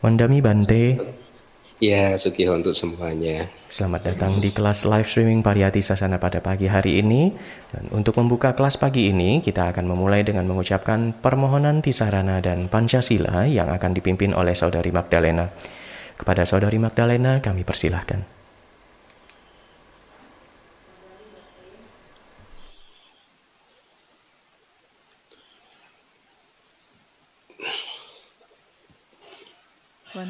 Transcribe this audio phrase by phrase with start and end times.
[0.00, 0.96] Wandami Bante,
[1.76, 3.52] Ya, Sugiho untuk semuanya.
[3.68, 7.36] selamat datang di kelas live streaming Pariyati Sasana pada pagi hari ini.
[7.68, 13.44] Dan untuk membuka kelas pagi ini, kita akan memulai dengan mengucapkan permohonan Tisarana dan Pancasila
[13.44, 15.52] yang akan dipimpin oleh Saudari Magdalena.
[16.16, 18.39] Kepada Saudari Magdalena, kami persilahkan.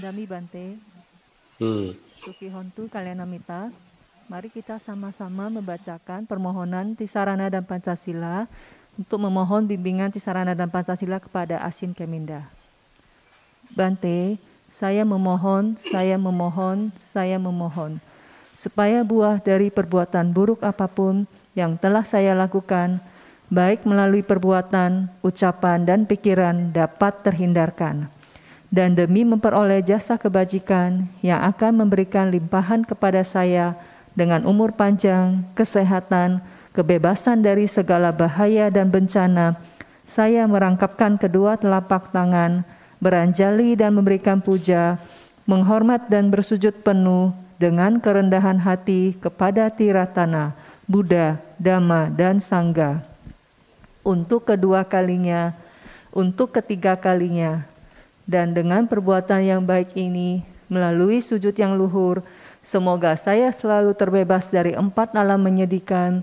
[0.01, 0.67] Wandami Bante,
[1.61, 1.93] Hmm.
[2.17, 3.69] Sukihontu Kalyanamita,
[4.33, 8.49] mari kita sama-sama membacakan permohonan Tisarana dan Pancasila
[8.97, 12.49] untuk memohon bimbingan Tisarana dan Pancasila kepada Asin Keminda.
[13.77, 14.41] Bante,
[14.73, 18.01] saya memohon, saya memohon, saya memohon,
[18.57, 23.05] supaya buah dari perbuatan buruk apa pun yang telah saya lakukan,
[23.53, 28.09] baik melalui perbuatan, ucapan, dan pikiran dapat terhindarkan
[28.71, 33.75] dan demi memperoleh jasa kebajikan yang akan memberikan limpahan kepada saya
[34.15, 36.39] dengan umur panjang, kesehatan,
[36.71, 39.59] kebebasan dari segala bahaya dan bencana,
[40.07, 42.67] saya merangkapkan kedua telapak tangan,
[42.99, 44.99] beranjali dan memberikan puja,
[45.47, 50.55] menghormat dan bersujud penuh dengan kerendahan hati kepada Tiratana,
[50.87, 53.07] Buddha, Dhamma, dan Sangga.
[54.03, 55.55] Untuk kedua kalinya,
[56.11, 57.70] untuk ketiga kalinya,
[58.31, 62.23] dan dengan perbuatan yang baik ini, melalui sujud yang luhur,
[62.63, 66.23] semoga saya selalu terbebas dari empat alam menyedihkan,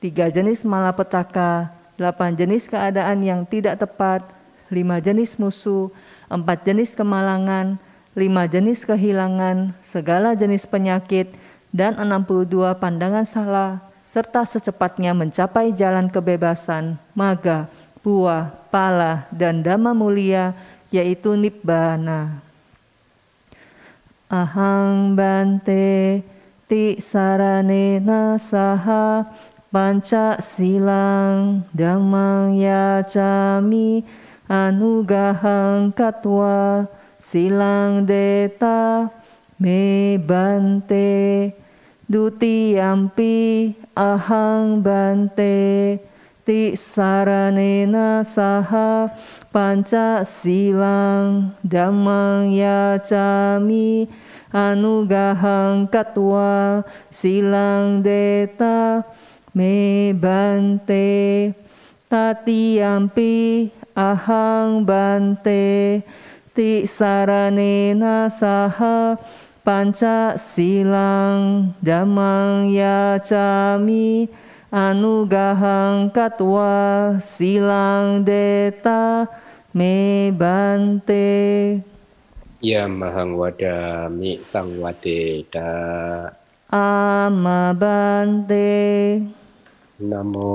[0.00, 1.68] tiga jenis malapetaka,
[2.00, 4.24] delapan jenis keadaan yang tidak tepat,
[4.72, 5.92] lima jenis musuh,
[6.32, 7.76] empat jenis kemalangan,
[8.16, 11.28] lima jenis kehilangan, segala jenis penyakit,
[11.68, 17.68] dan 62 pandangan salah, serta secepatnya mencapai jalan kebebasan, maga,
[18.00, 20.56] buah, pala, dan dhamma mulia,
[20.88, 22.40] yaitu nibbana.
[24.28, 26.20] Ahang bante
[26.68, 29.24] ti saranena saha
[29.72, 34.04] panca silang damang yacami
[34.48, 36.84] anugahang katwa
[37.16, 39.08] silang deta
[39.56, 41.52] me bante
[42.04, 45.96] dutiyampi ahang bante
[46.44, 49.12] ti saranena saha
[49.48, 54.04] panca silang damang yacami
[54.52, 59.00] anugahang katwa silang deta
[59.56, 61.52] me bante
[62.12, 66.04] tatiyampi ahang bante
[66.52, 69.16] ti saranena saha
[69.64, 74.28] panca silang damang yacami
[74.72, 79.24] anugahang katwa silang deta
[79.72, 81.28] me bante
[82.70, 85.70] Ya mahang wadami tang wadeda.
[86.72, 88.66] ama bante
[90.08, 90.50] Namo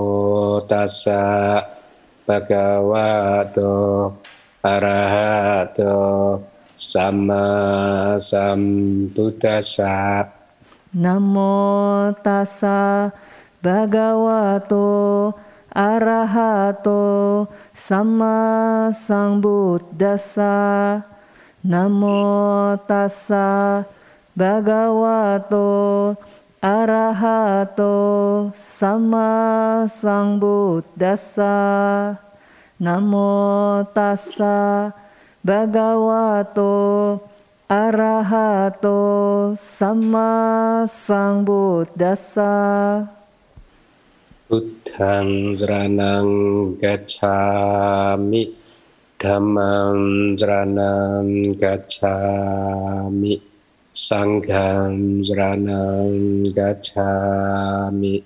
[0.69, 1.21] tassa
[2.25, 3.71] bhagavato
[4.73, 5.93] arahato
[6.71, 7.43] sama
[8.27, 9.95] sambuddhassa.
[10.93, 13.09] namo tassa
[13.63, 15.31] bhagavato
[15.71, 20.99] arahato sama sambuddhassa
[21.63, 23.87] namo tassa
[24.35, 26.19] bhagavato
[26.59, 29.31] arahato sama
[29.87, 31.55] sambuddhassa
[32.83, 33.31] namo
[33.95, 34.91] tassa
[35.39, 36.75] bhagavato
[37.71, 38.99] arahato
[39.55, 42.51] sama sambuddhassa
[44.53, 46.29] Buddhang saranang
[46.77, 48.53] gacchami.
[49.17, 53.41] Dhammang saranang gacchami.
[53.89, 58.21] Sanghang saranang gacchami.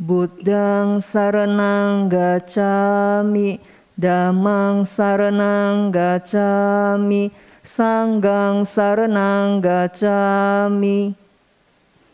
[0.00, 3.60] Buddhang saranang gacchami,
[3.92, 7.28] Dhammang saranang gacchami,
[7.60, 11.21] Sanggang saranang gacchami.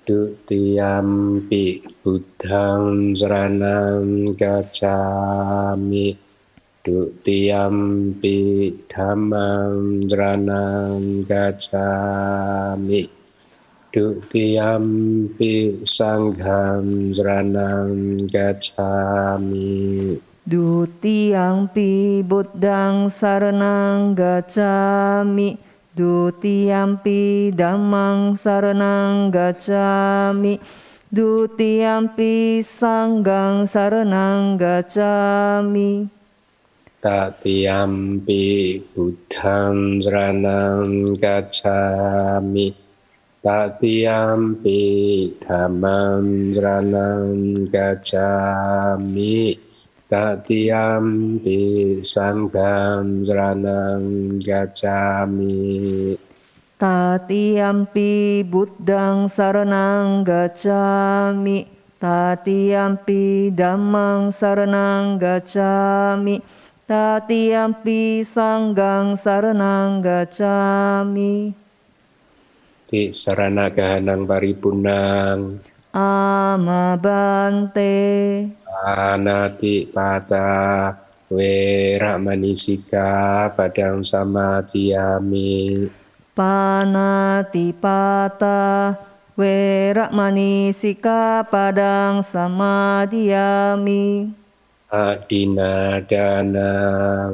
[0.08, 6.16] Dutiyampi Buddhang saranang gacchami.
[6.81, 8.40] Dutiyampi
[8.88, 13.05] Dhammang saranang gacchami.
[13.93, 20.16] Dutiyampi Sanghang saranang gacchami.
[20.49, 25.61] Dutiyampi Buddhang saranang gacchami,
[25.98, 30.62] Dutiyampi Dhammang saranang gacchami,
[31.10, 36.06] Dutiyampi Sanggang saranang gacchami.
[36.98, 42.74] Tatiyampi Buddham Saranang Gacchami
[43.38, 44.82] Tatiyampi
[45.38, 47.54] Dhammam Saranang
[50.08, 56.19] Gacchami Tatiyampi Sangham Saranang Gacchami
[56.81, 61.69] Tatiyampi Buddhang Saranang Gacchami
[62.00, 66.40] Tatiyampi Dhammang Saranang Gacchami
[66.88, 71.52] Tatiyampi sanggang saranang gacami.
[72.88, 75.61] Ti sarana gahanang paripurnang.
[75.93, 77.84] Amabante.
[78.78, 80.94] Anati pata
[81.26, 85.90] wera manisika padang sama tiami.
[86.30, 88.94] Panati pata
[89.34, 94.30] wera manisika padang sama diami.
[94.88, 96.70] Adina dana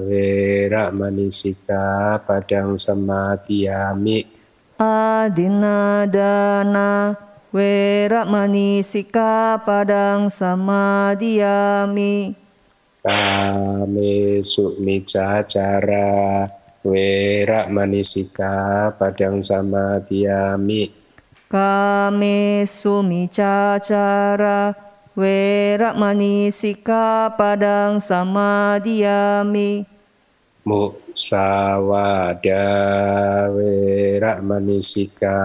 [0.02, 4.26] wera manisika padang samadhiyami.
[4.75, 7.14] Adina dana
[7.55, 12.35] wera manisika padang samadhiyami.
[13.06, 16.51] Kame sukmica cara
[16.83, 20.91] wera manisika padang samadhiyami.
[21.47, 24.75] Kame sumica cara
[25.15, 29.87] Wera manisika padang sama diami.
[30.67, 31.04] Muksawada
[33.55, 35.38] wera manisika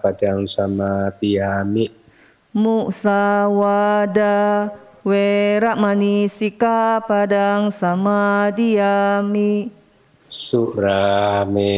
[0.00, 1.92] padang sama tiami.
[2.56, 4.38] Muksawada
[5.04, 9.68] wera manisika padang sama diami.
[10.30, 11.74] Surame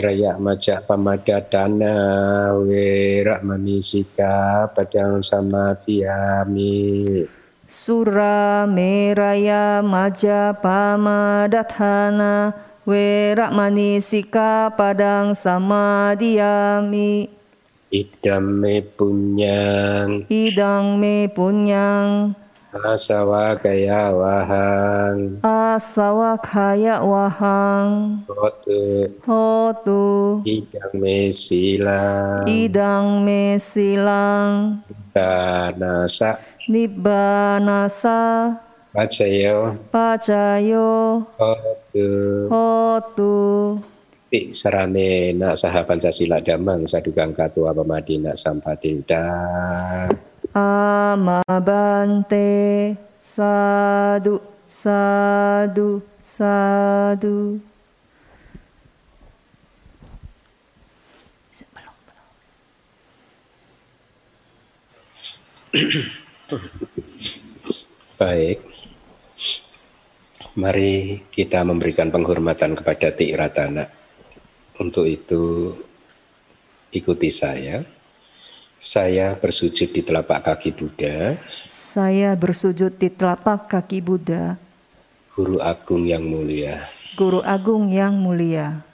[0.00, 1.94] raya majak pamadatana
[2.58, 7.22] wera manisika padang sama tiami.
[7.70, 12.50] Sura meraya maja pamadatana
[12.90, 17.30] wera manisika padang sama diami.
[17.90, 20.26] Idam me punyang.
[20.26, 22.34] Idang me punyang.
[22.70, 25.42] Asawa kaya wahang.
[25.42, 28.22] Asawa kaya wahang.
[28.30, 29.10] Hotu.
[29.26, 30.06] Hotu.
[30.46, 32.46] Idang me silang.
[32.46, 34.86] Idang me silang.
[35.18, 36.38] Nasa.
[36.70, 38.22] Nibbanasa.
[38.90, 39.78] Pacayo.
[39.94, 41.22] Pacayo.
[41.38, 42.10] Hotu.
[42.50, 43.38] Hotu.
[44.26, 49.30] Ti sarane nak saha Pancasila damang sadugang katua pemadina sampadinda.
[50.54, 52.50] Amabante
[53.14, 57.62] sadu sadu sadu
[68.20, 68.69] Baik.
[70.60, 73.88] Mari kita memberikan penghormatan kepada Ti Ratana.
[74.76, 75.72] Untuk itu
[76.92, 77.80] ikuti saya.
[78.76, 81.40] Saya bersujud di telapak kaki Buddha.
[81.64, 84.60] Saya bersujud di telapak kaki Buddha.
[85.32, 86.92] Guru Agung yang mulia.
[87.16, 88.84] Guru Agung yang mulia.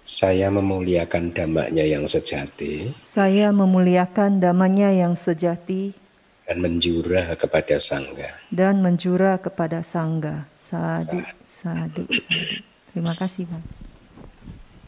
[0.00, 2.96] Saya memuliakan damanya yang sejati.
[3.04, 6.01] Saya memuliakan damanya yang sejati.
[6.42, 8.28] Dan menjura kepada sangga.
[8.50, 10.50] Dan menjura kepada sangga.
[10.52, 12.58] Sadu, sadu, sadu.
[12.92, 13.64] Terima kasih, Bang.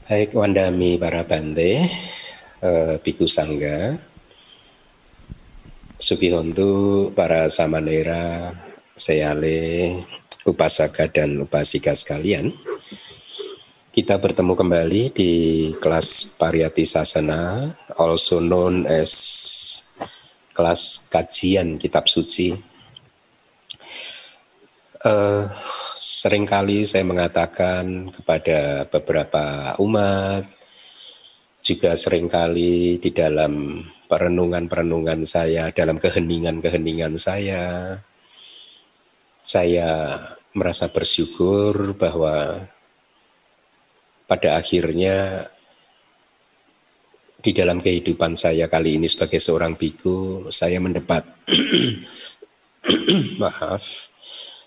[0.04, 1.88] Baik, Wandami para bante
[2.60, 3.96] uh, Biku Sangga,
[5.96, 8.52] Sugihontu, para samanera,
[8.92, 10.04] Seyale,
[10.44, 12.52] Upasaka dan Upasika sekalian.
[13.94, 15.32] Kita bertemu kembali di
[15.80, 19.14] kelas Pariyati Sasana, also known as
[20.54, 22.54] kelas kajian kitab suci.
[25.04, 25.52] Uh,
[25.98, 30.48] sering kali saya mengatakan kepada beberapa umat,
[31.60, 37.96] juga sering kali di dalam perenungan-perenungan saya, dalam keheningan-keheningan saya,
[39.44, 40.16] saya
[40.56, 42.64] merasa bersyukur bahwa
[44.24, 45.48] pada akhirnya
[47.44, 51.28] di dalam kehidupan saya kali ini sebagai seorang biku, saya mendapat
[53.42, 54.08] maaf,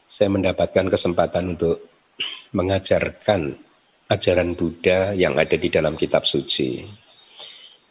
[0.06, 1.90] saya mendapatkan kesempatan untuk
[2.54, 3.58] mengajarkan
[4.14, 6.86] ajaran Buddha yang ada di dalam kitab suci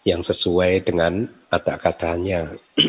[0.07, 2.55] yang sesuai dengan kata-katanya.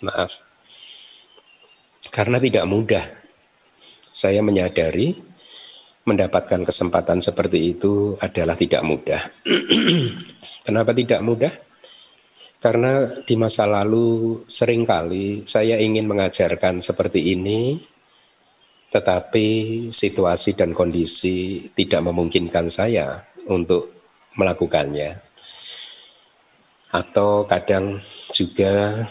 [0.00, 0.40] Maaf.
[2.08, 3.04] Karena tidak mudah.
[4.08, 5.12] Saya menyadari
[6.04, 9.20] mendapatkan kesempatan seperti itu adalah tidak mudah.
[10.66, 11.52] Kenapa tidak mudah?
[12.60, 17.80] Karena di masa lalu sering kali saya ingin mengajarkan seperti ini,
[18.92, 19.48] tetapi
[19.88, 23.92] situasi dan kondisi tidak memungkinkan saya untuk
[24.36, 25.20] melakukannya.
[26.92, 27.96] Atau kadang
[28.34, 29.06] juga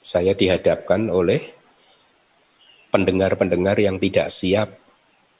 [0.00, 1.44] saya dihadapkan oleh
[2.88, 4.87] pendengar-pendengar yang tidak siap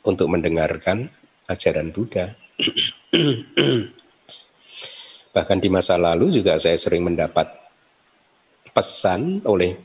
[0.09, 1.12] untuk mendengarkan
[1.45, 2.33] ajaran Buddha.
[5.37, 7.47] Bahkan di masa lalu juga saya sering mendapat
[8.73, 9.77] pesan oleh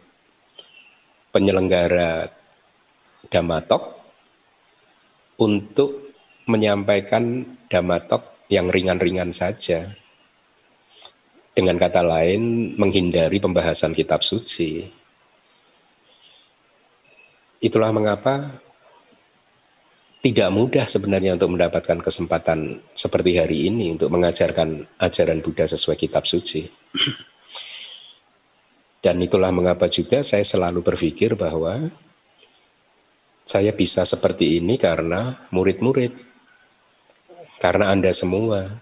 [1.35, 2.31] penyelenggara
[3.27, 3.83] Damatok
[5.41, 6.15] untuk
[6.47, 9.89] menyampaikan Damatok yang ringan-ringan saja.
[11.53, 14.89] Dengan kata lain, menghindari pembahasan kitab suci.
[17.61, 18.62] Itulah mengapa
[20.23, 26.23] tidak mudah sebenarnya untuk mendapatkan kesempatan seperti hari ini untuk mengajarkan ajaran Buddha sesuai kitab
[26.23, 26.63] suci.
[29.03, 31.91] Dan itulah mengapa juga saya selalu berpikir bahwa
[33.43, 36.15] saya bisa seperti ini karena murid-murid,
[37.59, 38.79] karena Anda semua.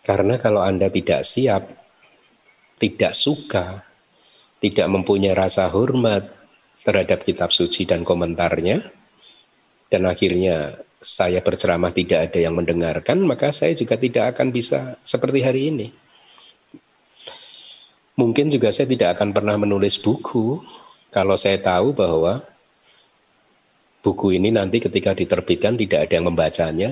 [0.00, 1.60] Karena kalau Anda tidak siap,
[2.80, 3.84] tidak suka,
[4.64, 6.24] tidak mempunyai rasa hormat
[6.88, 8.99] terhadap kitab suci dan komentarnya,
[9.90, 15.42] dan akhirnya saya berceramah tidak ada yang mendengarkan, maka saya juga tidak akan bisa seperti
[15.42, 15.88] hari ini.
[18.14, 20.60] Mungkin juga saya tidak akan pernah menulis buku
[21.08, 22.44] kalau saya tahu bahwa
[24.04, 26.90] buku ini nanti ketika diterbitkan tidak ada yang membacanya,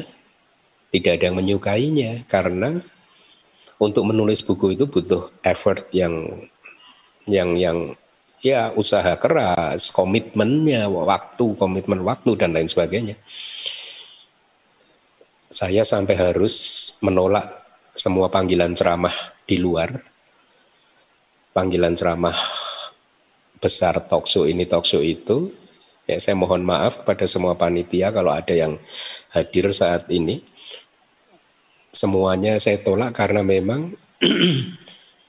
[0.88, 2.80] tidak ada yang menyukainya karena
[3.76, 6.48] untuk menulis buku itu butuh effort yang
[7.28, 7.92] yang yang
[8.44, 13.16] ya usaha keras, komitmennya, waktu, komitmen waktu dan lain sebagainya.
[15.48, 16.54] Saya sampai harus
[17.00, 17.48] menolak
[17.96, 19.14] semua panggilan ceramah
[19.48, 19.90] di luar,
[21.56, 22.36] panggilan ceramah
[23.58, 25.50] besar talkshow ini talkshow itu
[26.08, 28.80] Ya, saya mohon maaf kepada semua panitia kalau ada yang
[29.28, 30.40] hadir saat ini.
[31.92, 33.92] Semuanya saya tolak karena memang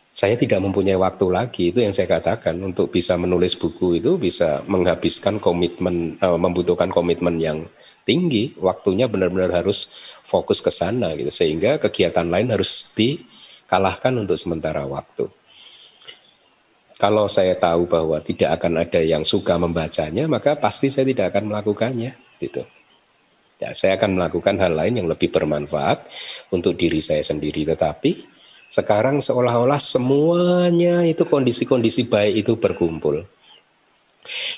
[0.10, 4.66] saya tidak mempunyai waktu lagi itu yang saya katakan untuk bisa menulis buku itu bisa
[4.66, 7.70] menghabiskan komitmen uh, membutuhkan komitmen yang
[8.04, 9.94] tinggi waktunya benar-benar harus
[10.26, 15.30] fokus ke sana gitu sehingga kegiatan lain harus dikalahkan untuk sementara waktu
[17.00, 21.48] kalau saya tahu bahwa tidak akan ada yang suka membacanya, maka pasti saya tidak akan
[21.48, 22.12] melakukannya.
[22.36, 22.68] Gitu.
[23.56, 26.12] Ya, saya akan melakukan hal lain yang lebih bermanfaat
[26.52, 27.64] untuk diri saya sendiri.
[27.64, 28.39] Tetapi
[28.70, 33.26] sekarang seolah-olah semuanya itu kondisi-kondisi baik itu berkumpul.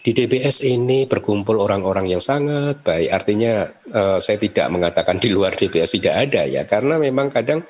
[0.04, 3.08] Di DBS ini berkumpul orang-orang yang sangat baik.
[3.08, 7.64] Artinya eh, saya tidak mengatakan di luar DBS tidak ada ya, karena memang kadang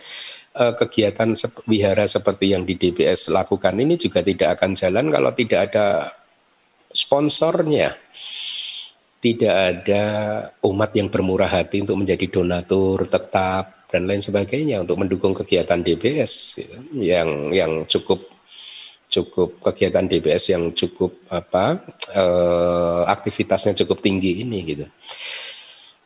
[0.55, 1.31] uh, kegiatan
[1.67, 6.11] wihara seperti yang di DBS lakukan ini juga tidak akan jalan kalau tidak ada
[6.91, 7.95] sponsornya.
[9.21, 10.05] Tidak ada
[10.65, 16.63] umat yang bermurah hati untuk menjadi donatur tetap dan lain sebagainya untuk mendukung kegiatan DBS
[16.95, 18.23] yang yang cukup
[19.11, 21.83] cukup kegiatan DBS yang cukup apa
[22.15, 24.87] eh, aktivitasnya cukup tinggi ini gitu.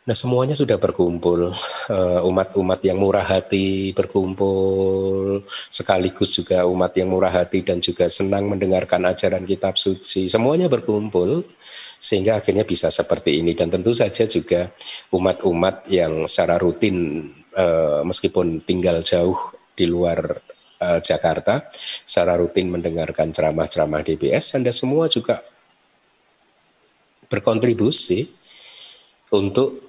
[0.05, 1.49] Nah semuanya sudah berkumpul,
[1.89, 8.45] eh, umat-umat yang murah hati berkumpul, sekaligus juga umat yang murah hati dan juga senang
[8.45, 11.41] mendengarkan ajaran kitab suci, semuanya berkumpul
[11.97, 13.57] sehingga akhirnya bisa seperti ini.
[13.57, 14.69] Dan tentu saja juga
[15.09, 19.35] umat-umat yang secara rutin eh, meskipun tinggal jauh
[19.71, 20.19] di luar
[20.79, 21.71] eh, Jakarta,
[22.03, 25.41] secara rutin mendengarkan ceramah-ceramah DBS, Anda semua juga
[27.25, 28.27] berkontribusi
[29.33, 29.81] untuk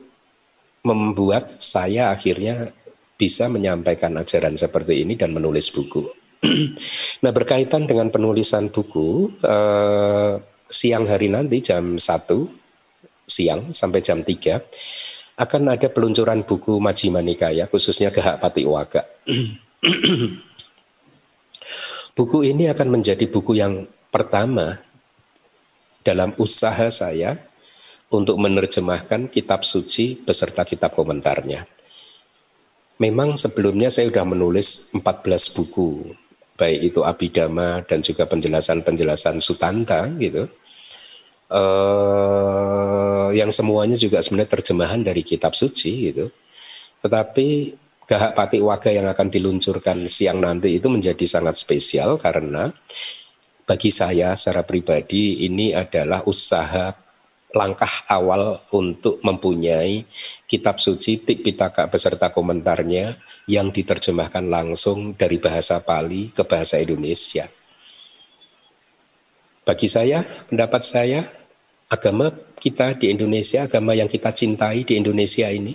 [0.87, 2.71] membuat saya akhirnya
[3.19, 6.07] bisa menyampaikan ajaran seperti ini dan menulis buku.
[7.25, 10.35] nah berkaitan dengan penulisan buku, eh,
[10.71, 12.67] siang hari nanti jam 1
[13.27, 14.63] siang sampai jam 3
[15.37, 19.05] akan ada peluncuran buku Majjhima Nikaya khususnya Gehak Patiwaka.
[22.17, 24.81] buku ini akan menjadi buku yang pertama
[26.01, 27.37] dalam usaha saya
[28.09, 31.69] untuk menerjemahkan kitab suci beserta kitab komentarnya.
[32.97, 36.17] Memang sebelumnya saya sudah menulis 14 buku,
[36.57, 40.49] baik itu Abhidhamma dan juga penjelasan-penjelasan Sutanta gitu.
[41.47, 46.27] Uh, yang semuanya juga sebenarnya terjemahan dari kitab suci gitu.
[47.03, 52.71] Tetapi Gahak Pati Waga yang akan diluncurkan siang nanti itu menjadi sangat spesial karena
[53.67, 56.95] bagi saya secara pribadi ini adalah usaha
[57.51, 60.07] langkah awal untuk mempunyai
[60.47, 63.19] kitab suci Tikpitaka beserta komentarnya
[63.51, 67.51] yang diterjemahkan langsung dari bahasa Pali ke bahasa Indonesia.
[69.67, 71.27] Bagi saya, pendapat saya,
[71.91, 75.75] agama kita di Indonesia, agama yang kita cintai di Indonesia ini,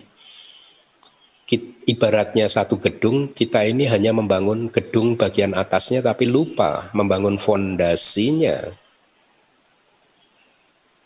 [1.91, 8.71] ibaratnya satu gedung, kita ini hanya membangun gedung bagian atasnya tapi lupa membangun fondasinya.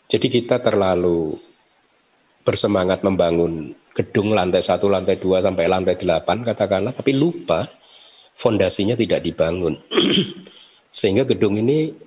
[0.06, 1.34] Jadi kita terlalu
[2.46, 7.66] bersemangat membangun gedung lantai satu, lantai dua sampai lantai delapan katakanlah, tapi lupa
[8.38, 9.74] fondasinya tidak dibangun.
[10.96, 12.05] Sehingga gedung ini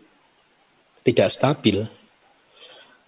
[1.10, 1.89] tidak stabil.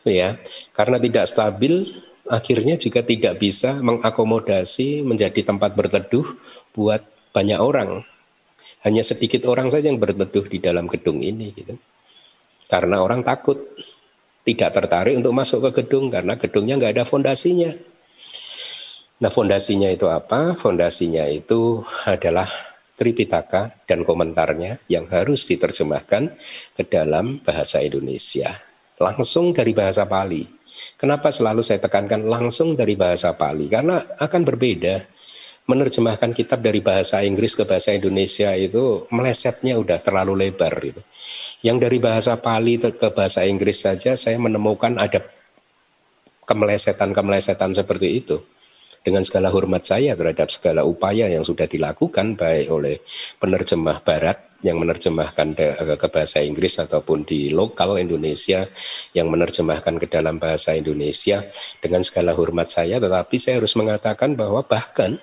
[0.01, 0.41] Ya,
[0.73, 6.25] karena tidak stabil akhirnya juga tidak bisa mengakomodasi menjadi tempat berteduh
[6.73, 7.05] buat
[7.35, 8.01] banyak orang.
[8.81, 11.77] Hanya sedikit orang saja yang berteduh di dalam gedung ini gitu.
[12.65, 13.61] Karena orang takut
[14.41, 17.69] tidak tertarik untuk masuk ke gedung karena gedungnya nggak ada fondasinya.
[19.21, 20.57] Nah fondasinya itu apa?
[20.57, 22.49] Fondasinya itu adalah
[23.01, 26.37] Tripitaka dan komentarnya yang harus diterjemahkan
[26.77, 28.53] ke dalam bahasa Indonesia.
[29.01, 30.45] Langsung dari bahasa Pali.
[31.01, 33.65] Kenapa selalu saya tekankan langsung dari bahasa Pali?
[33.65, 35.01] Karena akan berbeda.
[35.65, 40.73] Menerjemahkan kitab dari bahasa Inggris ke bahasa Indonesia itu melesetnya udah terlalu lebar.
[40.77, 41.01] Gitu.
[41.65, 45.25] Yang dari bahasa Pali ke bahasa Inggris saja saya menemukan ada
[46.45, 48.45] kemelesetan-kemelesetan seperti itu
[49.01, 53.01] dengan segala hormat saya terhadap segala upaya yang sudah dilakukan baik oleh
[53.41, 55.57] penerjemah barat yang menerjemahkan
[55.97, 58.61] ke bahasa Inggris ataupun di lokal Indonesia
[59.17, 61.41] yang menerjemahkan ke dalam bahasa Indonesia
[61.81, 65.17] dengan segala hormat saya tetapi saya harus mengatakan bahwa bahkan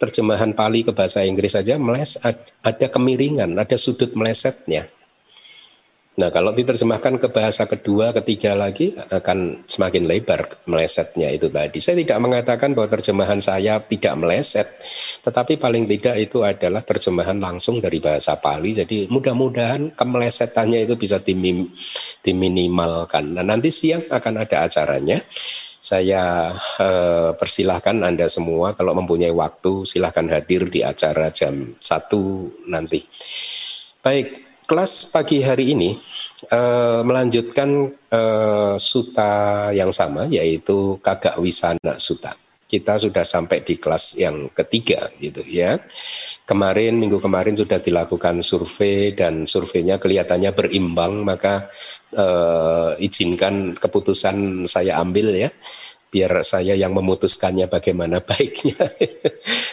[0.00, 2.16] terjemahan Pali ke bahasa Inggris saja meles
[2.64, 4.88] ada kemiringan, ada sudut melesetnya.
[6.20, 11.80] Nah, kalau diterjemahkan ke bahasa kedua, ketiga lagi akan semakin lebar melesetnya itu tadi.
[11.80, 14.68] Saya tidak mengatakan bahwa terjemahan saya tidak meleset,
[15.24, 18.76] tetapi paling tidak itu adalah terjemahan langsung dari bahasa Pali.
[18.76, 21.72] Jadi mudah-mudahan kemelesetannya itu bisa dimim,
[22.20, 23.40] diminimalkan.
[23.40, 25.24] Nah, nanti siang akan ada acaranya.
[25.80, 33.00] Saya eh, persilahkan Anda semua kalau mempunyai waktu silahkan hadir di acara jam 1 nanti.
[34.04, 35.98] Baik, kelas pagi hari ini
[36.54, 42.30] uh, melanjutkan uh, suta yang sama yaitu Kagak Wisana Suta.
[42.70, 45.74] Kita sudah sampai di kelas yang ketiga gitu ya.
[46.46, 51.66] Kemarin minggu kemarin sudah dilakukan survei dan surveinya kelihatannya berimbang maka
[52.14, 55.50] uh, izinkan keputusan saya ambil ya
[56.10, 58.76] biar saya yang memutuskannya bagaimana baiknya.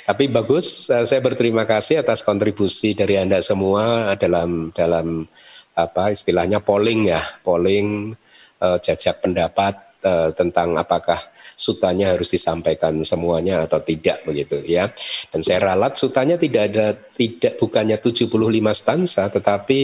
[0.05, 5.25] Tapi bagus, saya berterima kasih atas kontribusi dari Anda semua dalam dalam
[5.73, 8.13] apa istilahnya polling ya, polling
[8.61, 11.17] uh, jajak pendapat uh, tentang apakah
[11.57, 14.93] sutanya harus disampaikan semuanya atau tidak begitu ya.
[15.33, 18.29] Dan saya ralat sutanya tidak ada tidak bukannya 75
[18.77, 19.79] stansa tetapi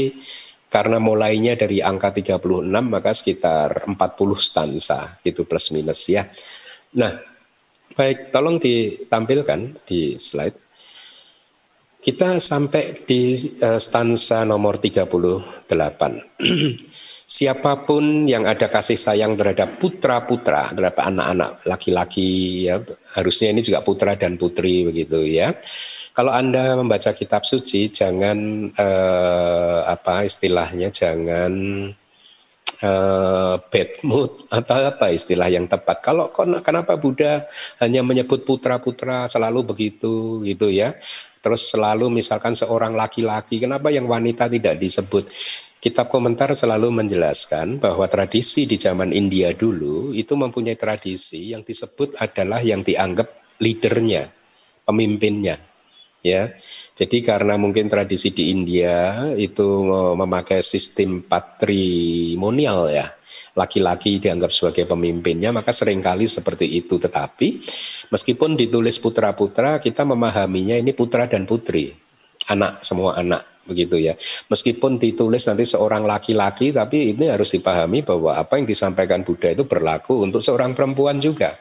[0.73, 3.93] karena mulainya dari angka 36 maka sekitar 40
[4.41, 6.25] stansa itu plus minus ya.
[6.97, 7.13] Nah,
[7.93, 10.57] baik tolong ditampilkan di slide.
[12.01, 15.69] Kita sampai di uh, stansa nomor 38.
[17.38, 22.83] Siapa pun yang ada kasih sayang terhadap putra-putra, terhadap anak-anak laki-laki ya,
[23.15, 25.55] harusnya ini juga putra dan putri begitu ya.
[26.13, 31.54] Kalau Anda membaca kitab suci jangan uh, apa istilahnya jangan
[32.86, 36.06] uh, bad mood atau apa istilah yang tepat.
[36.06, 36.30] Kalau
[36.62, 37.49] kenapa Buddha
[37.82, 40.93] hanya menyebut putra-putra selalu begitu gitu ya?
[41.41, 45.28] Terus selalu misalkan seorang laki-laki, kenapa yang wanita tidak disebut?
[45.82, 52.15] Kitab komentar selalu menjelaskan bahwa tradisi di zaman India dulu itu mempunyai tradisi yang disebut
[52.23, 54.32] adalah yang dianggap leadernya,
[54.88, 55.72] pemimpinnya.
[56.23, 56.55] Ya,
[56.95, 59.83] jadi karena mungkin tradisi di India itu
[60.15, 63.12] memakai sistem patrimonial ya,
[63.59, 66.95] laki-laki dianggap sebagai pemimpinnya, maka sering kali seperti itu.
[66.95, 67.67] Tetapi
[68.07, 71.91] meskipun ditulis putra-putra, kita memahaminya ini putra dan putri,
[72.47, 74.13] anak semua anak begitu ya.
[74.52, 79.63] Meskipun ditulis nanti seorang laki-laki, tapi ini harus dipahami bahwa apa yang disampaikan Buddha itu
[79.63, 81.56] berlaku untuk seorang perempuan juga.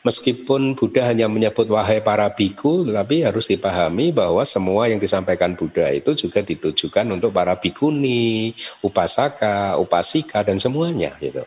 [0.00, 5.92] Meskipun Buddha hanya menyebut wahai para biku, tetapi harus dipahami bahwa semua yang disampaikan Buddha
[5.92, 11.44] itu juga ditujukan untuk para bikuni, upasaka, upasika dan semuanya gitu.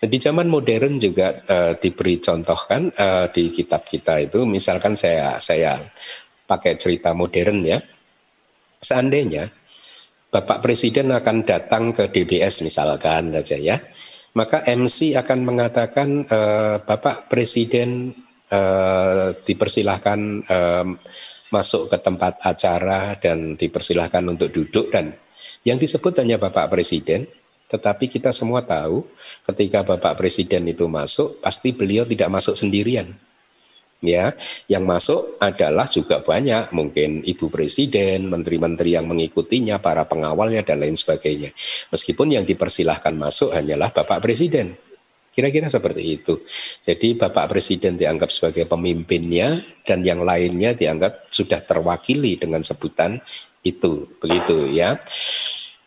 [0.00, 5.40] Di zaman modern juga uh, diberi contoh kan uh, di kitab kita itu, misalkan saya
[5.40, 5.80] saya
[6.44, 7.80] pakai cerita modern ya,
[8.84, 9.48] seandainya
[10.28, 13.76] Bapak Presiden akan datang ke DBS misalkan saja ya,
[14.34, 16.40] maka MC akan mengatakan e,
[16.82, 18.10] Bapak Presiden
[18.50, 18.60] e,
[19.46, 20.58] dipersilahkan e,
[21.54, 25.14] masuk ke tempat acara dan dipersilahkan untuk duduk dan
[25.62, 27.30] yang disebut hanya Bapak Presiden
[27.64, 29.08] Tetapi kita semua tahu
[29.48, 33.08] ketika Bapak Presiden itu masuk, pasti beliau tidak masuk sendirian.
[34.04, 34.36] Ya,
[34.68, 40.92] yang masuk adalah juga banyak, mungkin Ibu Presiden, menteri-menteri yang mengikutinya, para pengawalnya dan lain
[40.92, 41.56] sebagainya.
[41.88, 44.76] Meskipun yang dipersilahkan masuk hanyalah Bapak Presiden.
[45.34, 46.46] Kira-kira seperti itu.
[46.78, 53.18] Jadi Bapak Presiden dianggap sebagai pemimpinnya dan yang lainnya dianggap sudah terwakili dengan sebutan
[53.66, 54.14] itu.
[54.22, 54.94] Begitu ya.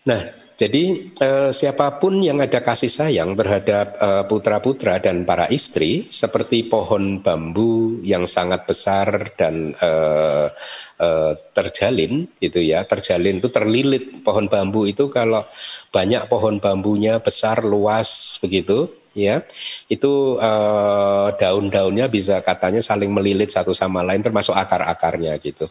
[0.03, 0.19] Nah,
[0.57, 6.65] jadi eh, siapa pun yang ada kasih sayang terhadap eh, putra-putra dan para istri seperti
[6.65, 10.49] pohon bambu yang sangat besar dan eh,
[10.97, 15.45] eh, terjalin itu ya, terjalin itu terlilit pohon bambu itu kalau
[15.93, 19.41] banyak pohon bambunya besar luas begitu ya
[19.89, 25.65] itu uh, daun-daunnya bisa katanya saling melilit satu sama lain termasuk akar-akarnya gitu.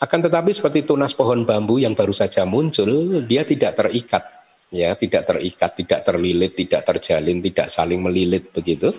[0.00, 4.24] Akan tetapi seperti tunas pohon bambu yang baru saja muncul, dia tidak terikat
[4.72, 8.94] ya, tidak terikat, tidak terlilit, tidak terjalin, tidak saling melilit begitu.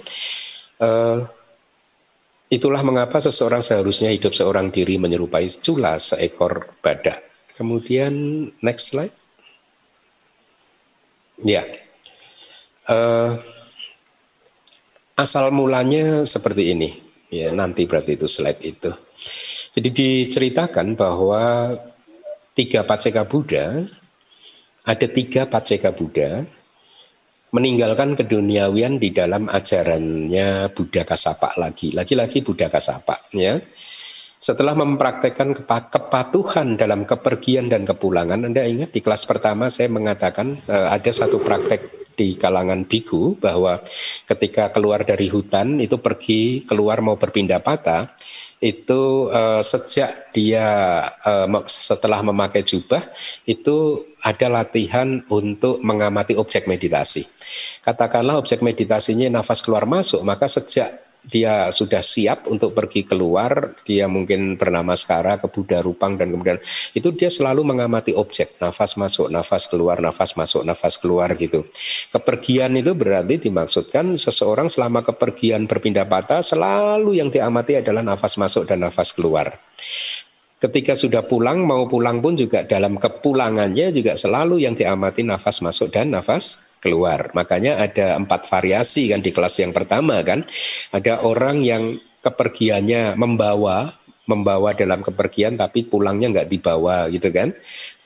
[0.77, 1.25] Uh,
[2.51, 7.49] itulah mengapa seseorang seharusnya hidup seorang diri menyerupai cula seekor badak.
[7.55, 8.13] Kemudian
[8.61, 9.15] next slide.
[11.41, 11.65] Ya.
[12.85, 13.41] Uh,
[15.21, 16.97] Asal mulanya seperti ini,
[17.29, 18.89] ya nanti berarti itu slide itu.
[19.71, 21.71] Jadi diceritakan bahwa
[22.51, 23.87] tiga Paceka Buddha,
[24.83, 26.43] ada tiga Paceka Buddha
[27.55, 33.59] meninggalkan keduniawian di dalam ajarannya Buddha Kasapa lagi, lagi-lagi Buddha Kasapa, ya.
[34.41, 35.53] Setelah mempraktekkan
[35.93, 41.37] kepatuhan dalam kepergian dan kepulangan, Anda ingat di kelas pertama saya mengatakan uh, ada satu
[41.37, 43.79] praktek di kalangan biku bahwa
[44.27, 48.11] ketika keluar dari hutan itu pergi keluar mau berpindah patah
[48.61, 53.01] itu uh, sejak dia uh, setelah memakai jubah
[53.49, 57.25] itu ada latihan untuk mengamati objek meditasi.
[57.81, 64.09] Katakanlah objek meditasinya nafas keluar masuk, maka sejak dia sudah siap untuk pergi keluar, dia
[64.09, 66.57] mungkin bernama Skara ke Buddha Rupang dan kemudian
[66.97, 71.69] itu dia selalu mengamati objek, nafas masuk, nafas keluar, nafas masuk, nafas keluar gitu.
[72.09, 78.65] Kepergian itu berarti dimaksudkan seseorang selama kepergian berpindah patah selalu yang diamati adalah nafas masuk
[78.65, 79.53] dan nafas keluar.
[80.61, 85.89] Ketika sudah pulang, mau pulang pun juga dalam kepulangannya juga selalu yang diamati nafas masuk
[85.89, 87.29] dan nafas keluar.
[87.37, 90.43] Makanya ada empat variasi kan di kelas yang pertama kan.
[90.91, 97.51] Ada orang yang kepergiannya membawa membawa dalam kepergian tapi pulangnya nggak dibawa gitu kan.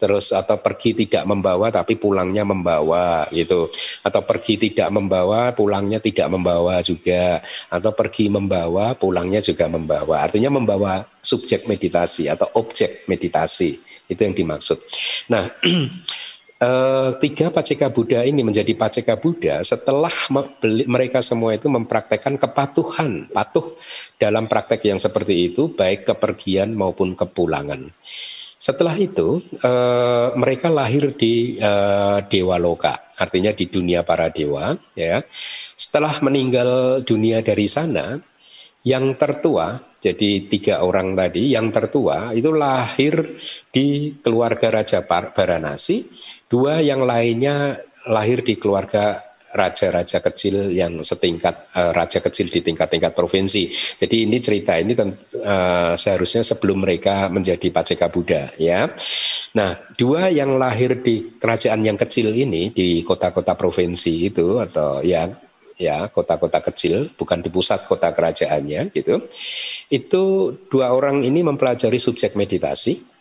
[0.01, 3.69] Terus atau pergi tidak membawa tapi pulangnya membawa gitu.
[4.01, 7.43] Atau pergi tidak membawa pulangnya tidak membawa juga.
[7.69, 10.25] Atau pergi membawa pulangnya juga membawa.
[10.25, 13.77] Artinya membawa subjek meditasi atau objek meditasi.
[14.09, 14.79] Itu yang dimaksud.
[15.29, 15.45] Nah
[16.55, 20.11] Uh, tiga paceka Buddha ini menjadi paceka Buddha setelah
[20.87, 23.75] mereka semua itu mempraktekkan kepatuhan, patuh
[24.15, 27.91] dalam praktek yang seperti itu, baik kepergian maupun kepulangan.
[28.55, 34.79] Setelah itu uh, mereka lahir di uh, dewa loka, artinya di dunia para dewa.
[34.95, 35.27] Ya,
[35.75, 38.23] setelah meninggal dunia dari sana,
[38.87, 43.35] yang tertua, jadi tiga orang tadi, yang tertua itu lahir
[43.75, 46.05] di keluarga Raja Baranasi
[46.45, 49.17] Dua yang lainnya lahir di keluarga
[49.55, 53.71] raja-raja kecil yang setingkat uh, raja kecil di tingkat-tingkat provinsi.
[53.71, 58.91] Jadi ini cerita ini uh, seharusnya sebelum mereka menjadi paceka Buddha ya.
[59.55, 65.31] Nah, dua yang lahir di kerajaan yang kecil ini di kota-kota provinsi itu atau ya
[65.75, 69.23] ya kota-kota kecil bukan di pusat kota kerajaannya gitu.
[69.87, 70.23] Itu
[70.67, 73.15] dua orang ini mempelajari subjek meditasi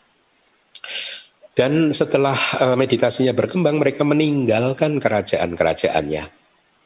[1.55, 6.27] dan setelah uh, meditasinya berkembang, mereka meninggalkan kerajaan-kerajaannya.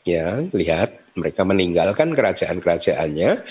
[0.05, 3.45] Ya, lihat, mereka meninggalkan kerajaan-kerajaannya,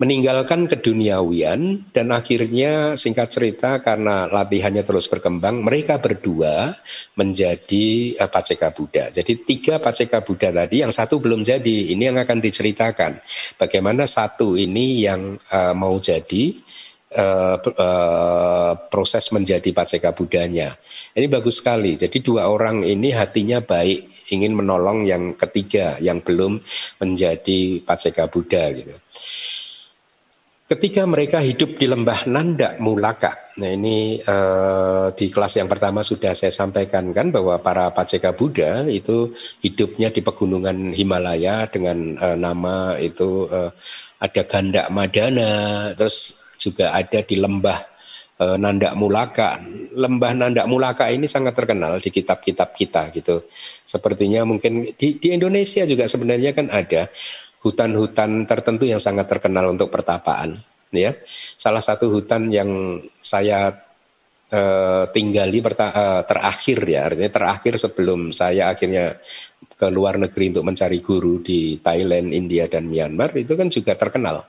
[0.00, 6.76] meninggalkan keduniawian, dan akhirnya singkat cerita karena latihannya terus berkembang, mereka berdua
[7.16, 9.08] menjadi uh, Paceka Buddha.
[9.08, 13.16] Jadi tiga Paceka Buddha tadi, yang satu belum jadi, ini yang akan diceritakan.
[13.56, 16.52] Bagaimana satu ini yang uh, mau jadi,
[17.16, 20.74] uh, proses menjadi paceka budanya.
[21.14, 21.98] Ini bagus sekali.
[21.98, 26.62] Jadi dua orang ini hatinya baik, ingin menolong yang ketiga yang belum
[27.02, 28.94] menjadi paceka Buddha gitu.
[30.70, 36.30] Ketika mereka hidup di lembah Nanda Mulaka, nah ini uh, di kelas yang pertama sudah
[36.30, 39.34] saya sampaikan kan bahwa para paceka Buddha itu
[39.66, 43.74] hidupnya di pegunungan Himalaya dengan uh, nama itu uh,
[44.20, 45.52] ada Ganda Madana,
[45.96, 47.80] terus juga ada di lembah
[48.36, 49.56] e, Nandak Mulaka.
[49.96, 53.48] Lembah Nandak Mulaka ini sangat terkenal di kitab-kitab kita gitu.
[53.82, 57.08] Sepertinya mungkin di, di Indonesia juga sebenarnya kan ada
[57.64, 60.60] hutan-hutan tertentu yang sangat terkenal untuk pertapaan.
[60.90, 61.14] Ya,
[61.54, 63.70] salah satu hutan yang saya
[64.50, 69.14] uh, tinggali uh, terakhir ya, artinya terakhir sebelum saya akhirnya
[69.80, 74.44] ke luar negeri untuk mencari guru di Thailand, India dan Myanmar itu kan juga terkenal.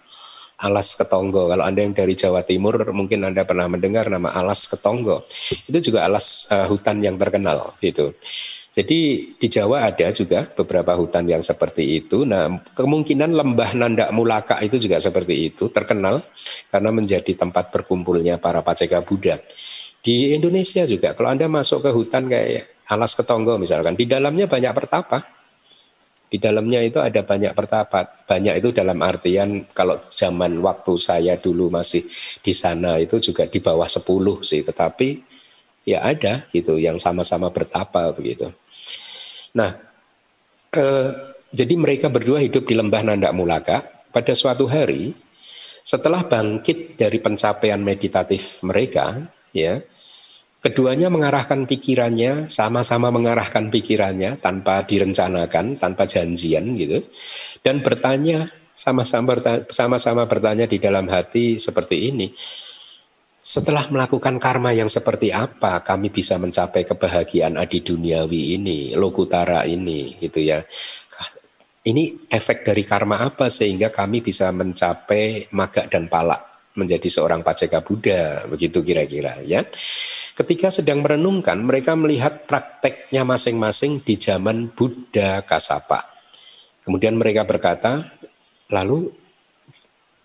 [0.61, 1.49] Alas Ketonggo.
[1.49, 5.25] Kalau Anda yang dari Jawa Timur mungkin Anda pernah mendengar nama Alas Ketonggo.
[5.65, 8.13] Itu juga alas uh, hutan yang terkenal gitu.
[8.71, 8.99] Jadi
[9.35, 12.23] di Jawa ada juga beberapa hutan yang seperti itu.
[12.23, 16.23] Nah, kemungkinan lembah Nandak Mulaka itu juga seperti itu, terkenal
[16.71, 19.43] karena menjadi tempat berkumpulnya para paceka Buddha.
[19.99, 24.73] Di Indonesia juga, kalau Anda masuk ke hutan kayak Alas Ketonggo misalkan, di dalamnya banyak
[24.75, 25.23] pertapa.
[26.31, 28.07] Di dalamnya itu ada banyak pertapa.
[28.23, 32.03] Banyak itu dalam artian kalau zaman waktu saya dulu masih
[32.39, 34.63] di sana itu juga di bawah 10 sih.
[34.63, 35.09] Tetapi
[35.83, 38.47] ya ada gitu yang sama-sama bertapa begitu.
[39.59, 39.75] Nah,
[40.71, 41.09] eh,
[41.51, 43.77] jadi mereka berdua hidup di lembah Nandak Mulaka.
[44.11, 45.11] Pada suatu hari,
[45.83, 49.19] setelah bangkit dari pencapaian meditatif mereka,
[49.51, 49.83] ya
[50.61, 57.01] keduanya mengarahkan pikirannya sama-sama mengarahkan pikirannya tanpa direncanakan tanpa janjian gitu.
[57.65, 59.35] Dan bertanya sama-sama
[59.67, 62.29] sama-sama bertanya di dalam hati seperti ini
[63.41, 70.13] setelah melakukan karma yang seperti apa kami bisa mencapai kebahagiaan adi duniawi ini lokutara ini?
[70.21, 70.61] Gitu ya.
[71.81, 77.81] Ini efek dari karma apa sehingga kami bisa mencapai maga dan palak menjadi seorang paceka
[77.81, 79.65] Buddha, begitu kira-kira ya.
[80.41, 86.01] Ketika sedang merenungkan, mereka melihat prakteknya masing-masing di zaman Buddha Kasapa.
[86.81, 88.09] Kemudian mereka berkata,
[88.73, 89.13] lalu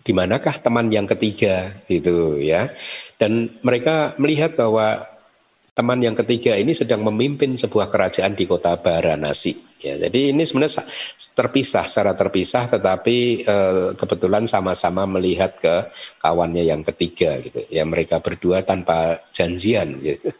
[0.01, 2.73] di manakah teman yang ketiga gitu ya.
[3.21, 5.05] Dan mereka melihat bahwa
[5.77, 9.77] teman yang ketiga ini sedang memimpin sebuah kerajaan di kota Baranasi.
[9.85, 10.81] Ya, jadi ini sebenarnya
[11.37, 15.85] terpisah secara terpisah, tetapi eh, kebetulan sama-sama melihat ke
[16.17, 17.61] kawannya yang ketiga gitu.
[17.69, 20.01] Ya mereka berdua tanpa janjian.
[20.01, 20.33] Gitu.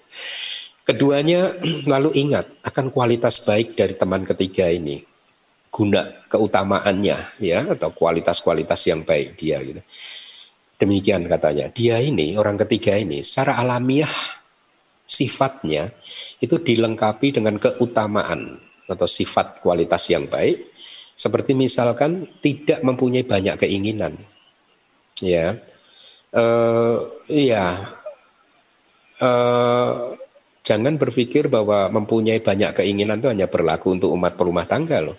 [0.82, 1.54] Keduanya
[1.93, 5.06] lalu ingat akan kualitas baik dari teman ketiga ini,
[5.69, 6.02] guna
[6.34, 9.86] keutamaannya ya atau kualitas-kualitas yang baik dia gitu.
[10.82, 11.69] Demikian katanya.
[11.69, 14.37] Dia ini orang ketiga ini secara alamiah
[15.07, 15.95] sifatnya
[16.43, 18.59] itu dilengkapi dengan keutamaan
[18.91, 20.75] atau sifat kualitas yang baik.
[21.17, 24.13] Seperti misalkan tidak mempunyai banyak keinginan.
[25.23, 25.57] Ya.
[26.29, 27.89] Uh, iya.
[29.17, 30.13] Uh,
[30.61, 35.17] jangan berpikir bahwa mempunyai banyak keinginan itu hanya berlaku untuk umat perumah tangga loh.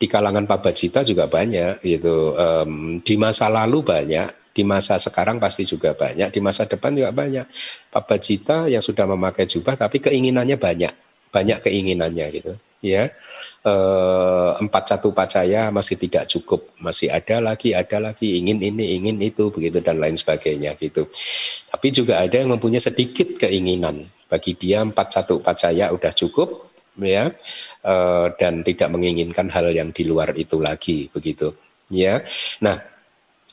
[0.00, 2.32] Di kalangan pabajita juga banyak gitu.
[2.32, 7.14] Um, di masa lalu banyak di masa sekarang pasti juga banyak di masa depan juga
[7.14, 7.46] banyak.
[7.90, 10.92] Pabajita yang sudah memakai jubah tapi keinginannya banyak
[11.30, 13.08] banyak keinginannya gitu ya.
[13.64, 19.16] Eh, empat satu pacaya masih tidak cukup masih ada lagi ada lagi ingin ini ingin
[19.20, 21.08] itu begitu dan lain sebagainya gitu.
[21.70, 24.10] Tapi juga ada yang mempunyai sedikit keinginan.
[24.30, 27.32] Bagi dia empat satu pacaya udah cukup ya
[27.86, 31.54] eh, dan tidak menginginkan hal yang di luar itu lagi begitu
[31.88, 32.20] ya.
[32.60, 32.99] Nah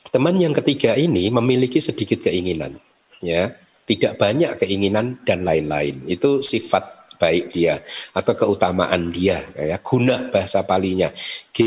[0.08, 2.76] teman yang ketiga ini memiliki sedikit keinginan
[3.22, 3.52] ya.
[3.88, 6.04] Tidak banyak keinginan dan lain-lain.
[6.04, 7.80] Itu sifat baik dia
[8.12, 9.80] atau keutamaan dia ya.
[9.80, 11.08] Guna bahasa palinya.
[11.56, 11.60] G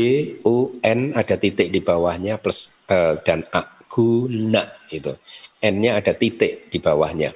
[0.46, 3.66] U N ada titik di bawahnya plus uh, dan A.
[3.90, 4.62] Guna
[4.94, 5.10] itu.
[5.66, 7.34] N-nya ada titik di bawahnya.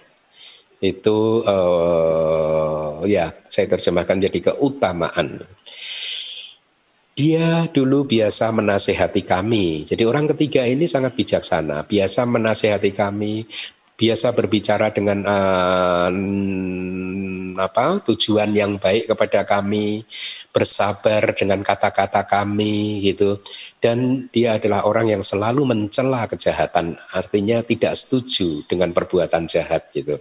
[0.78, 5.42] Itu uh, ya saya terjemahkan jadi keutamaan
[7.16, 9.88] dia dulu biasa menasehati kami.
[9.88, 13.48] Jadi orang ketiga ini sangat bijaksana, biasa menasehati kami,
[13.96, 16.12] biasa berbicara dengan uh,
[17.57, 20.05] apa tujuan yang baik kepada kami,
[20.52, 23.40] bersabar dengan kata-kata kami gitu.
[23.81, 30.20] Dan dia adalah orang yang selalu mencela kejahatan, artinya tidak setuju dengan perbuatan jahat gitu.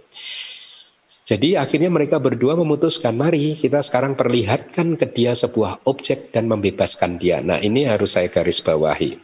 [1.26, 7.18] Jadi akhirnya mereka berdua memutuskan, mari kita sekarang perlihatkan ke dia sebuah objek dan membebaskan
[7.18, 7.42] dia.
[7.42, 9.18] Nah ini harus saya garis bawahi.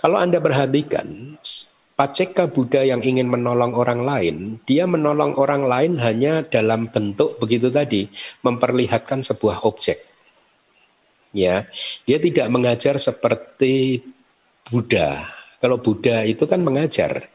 [0.00, 1.36] Kalau Anda perhatikan,
[1.92, 7.68] Paceka Buddha yang ingin menolong orang lain, dia menolong orang lain hanya dalam bentuk begitu
[7.68, 8.08] tadi,
[8.40, 10.00] memperlihatkan sebuah objek.
[11.36, 11.68] Ya,
[12.08, 14.00] dia tidak mengajar seperti
[14.72, 15.28] Buddha.
[15.60, 17.28] Kalau Buddha itu kan mengajar,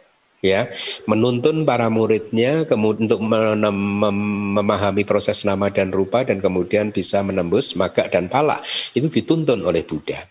[0.45, 0.69] ya,
[1.09, 8.29] menuntun para muridnya untuk memahami proses nama dan rupa dan kemudian bisa menembus maga dan
[8.29, 8.61] pala.
[8.93, 10.21] Itu dituntun oleh Buddha.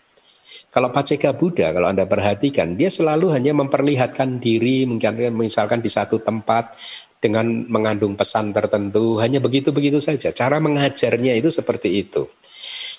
[0.71, 4.83] Kalau Paceka Buddha, kalau Anda perhatikan, dia selalu hanya memperlihatkan diri,
[5.31, 6.75] misalkan di satu tempat
[7.15, 10.35] dengan mengandung pesan tertentu, hanya begitu-begitu saja.
[10.35, 12.27] Cara mengajarnya itu seperti itu.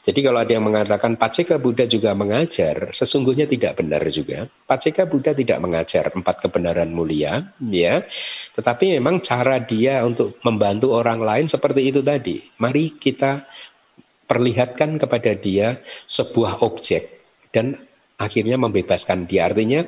[0.06, 4.46] Jadi kalau ada yang mengatakan Paceka Buddha juga mengajar, sesungguhnya tidak benar juga.
[4.46, 8.06] Paceka Buddha tidak mengajar empat kebenaran mulia, ya.
[8.54, 12.38] Tetapi memang cara dia untuk membantu orang lain seperti itu tadi.
[12.62, 13.42] Mari kita
[14.30, 17.02] perlihatkan kepada dia sebuah objek
[17.50, 17.74] dan
[18.14, 19.50] akhirnya membebaskan dia.
[19.50, 19.82] Artinya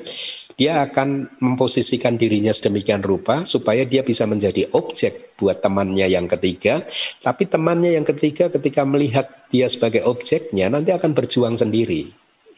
[0.59, 6.83] dia akan memposisikan dirinya sedemikian rupa supaya dia bisa menjadi objek buat temannya yang ketiga.
[7.23, 12.11] Tapi temannya yang ketiga ketika melihat dia sebagai objeknya nanti akan berjuang sendiri.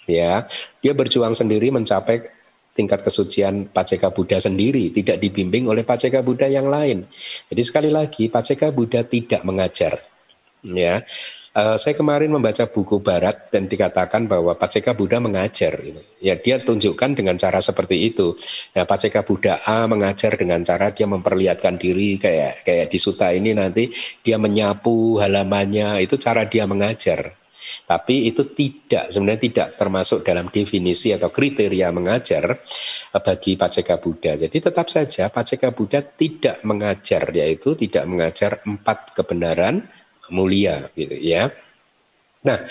[0.08, 0.48] Ya,
[0.80, 2.24] dia berjuang sendiri mencapai
[2.72, 7.04] tingkat kesucian Paceka Buddha sendiri, tidak dibimbing oleh Paceka Buddha yang lain.
[7.52, 10.00] Jadi sekali lagi Paceka Buddha tidak mengajar.
[10.64, 11.04] Ya,
[11.50, 15.82] Uh, saya kemarin membaca buku Barat dan dikatakan bahwa Paceka Buddha mengajar.
[15.82, 15.98] Gitu.
[16.22, 18.38] Ya dia tunjukkan dengan cara seperti itu.
[18.70, 23.50] Ya Paceka Buddha A mengajar dengan cara dia memperlihatkan diri kayak kayak di Suta ini
[23.50, 23.90] nanti
[24.22, 27.34] dia menyapu halamannya itu cara dia mengajar.
[27.82, 32.62] Tapi itu tidak sebenarnya tidak termasuk dalam definisi atau kriteria mengajar
[33.10, 34.38] eh, bagi Paceka Buddha.
[34.38, 39.82] Jadi tetap saja Paceka Buddha tidak mengajar yaitu tidak mengajar empat kebenaran
[40.30, 41.50] mulia gitu ya.
[42.40, 42.64] Nah,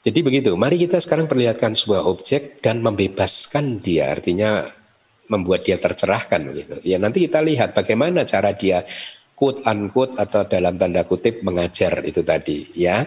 [0.00, 0.56] jadi begitu.
[0.56, 4.64] Mari kita sekarang perlihatkan sebuah objek dan membebaskan dia, artinya
[5.30, 6.76] membuat dia tercerahkan gitu.
[6.82, 8.82] Ya nanti kita lihat bagaimana cara dia
[9.36, 13.06] quote unquote atau dalam tanda kutip mengajar itu tadi ya.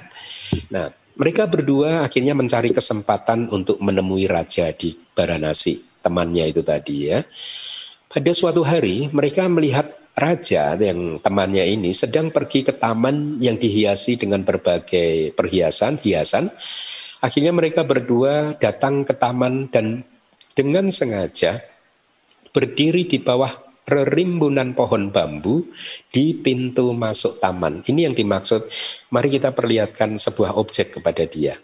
[0.73, 7.21] Nah, mereka berdua akhirnya mencari kesempatan untuk menemui raja di Baranasi, temannya itu tadi ya.
[8.09, 14.17] Pada suatu hari mereka melihat raja yang temannya ini sedang pergi ke taman yang dihiasi
[14.17, 16.49] dengan berbagai perhiasan, hiasan.
[17.23, 20.03] Akhirnya mereka berdua datang ke taman dan
[20.53, 21.57] dengan sengaja
[22.53, 23.49] berdiri di bawah
[23.83, 25.65] rerimbunan pohon bambu
[26.13, 27.81] di pintu masuk taman.
[27.83, 28.69] Ini yang dimaksud,
[29.11, 31.57] mari kita perlihatkan sebuah objek kepada dia.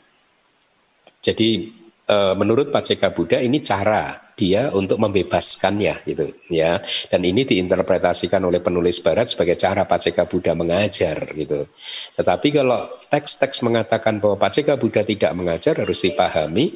[1.20, 6.80] Jadi Eh, menurut Paceka Buddha ini cara dia untuk membebaskannya gitu ya.
[7.12, 11.68] Dan ini diinterpretasikan oleh penulis barat sebagai cara Paceka Buddha mengajar gitu.
[12.16, 16.72] Tetapi kalau teks-teks mengatakan bahwa Paceka Buddha tidak mengajar harus dipahami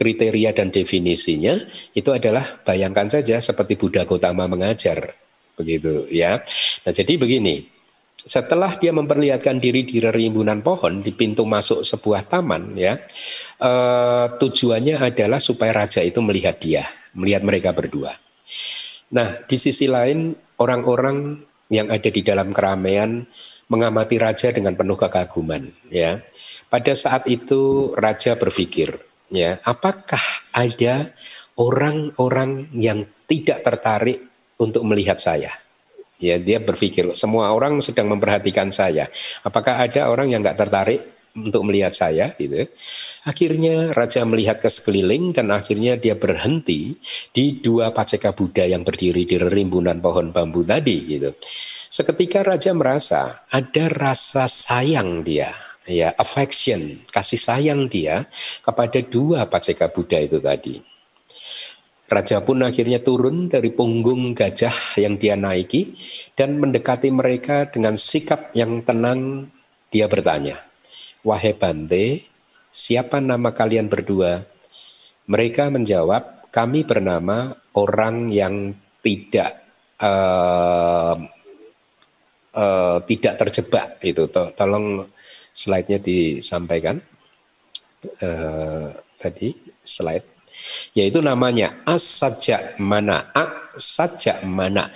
[0.00, 1.60] kriteria dan definisinya
[1.92, 5.12] itu adalah bayangkan saja seperti Buddha Gautama mengajar
[5.52, 6.40] begitu ya.
[6.88, 7.71] Nah jadi begini
[8.22, 12.94] setelah dia memperlihatkan diri di rimbunan pohon di pintu masuk sebuah taman ya
[13.58, 18.14] eh, tujuannya adalah supaya raja itu melihat dia melihat mereka berdua.
[19.12, 23.24] Nah di sisi lain orang-orang yang ada di dalam keramaian
[23.68, 26.20] mengamati raja dengan penuh kekaguman ya.
[26.72, 28.96] Pada saat itu raja berpikir
[29.28, 30.22] ya apakah
[30.56, 31.12] ada
[31.60, 34.24] orang-orang yang tidak tertarik
[34.56, 35.52] untuk melihat saya
[36.22, 39.10] Ya, dia berpikir semua orang sedang memperhatikan saya.
[39.42, 42.68] Apakah ada orang yang nggak tertarik untuk melihat saya gitu.
[43.24, 46.96] Akhirnya raja melihat ke sekeliling dan akhirnya dia berhenti
[47.32, 51.32] di dua paceka Buddha yang berdiri di rimbunan pohon bambu tadi gitu.
[51.92, 55.48] Seketika raja merasa ada rasa sayang dia
[55.88, 58.22] ya affection, kasih sayang dia
[58.62, 60.91] kepada dua paceka Buddha itu tadi.
[62.12, 65.96] Raja pun akhirnya turun dari punggung gajah yang dia naiki
[66.36, 69.48] dan mendekati mereka dengan sikap yang tenang.
[69.88, 70.60] Dia bertanya,
[71.24, 72.28] "Wahai Bante,
[72.68, 74.44] siapa nama kalian berdua?"
[75.24, 79.64] Mereka menjawab, "Kami bernama orang yang tidak
[79.96, 81.16] uh,
[82.52, 85.08] uh, tidak terjebak." Itu tolong
[85.56, 87.00] slide-nya disampaikan.
[88.20, 90.31] Uh, tadi slide
[90.96, 94.88] yaitu namanya as saja mana as saja mana.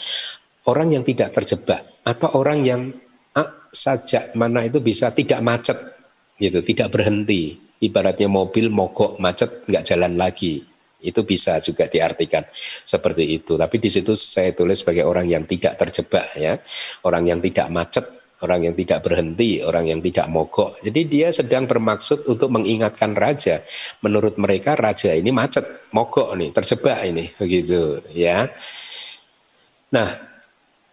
[0.67, 2.83] Orang yang tidak terjebak atau orang yang
[3.35, 5.79] as saja mana itu bisa tidak macet
[6.41, 7.57] gitu tidak berhenti.
[7.77, 10.65] Ibaratnya mobil mogok macet nggak jalan lagi.
[10.97, 12.43] Itu bisa juga diartikan
[12.83, 13.55] seperti itu.
[13.61, 16.57] Tapi di situ saya tulis sebagai orang yang tidak terjebak ya.
[17.05, 20.77] Orang yang tidak macet orang yang tidak berhenti, orang yang tidak mogok.
[20.85, 23.65] Jadi dia sedang bermaksud untuk mengingatkan raja.
[24.05, 25.65] Menurut mereka raja ini macet,
[25.97, 28.45] mogok nih, terjebak ini, begitu ya.
[29.97, 30.09] Nah,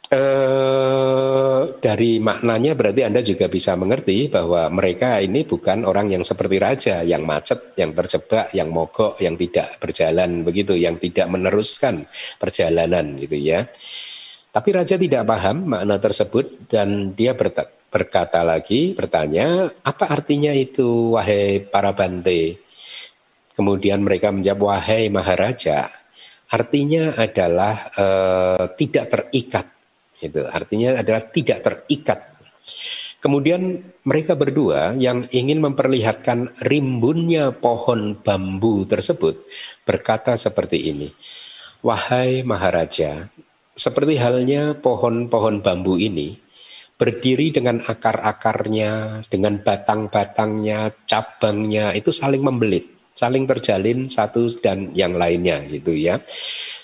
[0.07, 6.57] eh, dari maknanya berarti Anda juga bisa mengerti bahwa mereka ini bukan orang yang seperti
[6.63, 12.07] raja, yang macet, yang terjebak, yang mogok, yang tidak berjalan begitu, yang tidak meneruskan
[12.39, 13.67] perjalanan gitu ya.
[14.53, 17.33] Tapi raja tidak paham makna tersebut dan dia
[17.89, 22.63] berkata lagi, bertanya, apa artinya itu wahai para bante?
[23.53, 25.87] kemudian mereka menjawab wahai maharaja
[26.49, 29.65] artinya adalah uh, tidak terikat
[30.21, 32.19] itu artinya adalah tidak terikat
[33.23, 39.39] Kemudian mereka berdua yang ingin memperlihatkan rimbunnya pohon bambu tersebut
[39.87, 41.07] berkata seperti ini.
[41.79, 43.31] Wahai Maharaja,
[43.73, 46.37] seperti halnya pohon-pohon bambu ini
[46.93, 52.85] berdiri dengan akar-akarnya, dengan batang-batangnya, cabangnya itu saling membelit,
[53.17, 56.21] saling terjalin satu dan yang lainnya gitu ya.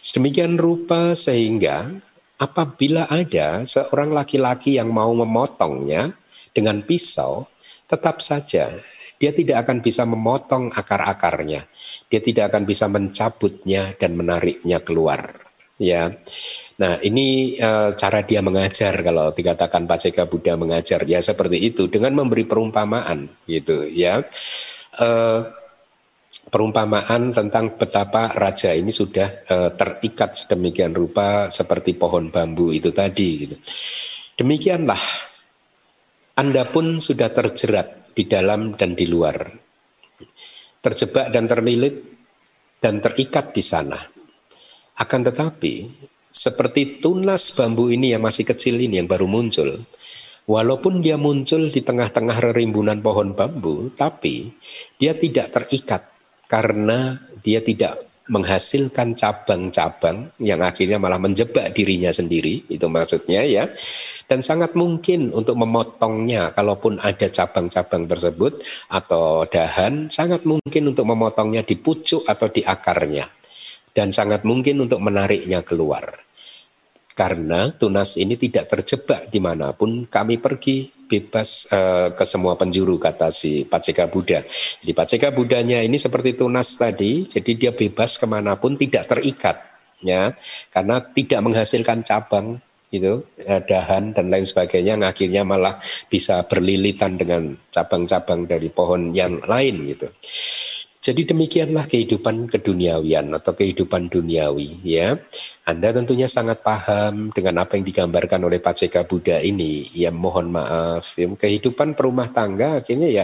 [0.01, 1.93] Sedemikian rupa sehingga
[2.41, 6.11] apabila ada seorang laki-laki yang mau memotongnya,
[6.49, 7.45] dengan pisau,
[7.85, 8.73] tetap saja
[9.19, 11.67] dia tidak akan bisa memotong akar-akarnya.
[12.07, 15.43] Dia tidak akan bisa mencabutnya dan menariknya keluar.
[15.75, 16.15] Ya.
[16.79, 21.91] Nah, ini e, cara dia mengajar kalau dikatakan Pak Jeka Buddha mengajar ya seperti itu
[21.91, 24.23] dengan memberi perumpamaan gitu ya.
[24.95, 25.09] E,
[26.47, 33.29] perumpamaan tentang betapa raja ini sudah e, terikat sedemikian rupa seperti pohon bambu itu tadi
[33.43, 33.55] gitu.
[34.39, 35.03] Demikianlah
[36.39, 39.35] anda pun sudah terjerat di dalam dan di luar.
[40.79, 41.99] Terjebak dan terlilit
[42.79, 43.99] dan terikat di sana.
[44.95, 45.73] Akan tetapi,
[46.29, 49.81] seperti tunas bambu ini yang masih kecil ini yang baru muncul,
[50.45, 54.53] walaupun dia muncul di tengah-tengah rerimbunan pohon bambu, tapi
[55.01, 56.05] dia tidak terikat
[56.45, 63.65] karena dia tidak menghasilkan cabang-cabang yang akhirnya malah menjebak dirinya sendiri itu maksudnya ya.
[64.29, 68.61] Dan sangat mungkin untuk memotongnya kalaupun ada cabang-cabang tersebut
[68.93, 73.38] atau dahan sangat mungkin untuk memotongnya di pucuk atau di akarnya
[73.93, 76.05] dan sangat mungkin untuk menariknya keluar
[77.19, 82.95] karena tunas ini tidak terjebak di mana pun kami pergi bebas uh, ke semua penjuru
[82.95, 84.39] kata si Paceka Buddha.
[84.79, 89.59] Jadi Paceka Buddhanya ini seperti tunas tadi, jadi dia bebas ke mana pun tidak terikat,
[89.99, 90.31] ya,
[90.71, 95.77] karena tidak menghasilkan cabang itu eh, dahan dan lain sebagainya yang akhirnya malah
[96.09, 100.07] bisa berlilitan dengan cabang-cabang dari pohon yang lain gitu.
[100.99, 105.15] Jadi demikianlah kehidupan keduniawian atau kehidupan duniawi ya.
[105.63, 109.87] Anda tentunya sangat paham dengan apa yang digambarkan oleh Paceka Buddha ini.
[109.95, 113.23] Ya mohon maaf, ya, kehidupan perumah tangga akhirnya ya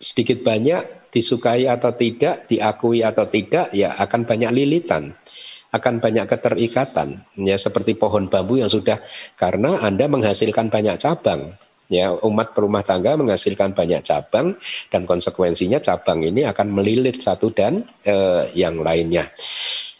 [0.00, 5.12] sedikit banyak disukai atau tidak, diakui atau tidak ya akan banyak lilitan
[5.68, 8.96] akan banyak keterikatan ya seperti pohon bambu yang sudah
[9.36, 11.52] karena Anda menghasilkan banyak cabang
[11.88, 14.52] Ya, umat perumah tangga menghasilkan banyak cabang
[14.92, 19.24] dan konsekuensinya cabang ini akan melilit satu dan eh, yang lainnya.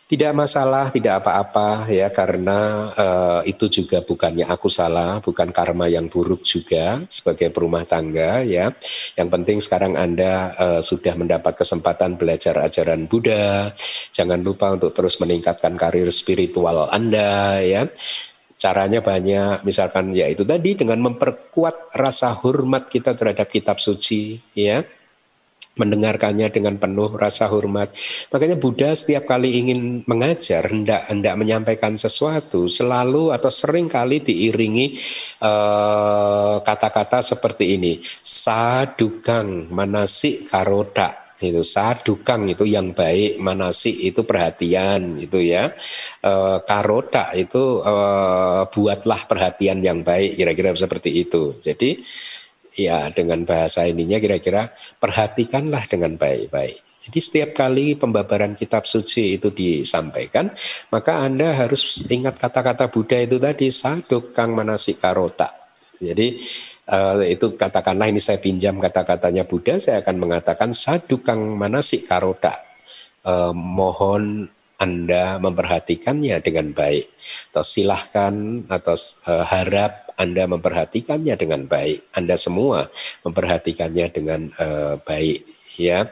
[0.09, 6.09] Tidak masalah, tidak apa-apa ya karena uh, itu juga bukannya aku salah, bukan karma yang
[6.09, 8.73] buruk juga sebagai perumah tangga ya.
[9.21, 13.77] Yang penting sekarang Anda uh, sudah mendapat kesempatan belajar ajaran Buddha.
[14.09, 17.85] Jangan lupa untuk terus meningkatkan karir spiritual Anda ya.
[18.59, 24.83] Caranya banyak, misalkan ya itu tadi dengan memperkuat rasa hormat kita terhadap kitab suci, ya.
[25.79, 27.95] Mendengarkannya dengan penuh rasa hormat.
[28.35, 34.99] Makanya Buddha setiap kali ingin mengajar, hendak hendak menyampaikan sesuatu, selalu atau sering kali diiringi
[36.67, 45.23] kata-kata uh, seperti ini: sadukang manasik karoda itu sadukang itu yang baik manasik itu perhatian
[45.23, 45.71] itu ya.
[46.19, 46.33] E,
[46.67, 47.95] karota itu e,
[48.67, 51.59] buatlah perhatian yang baik kira-kira seperti itu.
[51.63, 52.03] Jadi
[52.79, 56.79] ya dengan bahasa ininya kira-kira perhatikanlah dengan baik-baik.
[57.09, 60.51] Jadi setiap kali pembabaran kitab suci itu disampaikan
[60.91, 65.49] maka anda harus ingat kata-kata Buddha itu tadi sadukang manasik karota
[65.99, 66.39] jadi
[66.89, 72.57] uh, itu katakanlah ini saya pinjam kata-katanya Buddha, saya akan mengatakan sadukang manasik karoda.
[73.23, 77.11] Uh, mohon anda memperhatikannya dengan baik.
[77.51, 78.95] Atau silahkan atau
[79.27, 82.15] uh, harap Anda memperhatikannya dengan baik.
[82.15, 82.87] Anda semua
[83.27, 85.43] memperhatikannya dengan uh, baik.
[85.83, 86.07] Ya.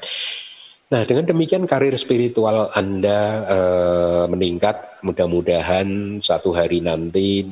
[0.91, 5.03] Nah, dengan demikian karir spiritual Anda uh, meningkat.
[5.07, 7.47] Mudah-mudahan suatu hari nanti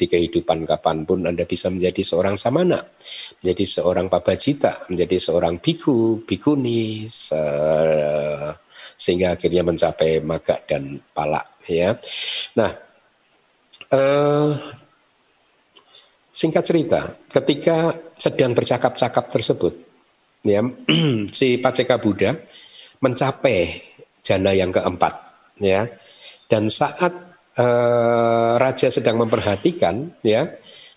[0.00, 2.80] di kehidupan kapan pun Anda bisa menjadi seorang samana,
[3.44, 7.36] menjadi seorang pabajita, menjadi seorang biku, bikuni, se
[8.96, 11.44] sehingga akhirnya mencapai maga dan palak.
[11.68, 11.92] Ya,
[12.56, 12.72] nah
[13.92, 14.50] eh,
[16.32, 19.74] singkat cerita, ketika sedang bercakap-cakap tersebut,
[20.40, 20.64] ya
[21.36, 22.32] si Paceka Buddha
[23.04, 23.76] mencapai
[24.24, 25.14] jana yang keempat,
[25.60, 25.84] ya,
[26.48, 30.46] dan saat uh, raja sedang memperhatikan ya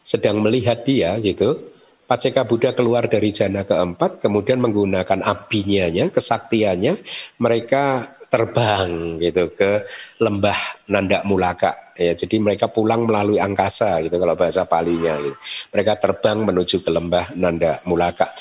[0.04, 1.72] sedang melihat dia gitu.
[2.04, 6.99] Paceka Buddha keluar dari jana keempat, kemudian menggunakan abinya, kesaktiannya,
[7.39, 9.88] mereka terbang gitu ke
[10.20, 10.58] lembah
[10.91, 12.12] Nanda Mulaka ya.
[12.18, 15.38] Jadi mereka pulang melalui angkasa gitu kalau bahasa palinya gitu.
[15.70, 18.34] mereka terbang menuju ke lembah Nanda Mulaka.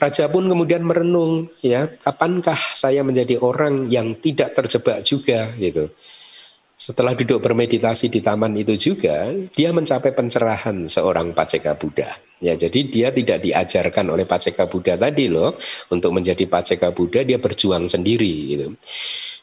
[0.00, 5.50] Raja pun kemudian merenung ya kapankah saya menjadi orang yang tidak terjebak juga?
[5.58, 5.90] Gitu
[6.80, 12.08] setelah duduk bermeditasi di taman itu juga, dia mencapai pencerahan seorang Paceka Buddha.
[12.40, 15.60] Ya, jadi dia tidak diajarkan oleh Paceka Buddha tadi loh
[15.92, 18.72] untuk menjadi Paceka Buddha dia berjuang sendiri gitu.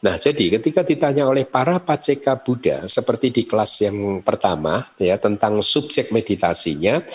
[0.02, 5.62] Nah, jadi ketika ditanya oleh para Paceka Buddha seperti di kelas yang pertama ya tentang
[5.62, 7.06] subjek meditasinya,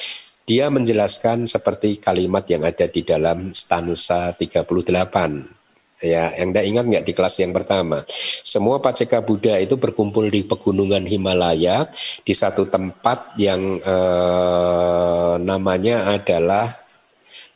[0.46, 5.61] dia menjelaskan seperti kalimat yang ada di dalam stansa 38
[6.02, 8.02] Ya, yang Anda ingat nggak di kelas yang pertama?
[8.42, 11.86] Semua Paceka Buddha itu berkumpul di pegunungan Himalaya
[12.26, 16.82] di satu tempat yang eh, namanya adalah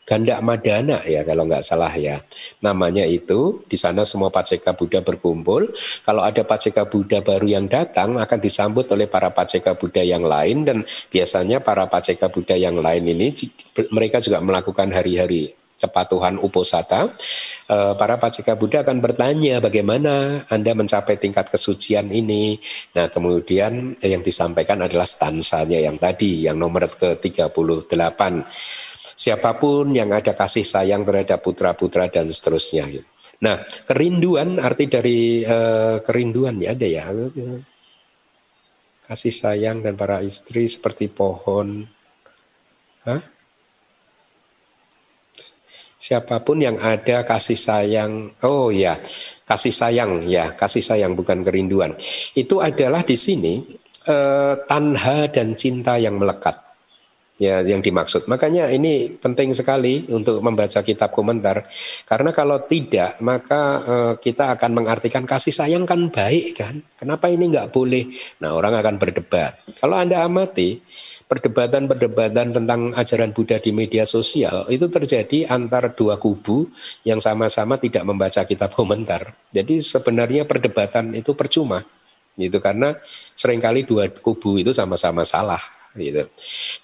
[0.07, 2.23] Ganda Madana ya kalau nggak salah ya.
[2.63, 5.75] Namanya itu di sana semua Paceka Buddha berkumpul.
[6.07, 10.63] Kalau ada Paceka Buddha baru yang datang akan disambut oleh para Paceka Buddha yang lain
[10.63, 13.35] dan biasanya para Paceka Buddha yang lain ini
[13.91, 17.13] mereka juga melakukan hari-hari kepatuhan uposata,
[17.69, 22.57] eh, para paceka Buddha akan bertanya bagaimana Anda mencapai tingkat kesucian ini.
[22.97, 28.21] Nah, kemudian yang disampaikan adalah stansanya yang tadi, yang nomor ke-38.
[29.17, 32.85] Siapa pun yang ada kasih sayang terhadap putra-putra dan seterusnya.
[33.41, 37.05] Nah, kerinduan arti dari uh, kerinduan ya ada ya.
[39.07, 41.85] Kasih sayang dan para istri seperti pohon.
[43.05, 43.36] Hah?
[46.07, 48.95] Siapa pun yang ada kasih sayang, oh ya,
[49.43, 51.99] kasih sayang ya, kasih sayang bukan kerinduan.
[52.39, 53.67] Itu adalah di sini
[54.07, 56.63] eh, tanha dan cinta yang melekat.
[57.37, 58.33] Ya, yang dimaksud.
[58.33, 61.69] Makanya ini penting sekali untuk membaca kitab komentar.
[62.09, 66.81] Karena kalau tidak, maka eh, kita akan mengartikan kasih sayang kan baik kan.
[66.97, 68.09] Kenapa ini nggak boleh?
[68.41, 69.53] Nah, orang akan berdebat.
[69.77, 70.81] Kalau Anda amati,
[71.27, 76.71] perdebatan-perdebatan tentang ajaran Buddha di media sosial itu terjadi antar dua kubu
[77.03, 79.35] yang sama-sama tidak membaca kitab komentar.
[79.51, 81.83] Jadi sebenarnya perdebatan itu percuma
[82.37, 82.95] gitu karena
[83.35, 85.61] sering kali dua kubu itu sama-sama salah
[85.99, 86.29] gitu.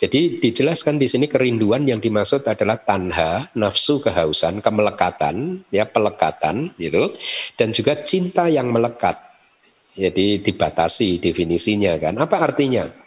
[0.01, 7.15] Jadi dijelaskan di sini kerinduan yang dimaksud adalah tanha, nafsu kehausan, kemelekatan, ya pelekatan gitu
[7.55, 9.21] dan juga cinta yang melekat.
[9.93, 12.17] Jadi dibatasi definisinya kan.
[12.17, 13.02] Apa artinya?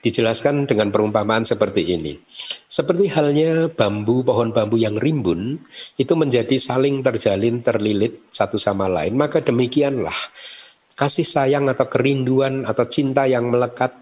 [0.00, 2.16] Dijelaskan dengan perumpamaan seperti ini.
[2.64, 5.60] Seperti halnya bambu, pohon bambu yang rimbun,
[6.00, 9.18] itu menjadi saling terjalin, terlilit satu sama lain.
[9.18, 10.16] Maka demikianlah
[10.96, 13.92] kasih sayang atau kerinduan atau cinta yang melekat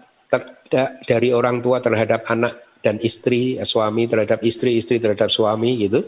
[1.03, 5.99] dari orang tua terhadap anak dan istri, suami terhadap istri, istri terhadap suami gitu,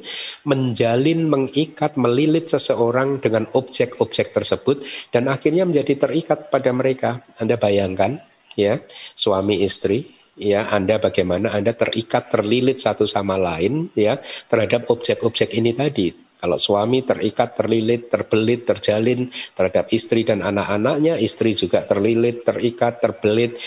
[0.47, 4.79] menjalin, mengikat, melilit seseorang dengan objek-objek tersebut
[5.11, 7.27] dan akhirnya menjadi terikat pada mereka.
[7.43, 8.23] Anda bayangkan
[8.57, 8.79] ya
[9.13, 10.07] suami istri
[10.39, 16.57] ya Anda bagaimana Anda terikat terlilit satu sama lain ya terhadap objek-objek ini tadi kalau
[16.57, 23.61] suami terikat, terlilit, terbelit, terjalin terhadap istri dan anak-anaknya, istri juga terlilit, terikat, terbelit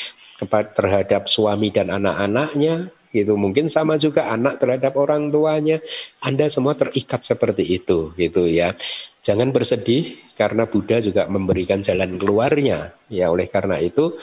[0.74, 5.78] terhadap suami dan anak-anaknya, itu mungkin sama juga anak terhadap orang tuanya.
[6.18, 8.74] Anda semua terikat seperti itu, gitu ya.
[9.22, 12.90] Jangan bersedih karena Buddha juga memberikan jalan keluarnya.
[13.06, 14.18] Ya oleh karena itu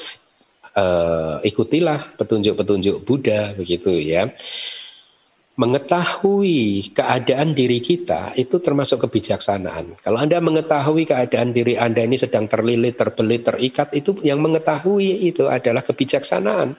[0.76, 4.32] uh, ikutilah petunjuk-petunjuk Buddha begitu ya.
[5.52, 10.00] Mengetahui keadaan diri kita itu termasuk kebijaksanaan.
[10.00, 15.46] Kalau Anda mengetahui keadaan diri Anda ini sedang terlilit, terbelit, terikat, itu yang mengetahui itu
[15.52, 16.74] adalah kebijaksanaan.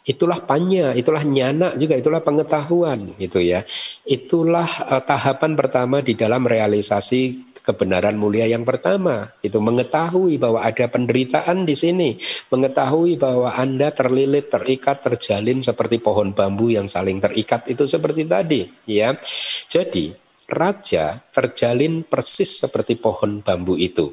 [0.00, 3.68] Itulah panya, itulah nyana juga, itulah pengetahuan gitu ya.
[4.08, 10.90] Itulah uh, tahapan pertama di dalam realisasi kebenaran mulia yang pertama itu mengetahui bahwa ada
[10.90, 12.18] penderitaan di sini,
[12.50, 18.66] mengetahui bahwa Anda terlilit, terikat, terjalin seperti pohon bambu yang saling terikat itu seperti tadi,
[18.90, 19.14] ya.
[19.70, 20.10] Jadi,
[20.50, 24.10] raja terjalin persis seperti pohon bambu itu.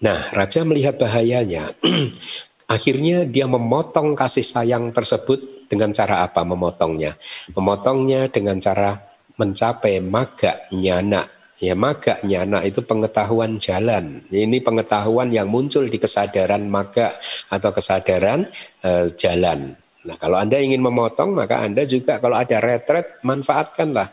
[0.00, 1.76] Nah, raja melihat bahayanya.
[2.74, 7.12] Akhirnya dia memotong kasih sayang tersebut dengan cara apa memotongnya?
[7.52, 8.96] Memotongnya dengan cara
[9.36, 14.26] mencapai maga nyana Ya maga nyana itu pengetahuan jalan.
[14.26, 17.14] Ini pengetahuan yang muncul di kesadaran maga
[17.46, 18.50] atau kesadaran
[18.82, 19.78] e, jalan.
[20.02, 24.10] Nah kalau Anda ingin memotong maka Anda juga kalau ada retret manfaatkanlah.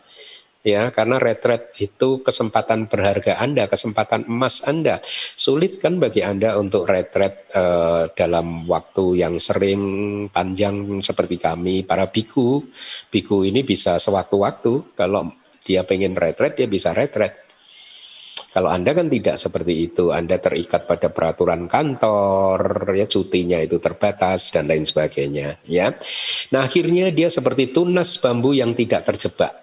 [0.61, 5.01] ya karena retret itu kesempatan berharga Anda, kesempatan emas Anda.
[5.33, 9.81] Sulit kan bagi Anda untuk retret uh, dalam waktu yang sering
[10.29, 12.61] panjang seperti kami para biku.
[13.09, 17.41] Biku ini bisa sewaktu-waktu kalau dia pengen retret dia bisa retret.
[18.51, 24.51] Kalau Anda kan tidak seperti itu, Anda terikat pada peraturan kantor, ya cutinya itu terbatas
[24.51, 25.95] dan lain sebagainya, ya.
[26.51, 29.55] Nah, akhirnya dia seperti tunas bambu yang tidak terjebak.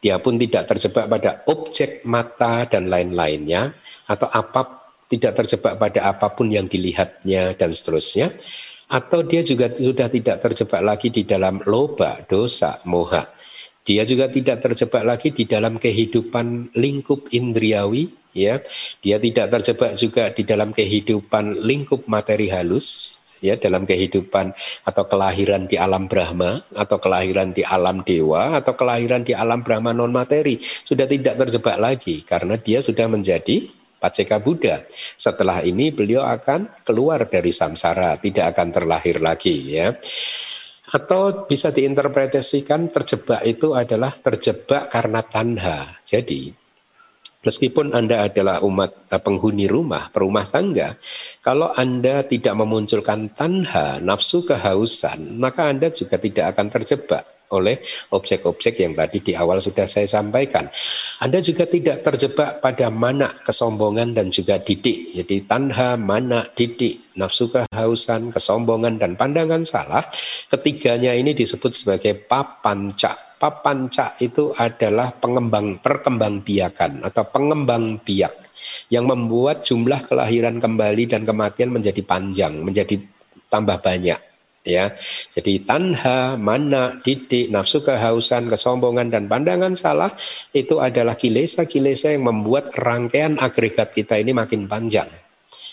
[0.00, 3.76] Dia pun tidak terjebak pada objek mata dan lain-lainnya
[4.08, 8.32] atau apa tidak terjebak pada apa pun yang dilihatnya dan seterusnya
[8.90, 13.22] atau dia juga sudah tidak terjebak lagi di dalam loba, dosa, moha.
[13.90, 18.62] Dia juga tidak terjebak lagi di dalam kehidupan lingkup indriawi, ya.
[19.02, 24.54] Dia tidak terjebak juga di dalam kehidupan lingkup materi halus, ya dalam kehidupan
[24.86, 29.90] atau kelahiran di alam Brahma atau kelahiran di alam dewa atau kelahiran di alam Brahma
[29.90, 33.66] non materi sudah tidak terjebak lagi karena dia sudah menjadi
[34.00, 34.80] Paceka Buddha.
[35.18, 39.92] Setelah ini beliau akan keluar dari samsara, tidak akan terlahir lagi ya.
[40.90, 46.02] Atau bisa diinterpretasikan terjebak itu adalah terjebak karena tanha.
[46.02, 46.60] Jadi
[47.40, 50.92] Meskipun Anda adalah umat eh, penghuni rumah, perumah tangga,
[51.40, 57.82] kalau Anda tidak memunculkan tanha, nafsu kehausan, maka Anda juga tidak akan terjebak oleh
[58.14, 60.70] objek-objek yang tadi di awal sudah saya sampaikan.
[61.22, 65.14] Anda juga tidak terjebak pada mana kesombongan dan juga didik.
[65.18, 70.06] Jadi tanha, mana, didik, nafsu kehausan, kesombongan dan pandangan salah.
[70.46, 78.36] Ketiganya ini disebut sebagai papanca papanca itu adalah pengembang perkembang biakan atau pengembang biak
[78.92, 83.00] yang membuat jumlah kelahiran kembali dan kematian menjadi panjang, menjadi
[83.48, 84.29] tambah banyak
[84.64, 84.92] ya.
[85.32, 90.12] Jadi tanha, mana, didik, nafsu kehausan, kesombongan dan pandangan salah
[90.52, 95.08] itu adalah kilesa-kilesa yang membuat rangkaian agregat kita ini makin panjang.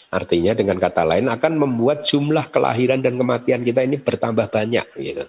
[0.08, 5.28] Artinya dengan kata lain akan membuat jumlah kelahiran dan kematian kita ini bertambah banyak gitu.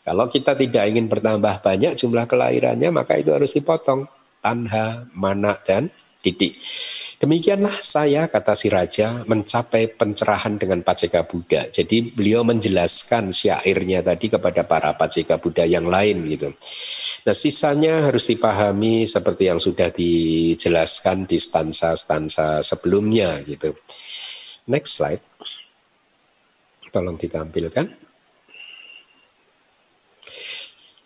[0.00, 4.08] Kalau kita tidak ingin bertambah banyak jumlah kelahirannya, maka itu harus dipotong.
[4.40, 6.56] Tanha, mana, dan didik.
[7.20, 11.68] Demikianlah saya, kata si Raja, mencapai pencerahan dengan Paceka Buddha.
[11.68, 16.48] Jadi beliau menjelaskan syairnya tadi kepada para Paceka Buddha yang lain gitu.
[17.28, 23.76] Nah sisanya harus dipahami seperti yang sudah dijelaskan di stansa-stansa sebelumnya gitu.
[24.72, 25.20] Next slide.
[26.88, 28.00] Tolong ditampilkan.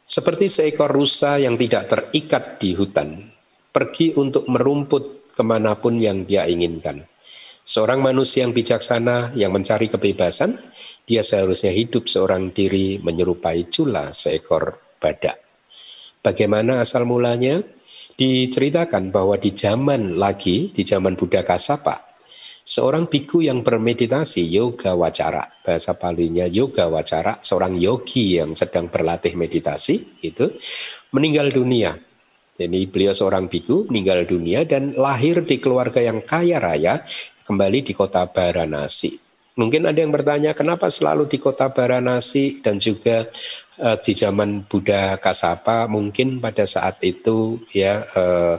[0.07, 3.34] Seperti seekor rusa yang tidak terikat di hutan,
[3.75, 7.03] pergi untuk merumput ke mana pun yang dia inginkan.
[7.67, 10.55] Seorang manusia yang bijaksana yang mencari kebebasan,
[11.03, 15.43] dia seharusnya hidup seorang diri menyerupai cula seekor badak.
[16.23, 17.59] Bagaimana asal mulanya?
[18.15, 22.15] Diceritakan bahwa di zaman lagi, di zaman Buddha Kasapa,
[22.65, 29.37] Seorang biku yang bermeditasi yoga wacara, bahasa palinya yoga wacara, seorang yogi yang sedang berlatih
[29.37, 30.49] meditasi itu
[31.13, 31.93] meninggal dunia.
[32.55, 37.03] Jadi beliau seorang biku meninggal dunia dan lahir di keluarga yang kaya raya
[37.43, 39.11] kembali di kota Baranasi.
[39.55, 43.27] Mungkin ada yang bertanya kenapa selalu di kota Baranasi dan juga
[43.79, 48.59] uh, di zaman Buddha Kasapa mungkin pada saat itu ya uh,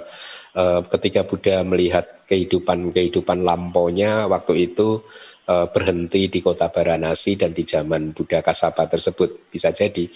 [0.56, 5.04] uh, ketika Buddha melihat kehidupan-kehidupan lampaunya waktu itu
[5.52, 10.08] uh, berhenti di kota Baranasi dan di zaman Buddha Kasapa tersebut bisa jadi.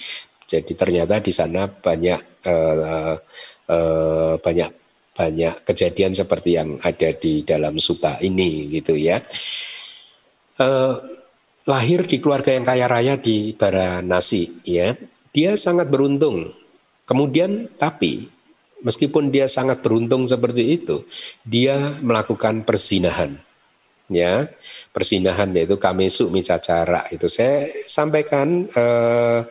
[0.49, 3.15] Jadi ternyata di sana banyak uh,
[3.70, 4.72] uh, banyak
[5.13, 9.20] banyak kejadian seperti yang ada di dalam suta ini gitu ya.
[10.59, 10.95] Uh,
[11.67, 14.97] lahir di keluarga yang kaya raya di Baranasi ya.
[15.30, 16.55] Dia sangat beruntung.
[17.05, 18.30] Kemudian tapi
[18.82, 21.03] meskipun dia sangat beruntung seperti itu,
[21.43, 23.38] dia melakukan persinahan.
[24.09, 24.49] Ya,
[24.89, 29.45] persinahan yaitu kamesu micacara itu saya sampaikan eh,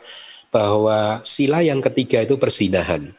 [0.51, 3.15] bahwa sila yang ketiga itu persinahan.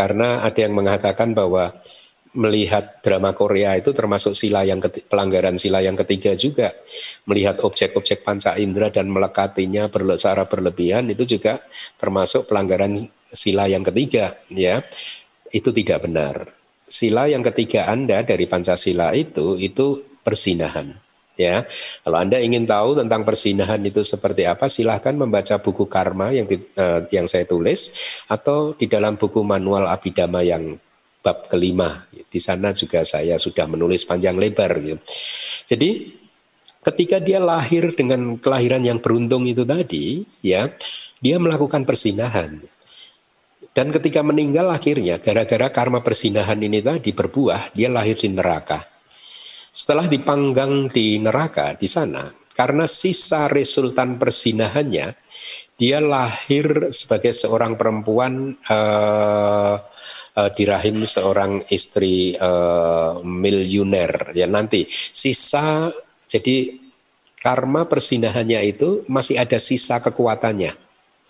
[0.00, 1.76] Karena ada yang mengatakan bahwa
[2.32, 6.72] melihat drama Korea itu termasuk sila yang ketiga, pelanggaran sila yang ketiga juga
[7.28, 11.60] melihat objek-objek panca indera dan melekatinya secara berlebihan itu juga
[12.00, 12.96] termasuk pelanggaran
[13.28, 14.80] sila yang ketiga ya
[15.52, 16.48] itu tidak benar.
[16.88, 21.09] Sila yang ketiga Anda dari Pancasila itu itu persinahan.
[21.40, 21.64] Ya,
[22.04, 26.60] kalau Anda ingin tahu tentang persinahan itu seperti apa, silahkan membaca buku karma yang di,
[26.76, 27.96] uh, yang saya tulis
[28.28, 30.76] atau di dalam buku manual abidama yang
[31.24, 32.04] bab kelima.
[32.12, 34.68] Di sana juga saya sudah menulis panjang lebar.
[34.84, 35.00] Gitu.
[35.64, 35.90] Jadi
[36.84, 40.68] ketika dia lahir dengan kelahiran yang beruntung itu tadi, ya,
[41.20, 42.60] dia melakukan persinahan
[43.70, 48.89] Dan ketika meninggal akhirnya gara-gara karma persinahan ini tadi berbuah, dia lahir di neraka.
[49.70, 52.26] Setelah dipanggang di neraka di sana,
[52.58, 55.14] karena sisa resultan persinahannya,
[55.80, 59.76] dia lahir sebagai seorang perempuan uh,
[60.36, 64.36] uh, di rahim seorang istri uh, miliuner.
[64.36, 65.88] Ya nanti sisa
[66.28, 66.76] jadi
[67.40, 70.76] karma persinahannya itu masih ada sisa kekuatannya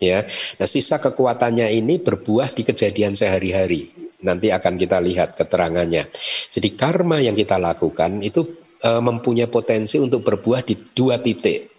[0.00, 0.24] ya.
[0.58, 3.99] Nah, sisa kekuatannya ini berbuah di kejadian sehari-hari.
[4.20, 6.08] Nanti akan kita lihat keterangannya.
[6.52, 8.44] Jadi karma yang kita lakukan itu
[8.80, 11.72] e, mempunyai potensi untuk berbuah di dua titik.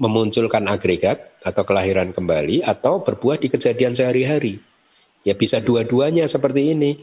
[0.00, 4.56] Memunculkan agregat atau kelahiran kembali atau berbuah di kejadian sehari-hari.
[5.22, 6.96] Ya bisa dua-duanya seperti ini.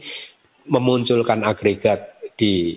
[0.68, 2.76] Memunculkan agregat di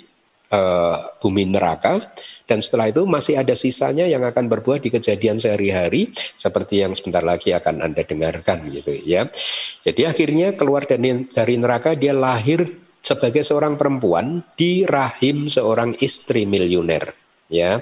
[0.52, 2.12] uh, bumi neraka
[2.45, 7.24] dan setelah itu masih ada sisanya yang akan berbuah di kejadian sehari-hari seperti yang sebentar
[7.24, 9.32] lagi akan Anda dengarkan gitu ya.
[9.80, 12.68] Jadi akhirnya keluar dari, dari neraka dia lahir
[13.02, 17.16] sebagai seorang perempuan di rahim seorang istri miliuner
[17.47, 17.80] ya.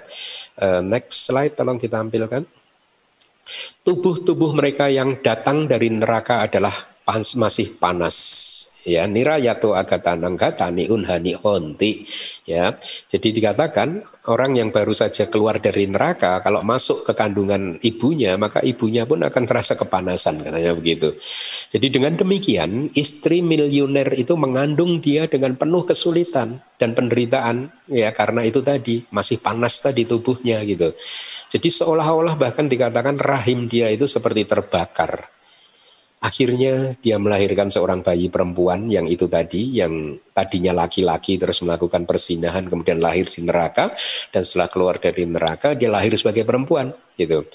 [0.53, 2.45] Uh, next slide tolong kita tampilkan.
[3.81, 8.17] Tubuh-tubuh mereka yang datang dari neraka adalah masih panas
[8.87, 12.05] ya nirayato agatananggatani unhani honti.
[12.47, 12.77] Ya
[13.09, 18.61] jadi dikatakan orang yang baru saja keluar dari neraka kalau masuk ke kandungan ibunya maka
[18.61, 21.15] ibunya pun akan terasa kepanasan katanya begitu.
[21.71, 28.45] Jadi dengan demikian istri miliuner itu mengandung dia dengan penuh kesulitan dan penderitaan ya karena
[28.45, 30.93] itu tadi masih panas tadi tubuhnya gitu.
[31.49, 35.38] Jadi seolah-olah bahkan dikatakan rahim dia itu seperti terbakar
[36.19, 42.67] Akhirnya dia melahirkan seorang bayi perempuan yang itu tadi, yang tadinya laki-laki terus melakukan persinahan
[42.67, 43.95] kemudian lahir di neraka
[44.27, 47.47] dan setelah keluar dari neraka dia lahir sebagai perempuan gitu.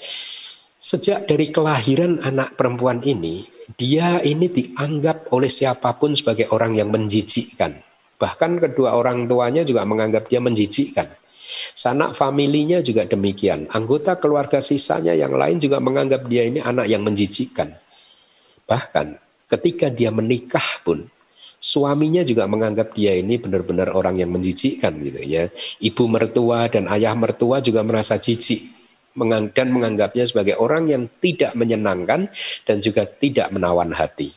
[0.81, 3.45] Sejak dari kelahiran anak perempuan ini,
[3.77, 7.77] dia ini dianggap oleh siapa pun sebagai orang yang menjijikkan.
[8.17, 11.05] Bahkan kedua orang tuanya juga menganggap dia menjijikkan.
[11.77, 13.69] Sanak familinya juga demikian.
[13.69, 17.84] Anggota keluarga sisanya yang lain juga menganggap dia ini anak yang menjijikkan.
[18.65, 19.07] Bahkan
[19.45, 21.05] ketika dia menikah pun
[21.61, 25.49] suaminya juga menganggap dia ini benar-benar orang yang menjijikkan gitu ya.
[25.81, 28.75] Ibu mertua dan ayah mertua juga merasa jijik
[29.55, 32.27] dan menganggapnya sebagai orang yang tidak menyenangkan
[32.67, 34.35] dan juga tidak menawan hati.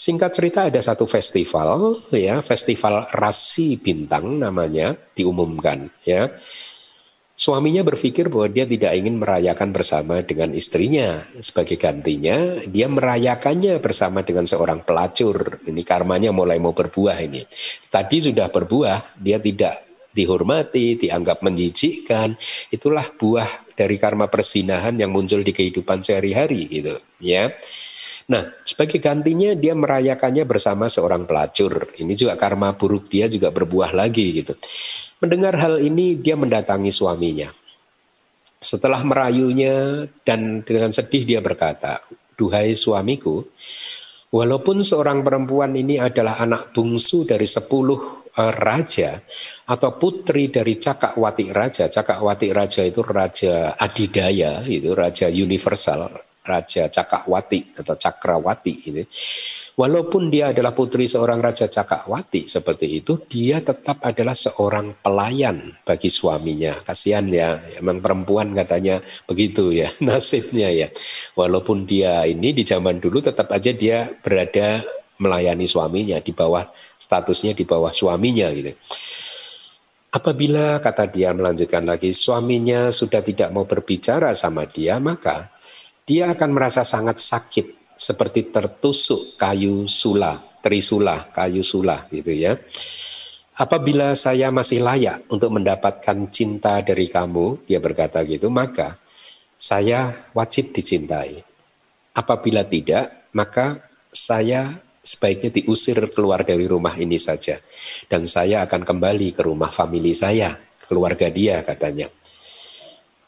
[0.00, 6.30] Singkat cerita ada satu festival ya, festival rasi bintang namanya diumumkan ya.
[7.40, 11.24] Suaminya berpikir bahwa dia tidak ingin merayakan bersama dengan istrinya.
[11.40, 15.56] Sebagai gantinya, dia merayakannya bersama dengan seorang pelacur.
[15.64, 17.40] Ini karmanya mulai mau berbuah ini.
[17.88, 19.72] Tadi sudah berbuah, dia tidak
[20.12, 22.36] dihormati, dianggap menjijikkan.
[22.68, 26.92] Itulah buah dari karma persinahan yang muncul di kehidupan sehari-hari gitu,
[27.24, 27.48] ya.
[28.28, 31.88] Nah, sebagai gantinya dia merayakannya bersama seorang pelacur.
[31.96, 34.54] Ini juga karma buruk dia juga berbuah lagi gitu.
[35.20, 37.52] Mendengar hal ini dia mendatangi suaminya.
[38.60, 42.00] Setelah merayunya dan dengan sedih dia berkata,
[42.40, 43.44] Duhai suamiku,
[44.32, 49.20] walaupun seorang perempuan ini adalah anak bungsu dari sepuluh uh, raja
[49.68, 51.92] atau putri dari Cakakwati Raja.
[51.92, 56.08] Cakakwati Raja itu raja adidaya, itu raja universal,
[56.44, 59.02] raja Cakakwati atau Cakrawati itu.
[59.80, 66.12] Walaupun dia adalah putri seorang Raja Cakawati seperti itu, dia tetap adalah seorang pelayan bagi
[66.12, 66.76] suaminya.
[66.84, 70.92] Kasihan ya, emang perempuan katanya begitu ya, nasibnya ya.
[71.32, 74.84] Walaupun dia ini di zaman dulu tetap aja dia berada
[75.16, 76.68] melayani suaminya di bawah
[77.00, 78.76] statusnya di bawah suaminya gitu.
[80.10, 85.48] Apabila kata dia melanjutkan lagi suaminya sudah tidak mau berbicara sama dia maka
[86.04, 92.56] dia akan merasa sangat sakit seperti tertusuk kayu sula, trisula, kayu sula gitu ya.
[93.60, 98.96] Apabila saya masih layak untuk mendapatkan cinta dari kamu, dia berkata gitu, maka
[99.60, 101.44] saya wajib dicintai.
[102.16, 107.60] Apabila tidak, maka saya sebaiknya diusir keluar dari rumah ini saja.
[108.08, 110.56] Dan saya akan kembali ke rumah famili saya,
[110.88, 112.08] keluarga dia katanya.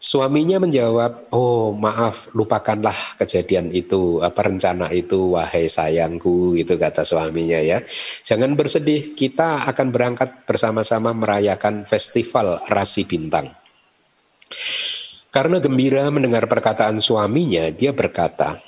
[0.02, 7.62] Suaminya menjawab, "Oh, maaf, lupakanlah kejadian itu, apa rencana itu, wahai sayangku." Itu kata suaminya
[7.62, 7.78] ya.
[8.26, 13.54] Jangan bersedih, kita akan berangkat bersama-sama merayakan festival Rasi Bintang.
[15.30, 18.58] Karena gembira mendengar perkataan suaminya, dia berkata,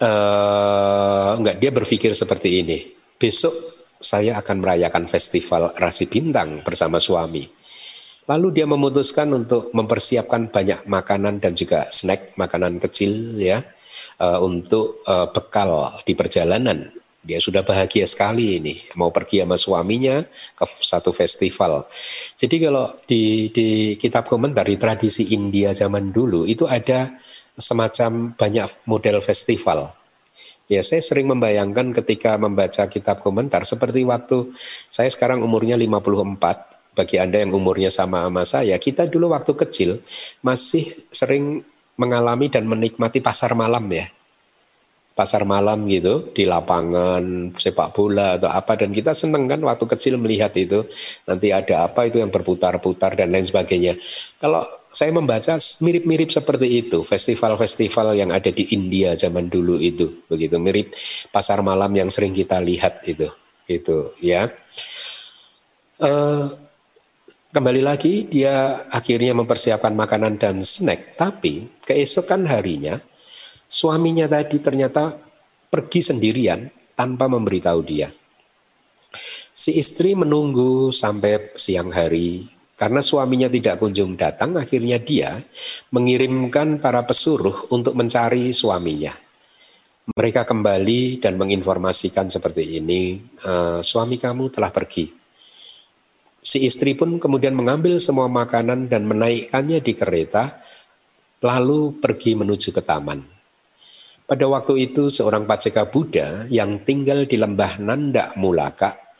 [0.00, 0.10] e,
[1.36, 2.78] enggak, dia berpikir seperti ini.
[3.20, 3.52] Besok
[4.00, 7.59] saya akan merayakan festival Rasi Bintang bersama suami.
[8.30, 13.58] Lalu dia memutuskan untuk mempersiapkan banyak makanan dan juga snack makanan kecil ya
[14.22, 16.94] uh, untuk uh, bekal di perjalanan.
[17.20, 20.24] Dia sudah bahagia sekali ini, mau pergi sama suaminya
[20.56, 21.84] ke satu festival.
[22.32, 27.12] Jadi kalau di, di kitab komentar di tradisi India zaman dulu itu ada
[27.58, 29.92] semacam banyak model festival.
[30.70, 34.54] Ya saya sering membayangkan ketika membaca kitab komentar seperti waktu
[34.86, 36.69] saya sekarang umurnya 54,
[37.00, 39.96] bagi Anda yang umurnya sama sama saya, kita dulu waktu kecil
[40.44, 41.64] masih sering
[41.96, 44.04] mengalami dan menikmati pasar malam ya.
[45.16, 48.76] Pasar malam gitu di lapangan sepak bola atau apa.
[48.76, 50.84] Dan kita seneng kan waktu kecil melihat itu.
[51.28, 54.00] Nanti ada apa itu yang berputar-putar dan lain sebagainya.
[54.40, 57.04] Kalau saya membaca mirip-mirip seperti itu.
[57.04, 60.24] Festival-festival yang ada di India zaman dulu itu.
[60.24, 60.96] Begitu mirip
[61.28, 63.28] pasar malam yang sering kita lihat itu.
[63.68, 64.48] Itu ya.
[66.00, 66.69] Uh,
[67.50, 72.98] kembali lagi dia akhirnya mempersiapkan makanan dan snack tapi keesokan harinya
[73.70, 75.14] Suaminya tadi ternyata
[75.70, 76.66] pergi sendirian
[76.98, 78.10] tanpa memberitahu dia.
[79.54, 85.38] Si istri menunggu sampai siang hari karena suaminya tidak kunjung datang, akhirnya dia
[85.94, 89.14] mengirimkan para pesuruh untuk mencari suaminya.
[90.18, 93.52] Mereka kembali dan menginformasikan seperti ini, e,
[93.86, 95.19] suami kamu telah pergi.
[96.40, 100.56] Si istri pun kemudian mengambil semua makanan dan menaikkannya di kereta,
[101.44, 103.20] lalu pergi menuju ke taman.
[104.24, 109.10] Pada waktu itu seorang paceka Buddha yang tinggal di lembah Nanda Mulaka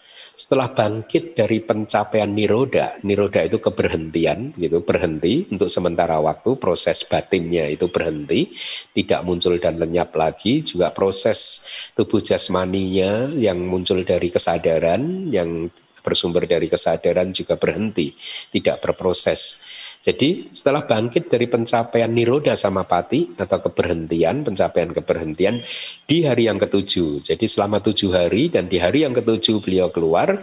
[0.41, 7.69] setelah bangkit dari pencapaian niroda, niroda itu keberhentian gitu, berhenti untuk sementara waktu, proses batinnya
[7.69, 8.49] itu berhenti,
[8.97, 15.69] tidak muncul dan lenyap lagi, juga proses tubuh jasmaninya yang muncul dari kesadaran, yang
[16.01, 18.13] bersumber dari kesadaran juga berhenti,
[18.51, 19.65] tidak berproses.
[20.01, 25.61] Jadi setelah bangkit dari pencapaian niroda sama pati atau keberhentian, pencapaian keberhentian
[26.09, 27.21] di hari yang ketujuh.
[27.21, 30.41] Jadi selama tujuh hari dan di hari yang ketujuh beliau keluar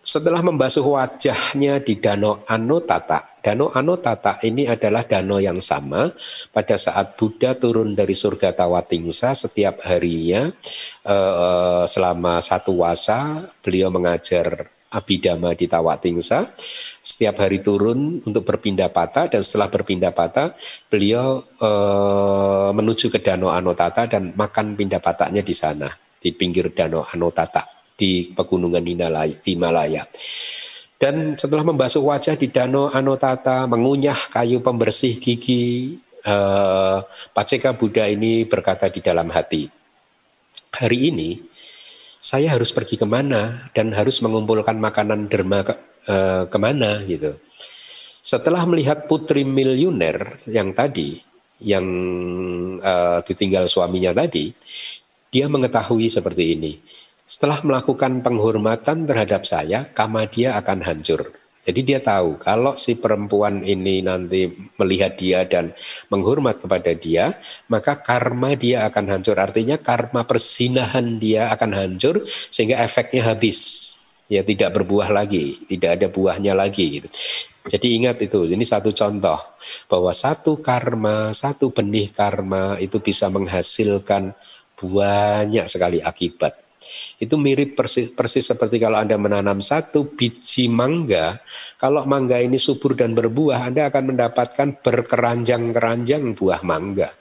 [0.00, 3.36] setelah membasuh wajahnya di Danau Anotata.
[3.40, 6.12] Danau Anotata ini adalah danau yang sama
[6.52, 10.48] pada saat Buddha turun dari surga Tawatingsa setiap harinya
[11.04, 16.50] eh, selama satu wasa beliau mengajar Abhidhamma di Tawatingsa.
[17.00, 20.52] Setiap hari turun untuk berpindah patah dan setelah berpindah patah
[20.90, 21.70] beliau e,
[22.74, 25.86] menuju ke Danau Anotata dan makan pindah patahnya di sana
[26.18, 28.80] di pinggir Danau Anotata di pegunungan
[29.44, 30.08] Himalaya.
[30.96, 36.98] Dan setelah membasuh wajah di Danau Anotata, mengunyah kayu pembersih gigi, eh,
[37.36, 39.68] Paceka Buddha ini berkata di dalam hati,
[40.72, 41.50] hari ini
[42.20, 45.72] saya harus pergi ke mana dan harus mengumpulkan makanan derma ke,
[46.12, 47.32] uh, ke mana gitu.
[48.20, 51.16] Setelah melihat putri miliuner yang tadi,
[51.64, 51.86] yang
[52.76, 54.52] uh, ditinggal suaminya tadi,
[55.32, 56.76] dia mengetahui seperti ini.
[57.30, 61.30] Setelah melakukan penghormatan terhadap saya, kama dia akan hancur.
[61.62, 65.70] Jadi dia tahu kalau si perempuan ini nanti melihat dia dan
[66.10, 67.38] menghormat kepada dia,
[67.70, 69.38] maka karma dia akan hancur.
[69.38, 73.94] Artinya karma persinahan dia akan hancur sehingga efeknya habis.
[74.26, 77.08] Ya tidak berbuah lagi, tidak ada buahnya lagi gitu.
[77.70, 79.38] Jadi ingat itu, ini satu contoh
[79.86, 84.34] bahwa satu karma, satu benih karma itu bisa menghasilkan
[84.74, 86.69] banyak sekali akibat.
[87.20, 91.36] Itu mirip persis, persis seperti kalau Anda menanam satu biji mangga,
[91.76, 97.12] kalau mangga ini subur dan berbuah, Anda akan mendapatkan berkeranjang-keranjang buah mangga.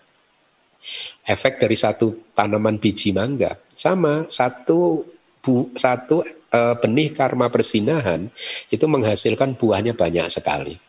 [1.28, 5.04] Efek dari satu tanaman biji mangga sama satu
[5.44, 8.32] bu, satu e, benih karma persinahan
[8.72, 10.80] itu menghasilkan buahnya banyak sekali.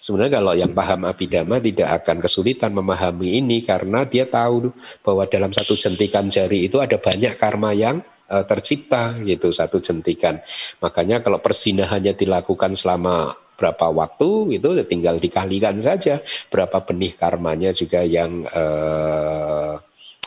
[0.00, 4.68] Sebenarnya kalau yang paham abidama tidak akan kesulitan memahami ini karena dia tahu
[5.00, 10.38] bahwa dalam satu jentikan jari itu ada banyak karma yang uh, tercipta gitu satu jentikan.
[10.84, 17.74] Makanya kalau persinahannya dilakukan selama berapa waktu itu ya tinggal dikalikan saja berapa benih karmanya
[17.74, 19.74] juga yang uh,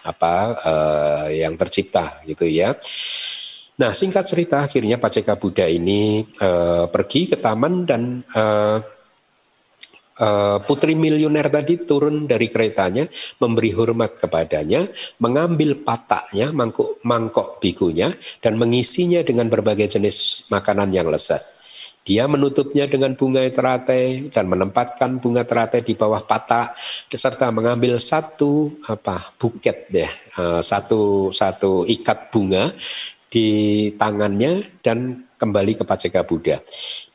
[0.04, 0.36] apa
[0.68, 2.76] uh, yang tercipta gitu ya.
[3.80, 8.78] Nah singkat cerita akhirnya Paceka Buddha ini uh, pergi ke taman dan Eh,
[10.68, 13.08] putri miliuner tadi turun dari keretanya,
[13.42, 14.86] memberi hormat kepadanya,
[15.24, 21.42] mengambil pataknya, mangkuk, mangkok bikunya, dan mengisinya dengan berbagai jenis makanan yang lezat.
[22.02, 26.74] Dia menutupnya dengan bunga teratai dan menempatkan bunga teratai di bawah patak
[27.14, 30.10] serta mengambil satu apa buket deh
[30.66, 32.74] satu satu ikat bunga
[33.30, 33.50] di
[34.02, 36.62] tangannya dan kembali ke Paceka Buddha.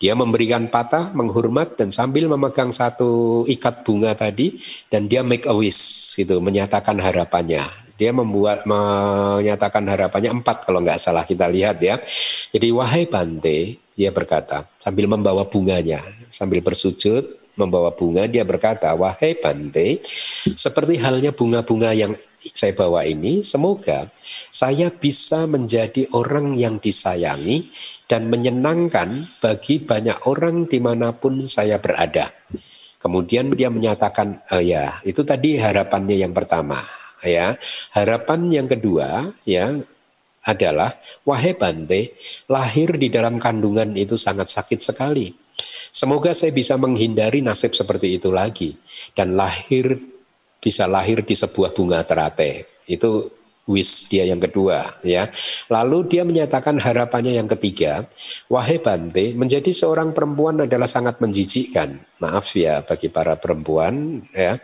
[0.02, 4.58] Dia memberikan patah, menghormat dan sambil memegang satu ikat bunga tadi
[4.90, 7.62] dan dia make a wish itu menyatakan harapannya.
[7.94, 11.96] Dia membuat menyatakan harapannya empat kalau nggak salah kita lihat ya.
[12.50, 19.32] Jadi wahai Bante, dia berkata sambil membawa bunganya, sambil bersujud membawa bunga, dia berkata, wahai
[19.40, 20.04] Bante,
[20.54, 22.12] seperti halnya bunga-bunga yang
[22.52, 24.10] saya bawa ini, semoga
[24.52, 27.70] saya bisa menjadi orang yang disayangi
[28.06, 32.30] dan menyenangkan bagi banyak orang di mana pun saya berada.
[33.00, 36.78] Kemudian dia menyatakan, oh ya, itu tadi harapannya yang pertama.
[37.24, 37.56] Ya,
[37.96, 39.72] harapan yang kedua, ya,
[40.46, 40.94] adalah
[41.26, 42.14] wahai Bante,
[42.46, 45.46] lahir di dalam kandungan itu sangat sakit sekali
[45.96, 48.76] Semoga saya bisa menghindari nasib seperti itu lagi
[49.16, 49.96] dan lahir
[50.62, 52.66] bisa lahir di sebuah bunga terate.
[52.86, 53.30] Itu
[53.66, 55.26] wish dia yang kedua ya.
[55.66, 58.06] Lalu dia menyatakan harapannya yang ketiga,
[58.46, 61.98] wahai Bante, menjadi seorang perempuan adalah sangat menjijikkan.
[62.22, 64.56] Maaf ya bagi para perempuan ya.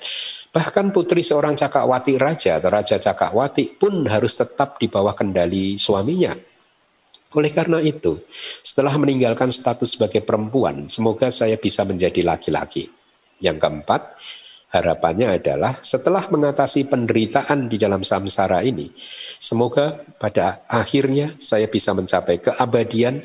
[0.52, 6.52] Bahkan putri seorang Cakawati raja atau raja Cakawati pun harus tetap di bawah kendali suaminya
[7.32, 8.20] oleh karena itu,
[8.60, 12.92] setelah meninggalkan status sebagai perempuan, semoga saya bisa menjadi laki-laki.
[13.40, 14.00] Yang keempat,
[14.72, 18.88] harapannya adalah setelah mengatasi penderitaan di dalam samsara ini,
[19.36, 23.20] semoga pada akhirnya saya bisa mencapai keabadian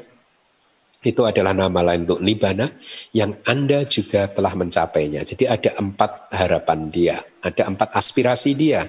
[1.06, 2.68] itu adalah nama lain untuk Nibana
[3.14, 5.22] yang Anda juga telah mencapainya.
[5.22, 8.84] Jadi ada empat harapan dia, ada empat aspirasi dia.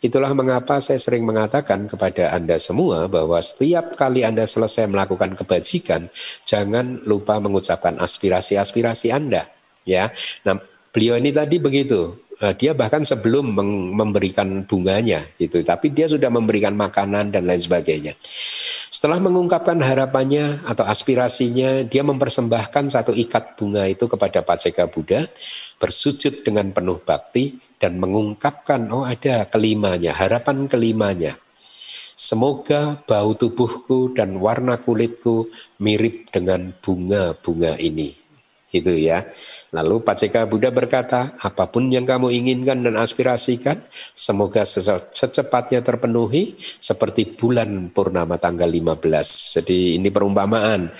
[0.00, 6.08] Itulah mengapa saya sering mengatakan kepada Anda semua bahwa setiap kali Anda selesai melakukan kebajikan,
[6.48, 9.46] jangan lupa mengucapkan aspirasi-aspirasi Anda.
[9.84, 10.12] Ya,
[10.44, 12.30] nah beliau ini tadi begitu.
[12.40, 13.52] Eh, dia bahkan sebelum
[13.92, 18.16] memberikan bunganya gitu, tapi dia sudah memberikan makanan dan lain sebagainya.
[18.88, 25.28] Setelah mengungkapkan harapannya atau aspirasinya, dia mempersembahkan satu ikat bunga itu kepada Paceka Buddha,
[25.76, 31.36] bersujud dengan penuh bakti dan mengungkapkan oh ada kelimanya, harapan kelimanya.
[32.16, 38.19] Semoga bau tubuhku dan warna kulitku mirip dengan bunga-bunga ini
[38.70, 39.26] itu ya.
[39.70, 43.78] Lalu Paceka Buddha berkata, apa pun yang kamu inginkan dan aspirasikan,
[44.14, 49.58] semoga secepatnya terpenuhi seperti bulan purnama tanggal 15.
[49.58, 50.90] Jadi ini perumpamaan.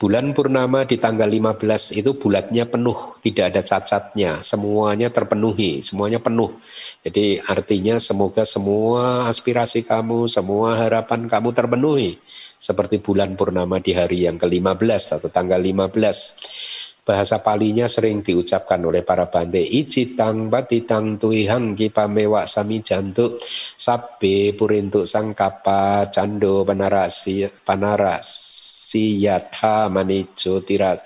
[0.00, 6.56] Bulan purnama di tanggal 15 itu bulatnya penuh, tidak ada cacatnya, semuanya terpenuhi, semuanya penuh.
[7.04, 12.16] Jadi artinya semoga semua aspirasi kamu, semua harapan kamu terpenuhi
[12.60, 19.02] seperti bulan purnama di hari yang ke-15 atau tanggal 15 bahasa palinya sering diucapkan oleh
[19.02, 23.42] para bante icitang batitang tuihang kipamewa sami jantuk.
[23.74, 31.02] Sabe purintuk sangkapa cando panarasi panarasi yatha manijo tiras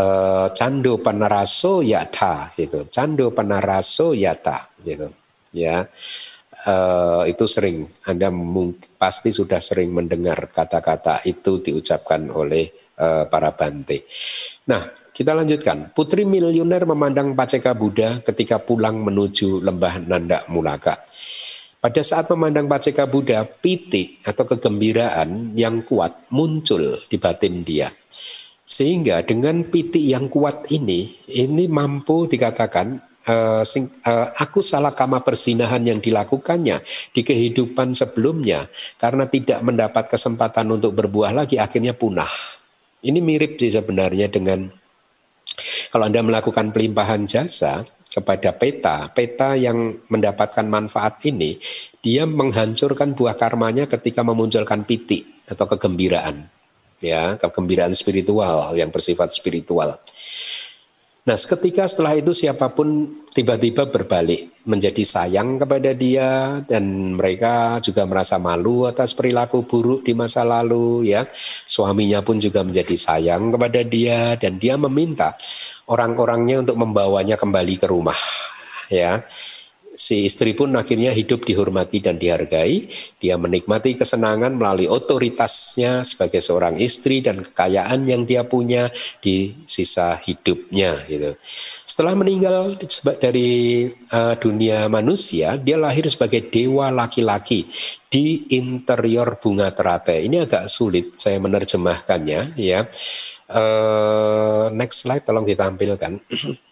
[0.00, 2.88] uh, cando panaraso yatha gitu.
[2.88, 5.12] Cando panaraso yata gitu.
[5.52, 5.84] Ya.
[6.66, 7.84] Uh, itu sering.
[8.08, 8.32] Anda
[8.96, 12.66] pasti sudah sering mendengar kata-kata itu diucapkan oleh
[12.98, 14.02] uh, para bante.
[14.66, 14.82] Nah,
[15.16, 15.96] kita lanjutkan.
[15.96, 21.00] Putri miliuner memandang Paceka Buddha ketika pulang menuju lembah Nanda Mulaka.
[21.80, 27.88] Pada saat memandang Paceka Buddha, piti atau kegembiraan yang kuat muncul di batin dia.
[28.60, 35.24] Sehingga dengan piti yang kuat ini, ini mampu dikatakan uh, sing, uh, aku salah kama
[35.24, 36.82] persinahan yang dilakukannya
[37.14, 38.68] di kehidupan sebelumnya
[39.00, 42.28] karena tidak mendapat kesempatan untuk berbuah lagi akhirnya punah.
[43.06, 44.66] Ini mirip sih sebenarnya dengan
[45.88, 51.60] kalau Anda melakukan pelimpahan jasa kepada peta, peta yang mendapatkan manfaat ini,
[52.00, 56.48] dia menghancurkan buah karmanya ketika memunculkan piti atau kegembiraan.
[56.96, 60.00] Ya, kegembiraan spiritual yang bersifat spiritual.
[61.26, 68.06] Nah, ketika setelah itu siapa pun tiba-tiba berbalik menjadi sayang kepada dia dan mereka juga
[68.06, 71.26] merasa malu atas perilaku buruk di masa lalu ya.
[71.66, 75.34] Suaminya pun juga menjadi sayang kepada dia dan dia meminta
[75.90, 78.18] orang-orangnya untuk membawanya kembali ke rumah
[78.86, 79.18] ya
[79.96, 82.86] si istri pun akhirnya hidup dihormati dan dihargai.
[83.16, 88.92] Dia menikmati kesenangan melalui otoritasnya sebagai seorang istri dan kekayaan yang dia punya
[89.24, 91.00] di sisa hidupnya.
[91.08, 91.32] Gitu.
[91.88, 92.76] Setelah meninggal
[93.16, 97.64] dari uh, dunia manusia, dia lahir sebagai dewa laki-laki
[98.06, 100.20] di interior bunga terate.
[100.20, 102.60] Ini agak sulit saya menerjemahkannya.
[102.60, 102.84] Ya,
[103.50, 106.20] uh, next slide tolong ditampilkan.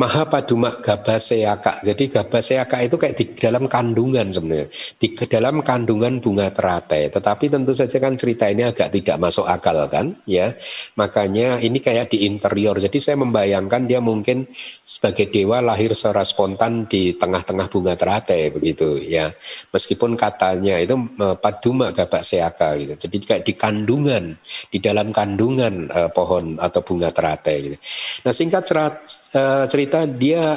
[0.00, 1.84] Maha Paduma Gabaseaka.
[1.84, 4.72] Jadi Gabaseaka itu kayak di dalam kandungan sebenarnya.
[4.96, 7.12] Di dalam kandungan bunga teratai.
[7.12, 10.56] Tetapi tentu saja kan cerita ini agak tidak masuk akal kan ya.
[10.96, 12.80] Makanya ini kayak di interior.
[12.80, 14.48] Jadi saya membayangkan dia mungkin
[14.80, 19.28] sebagai dewa lahir secara spontan di tengah-tengah bunga teratai begitu ya.
[19.68, 20.96] Meskipun katanya itu
[21.44, 22.94] Paduma Gabaseaka gitu.
[23.04, 24.32] Jadi kayak di kandungan,
[24.72, 27.76] di dalam kandungan uh, pohon atau bunga teratai gitu.
[28.24, 28.94] Nah singkat cerat,
[29.36, 30.54] uh, cerita dia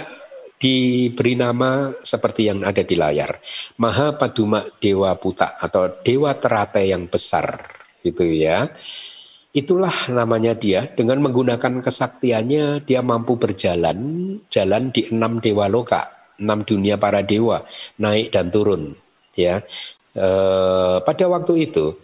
[0.61, 3.41] diberi nama seperti yang ada di layar.
[3.81, 7.57] Maha Paduma Dewa Puta atau Dewa Teratai yang besar
[8.05, 8.69] gitu ya.
[9.49, 13.97] Itulah namanya dia dengan menggunakan kesaktiannya dia mampu berjalan
[14.53, 17.65] jalan di enam dewa loka, enam dunia para dewa,
[17.97, 18.93] naik dan turun
[19.33, 19.65] ya.
[20.13, 20.27] E,
[21.01, 21.97] pada waktu itu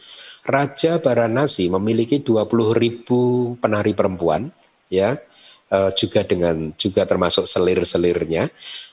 [0.49, 4.49] Raja Baranasi memiliki 20 ribu penari perempuan
[4.89, 5.13] ya
[5.71, 8.49] uh, juga dengan juga termasuk selir-selirnya.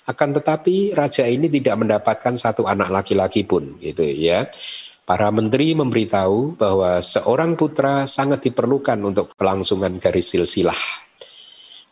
[0.07, 4.47] Akan tetapi raja ini tidak mendapatkan satu anak laki-laki pun gitu ya.
[5.07, 11.06] Para menteri memberitahu bahwa seorang putra sangat diperlukan untuk kelangsungan garis silsilah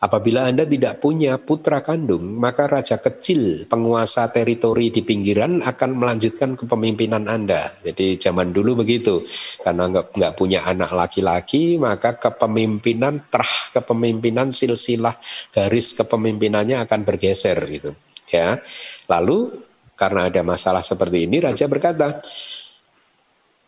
[0.05, 6.53] Apabila Anda tidak punya putra kandung, maka raja kecil penguasa teritori di pinggiran akan melanjutkan
[6.53, 7.73] kepemimpinan Anda.
[7.81, 9.25] Jadi zaman dulu begitu,
[9.65, 15.17] karena nggak, punya anak laki-laki, maka kepemimpinan, terah kepemimpinan, silsilah
[15.49, 17.97] garis kepemimpinannya akan bergeser gitu.
[18.29, 18.61] Ya,
[19.09, 19.57] lalu
[19.97, 22.21] karena ada masalah seperti ini, raja berkata,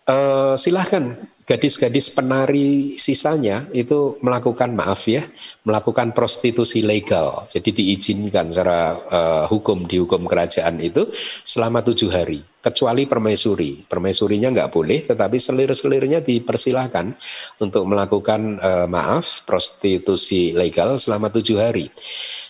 [0.05, 0.15] e,
[0.53, 1.17] silahkan
[1.47, 5.23] gadis-gadis penari sisanya itu melakukan maaf ya,
[5.63, 7.47] melakukan prostitusi legal.
[7.47, 11.07] Jadi diizinkan secara uh, hukum di hukum kerajaan itu
[11.47, 13.87] selama tujuh hari, kecuali permaisuri.
[13.87, 17.15] Permaisurinya nggak boleh, tetapi selir-selirnya dipersilahkan
[17.63, 21.87] untuk melakukan uh, maaf prostitusi legal selama tujuh hari.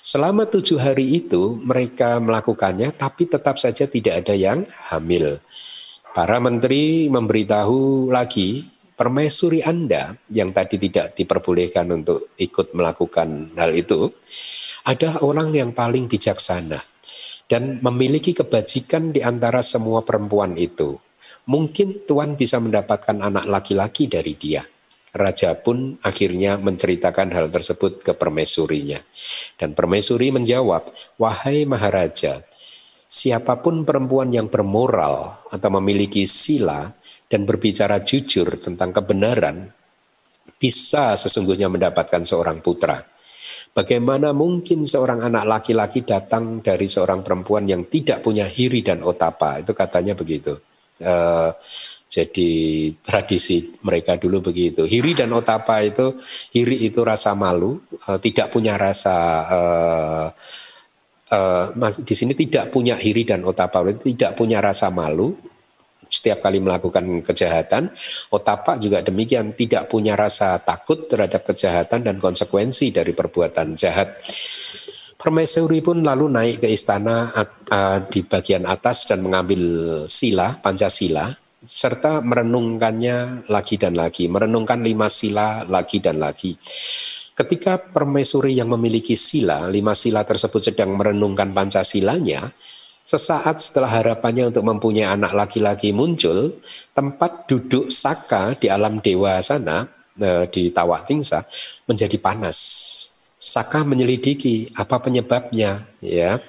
[0.02, 5.38] Selama tujuh hari itu mereka melakukannya, tapi tetap saja tidak ada yang hamil.
[6.18, 8.66] Para menteri memberitahu lagi
[8.98, 14.10] permaisuri Anda yang tadi tidak diperbolehkan untuk ikut melakukan hal itu
[14.90, 16.82] adalah orang yang paling bijaksana
[17.46, 20.98] dan memiliki kebajikan di antara semua perempuan itu.
[21.48, 24.66] Mungkin Tuhan bisa mendapatkan anak laki-laki dari dia.
[25.16, 29.00] Raja pun akhirnya menceritakan hal tersebut ke permaisurinya.
[29.56, 32.44] Dan permaisuri menjawab, "Wahai Maharaja,
[33.08, 36.92] siapa pun perempuan yang bermoral atau memiliki sila
[37.28, 39.68] dan berbicara jujur tentang kebenaran,
[40.58, 43.04] bisa sesungguhnya mendapatkan seorang putra.
[43.76, 49.62] Bagaimana mungkin seorang anak laki-laki datang dari seorang perempuan yang tidak punya hiri dan otapa?
[49.62, 50.58] Itu katanya begitu.
[50.98, 51.54] Uh,
[52.10, 52.50] jadi
[53.06, 54.88] tradisi mereka dulu begitu.
[54.88, 56.18] Hiri dan otapa itu,
[56.56, 57.78] hiri itu rasa malu,
[58.10, 59.16] uh, tidak punya rasa
[59.46, 60.28] uh,
[61.38, 61.66] uh,
[62.02, 65.38] di sini tidak punya hiri dan otapa, tidak punya rasa malu,
[66.08, 67.92] setiap kali melakukan kejahatan.
[68.32, 74.18] Otapa juga demikian, tidak punya rasa takut terhadap kejahatan dan konsekuensi dari perbuatan jahat.
[75.18, 77.30] Permaisuri pun lalu naik ke istana
[78.08, 79.62] di bagian atas dan mengambil
[80.06, 86.54] sila, Pancasila, serta merenungkannya lagi dan lagi, merenungkan lima sila lagi dan lagi.
[87.38, 92.54] Ketika permaisuri yang memiliki sila, lima sila tersebut sedang merenungkan Pancasilanya,
[93.08, 96.60] Sesaat setelah harapannya untuk mempunyai anak laki-laki muncul,
[96.92, 99.88] tempat duduk Saka di alam dewa sana
[100.20, 101.48] eh, di Tawak Tingsa
[101.88, 102.60] menjadi panas.
[103.40, 106.44] Saka menyelidiki apa penyebabnya, ya.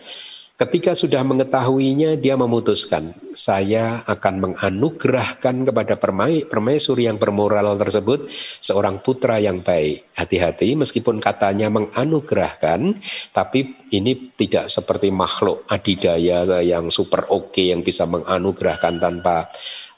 [0.58, 8.26] Ketika sudah mengetahuinya, dia memutuskan, saya akan menganugerahkan kepada permai, permaisuri yang bermoral tersebut
[8.58, 10.10] seorang putra yang baik.
[10.18, 12.90] Hati-hati, meskipun katanya menganugerahkan,
[13.30, 19.46] tapi ini tidak seperti makhluk adidaya yang super oke okay, yang bisa menganugerahkan tanpa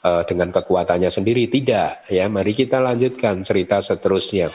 [0.05, 1.47] uh, dengan kekuatannya sendiri.
[1.47, 2.25] Tidak, ya.
[2.27, 4.49] Mari kita lanjutkan cerita seterusnya.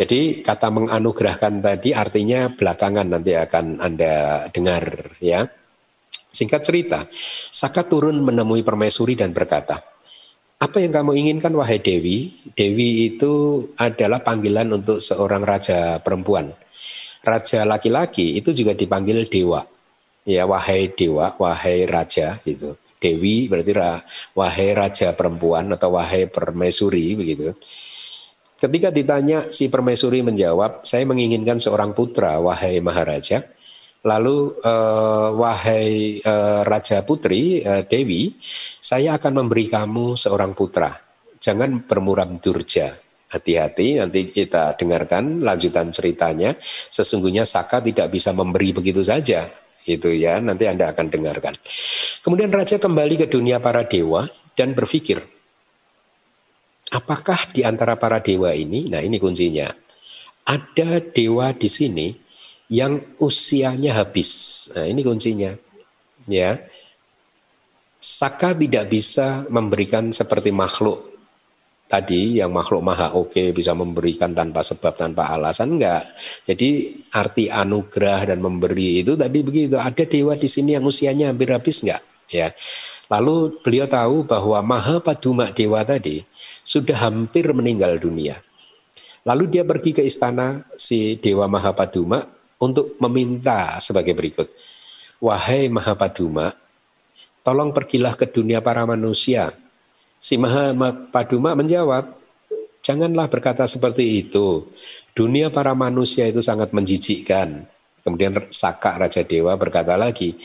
[0.00, 5.44] Jadi kata menganugerahkan tadi artinya belakangan nanti akan Anda dengar ya.
[6.30, 6.98] Singkat cerita,
[7.50, 9.82] Saka turun menemui permaisuri dan berkata,
[10.60, 12.36] apa yang kamu inginkan wahai Dewi?
[12.52, 16.52] Dewi itu adalah panggilan untuk seorang raja perempuan.
[17.24, 19.64] Raja laki-laki itu juga dipanggil dewa.
[20.24, 22.76] Ya, wahai dewa, wahai raja gitu.
[23.00, 23.72] Dewi berarti
[24.36, 27.56] wahai raja perempuan atau wahai permaisuri begitu.
[28.60, 33.40] Ketika ditanya si permaisuri menjawab, saya menginginkan seorang putra, wahai Maharaja.
[34.04, 38.36] Lalu uh, wahai uh, Raja Putri uh, Dewi,
[38.76, 40.92] saya akan memberi kamu seorang putra.
[41.40, 42.92] Jangan bermuram durja.
[43.32, 46.52] Hati-hati nanti kita dengarkan lanjutan ceritanya.
[46.60, 49.48] Sesungguhnya Saka tidak bisa memberi begitu saja.
[49.88, 51.56] Itu ya, nanti Anda akan dengarkan.
[52.20, 55.24] Kemudian raja kembali ke dunia para dewa dan berpikir,
[56.92, 59.72] apakah di antara para dewa ini, nah ini kuncinya,
[60.44, 62.08] ada dewa di sini
[62.70, 64.70] yang usianya habis.
[64.78, 65.52] Nah, ini kuncinya.
[66.30, 66.62] Ya.
[68.00, 71.09] Saka tidak bisa memberikan seperti makhluk
[71.90, 76.06] tadi yang makhluk maha oke okay, bisa memberikan tanpa sebab tanpa alasan enggak.
[76.46, 79.74] Jadi arti anugerah dan memberi itu tadi begitu.
[79.74, 81.98] Ada dewa di sini yang usianya hampir habis enggak?
[82.30, 82.54] Ya.
[83.10, 86.22] Lalu beliau tahu bahwa Maha Paduma Dewa tadi
[86.62, 88.38] sudah hampir meninggal dunia.
[89.26, 92.22] Lalu dia pergi ke istana si Dewa Maha Paduma
[92.62, 94.46] untuk meminta sebagai berikut.
[95.18, 96.54] Wahai Maha Paduma,
[97.42, 99.50] tolong pergilah ke dunia para manusia
[100.20, 100.76] Si Maha
[101.08, 102.12] Paduma menjawab,
[102.84, 104.68] janganlah berkata seperti itu.
[105.16, 107.64] Dunia para manusia itu sangat menjijikkan.
[108.04, 110.36] Kemudian Saka Raja Dewa berkata lagi,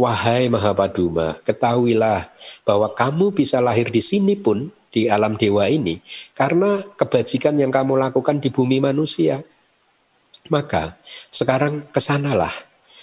[0.00, 2.32] Wahai Maha Paduma, ketahuilah
[2.64, 6.00] bahwa kamu bisa lahir di sini pun di alam dewa ini
[6.32, 9.44] karena kebajikan yang kamu lakukan di bumi manusia.
[10.48, 10.96] Maka
[11.28, 12.54] sekarang ke sanalah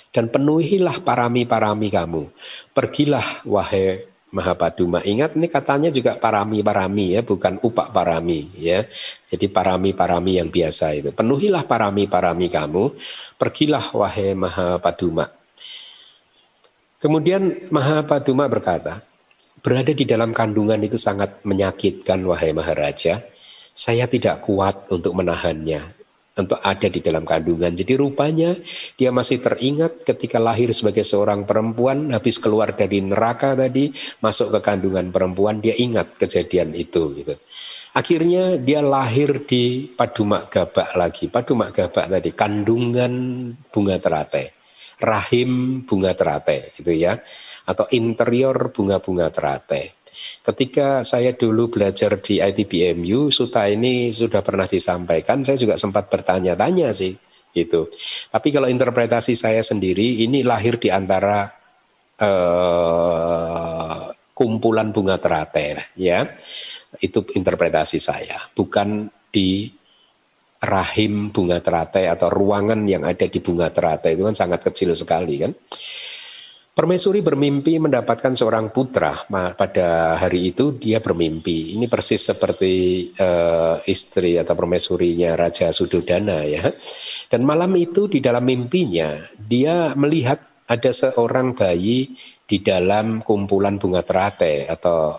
[0.10, 2.32] dan penuhilah parami-parami kamu.
[2.74, 5.00] Pergilah wahai Mahapaduma.
[5.08, 8.84] Ingat ini katanya juga parami-parami ya, bukan upak parami ya.
[9.24, 11.16] Jadi parami-parami yang biasa itu.
[11.16, 12.92] Penuhilah parami-parami kamu,
[13.40, 15.32] pergilah wahai Mahapaduma.
[17.00, 19.00] Kemudian Mahapaduma berkata,
[19.64, 23.24] berada di dalam kandungan itu sangat menyakitkan wahai Maharaja.
[23.72, 25.95] Saya tidak kuat untuk menahannya
[26.36, 27.72] untuk ada di dalam kandungan.
[27.72, 28.52] Jadi rupanya
[29.00, 33.90] dia masih teringat ketika lahir sebagai seorang perempuan, habis keluar dari neraka tadi,
[34.20, 37.36] masuk ke kandungan perempuan, dia ingat kejadian itu gitu.
[37.96, 41.32] Akhirnya dia lahir di Padumak Gabak lagi.
[41.32, 43.14] Padumak Gabak tadi kandungan
[43.72, 44.52] bunga terate,
[45.00, 47.16] rahim bunga terate itu ya,
[47.64, 50.05] atau interior bunga-bunga terate.
[50.46, 56.94] Ketika saya dulu belajar di ITBMU, Suta ini sudah pernah disampaikan, saya juga sempat bertanya-tanya
[56.94, 57.18] sih
[57.56, 57.88] gitu.
[58.30, 61.48] Tapi kalau interpretasi saya sendiri, ini lahir di antara
[62.20, 64.04] uh,
[64.36, 66.28] kumpulan bunga teratai, ya.
[67.00, 69.72] Itu interpretasi saya, bukan di
[70.66, 75.40] rahim bunga teratai atau ruangan yang ada di bunga teratai itu kan sangat kecil sekali
[75.44, 75.52] kan.
[76.76, 79.16] Permaisuri bermimpi mendapatkan seorang putra.
[79.32, 81.72] Pada hari itu dia bermimpi.
[81.72, 86.68] Ini persis seperti uh, istri atau permaisurinya Raja Sudodana ya.
[87.32, 92.12] Dan malam itu di dalam mimpinya dia melihat ada seorang bayi
[92.44, 95.16] di dalam kumpulan bunga terate atau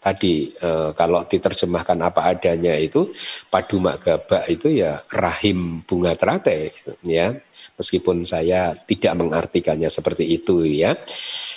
[0.00, 3.12] tadi e, kalau diterjemahkan apa adanya itu
[3.52, 7.36] padumak gabak itu ya rahim bunga terate gitu ya
[7.80, 10.92] meskipun saya tidak mengartikannya seperti itu ya.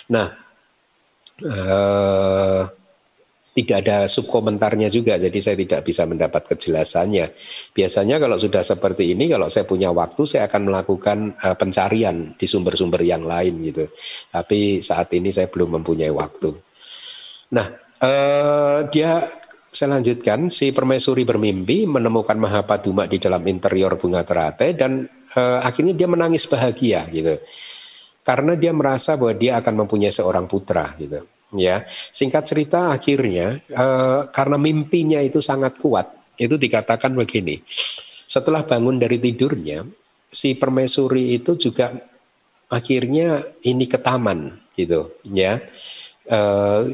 [0.07, 0.31] Nah,
[1.43, 2.63] eh,
[3.53, 7.29] tidak ada subkomentarnya juga, jadi saya tidak bisa mendapat kejelasannya.
[7.69, 12.49] Biasanya kalau sudah seperti ini, kalau saya punya waktu, saya akan melakukan uh, pencarian di
[12.49, 13.85] sumber-sumber yang lain gitu.
[14.33, 16.49] Tapi saat ini saya belum mempunyai waktu.
[17.53, 17.67] Nah,
[18.01, 19.21] uh, dia
[19.73, 25.97] saya lanjutkan, si permaisuri bermimpi menemukan Mahapaduma di dalam interior bunga terate dan uh, akhirnya
[25.97, 27.41] dia menangis bahagia gitu.
[28.21, 31.25] Karena dia merasa bahwa dia akan mempunyai seorang putra gitu.
[31.53, 37.61] Ya, singkat cerita akhirnya uh, karena mimpinya itu sangat kuat, itu dikatakan begini.
[38.25, 39.85] Setelah bangun dari tidurnya,
[40.29, 41.93] si permaisuri itu juga
[42.69, 45.61] akhirnya ini ke taman gitu, ya.
[46.25, 46.89] Uh,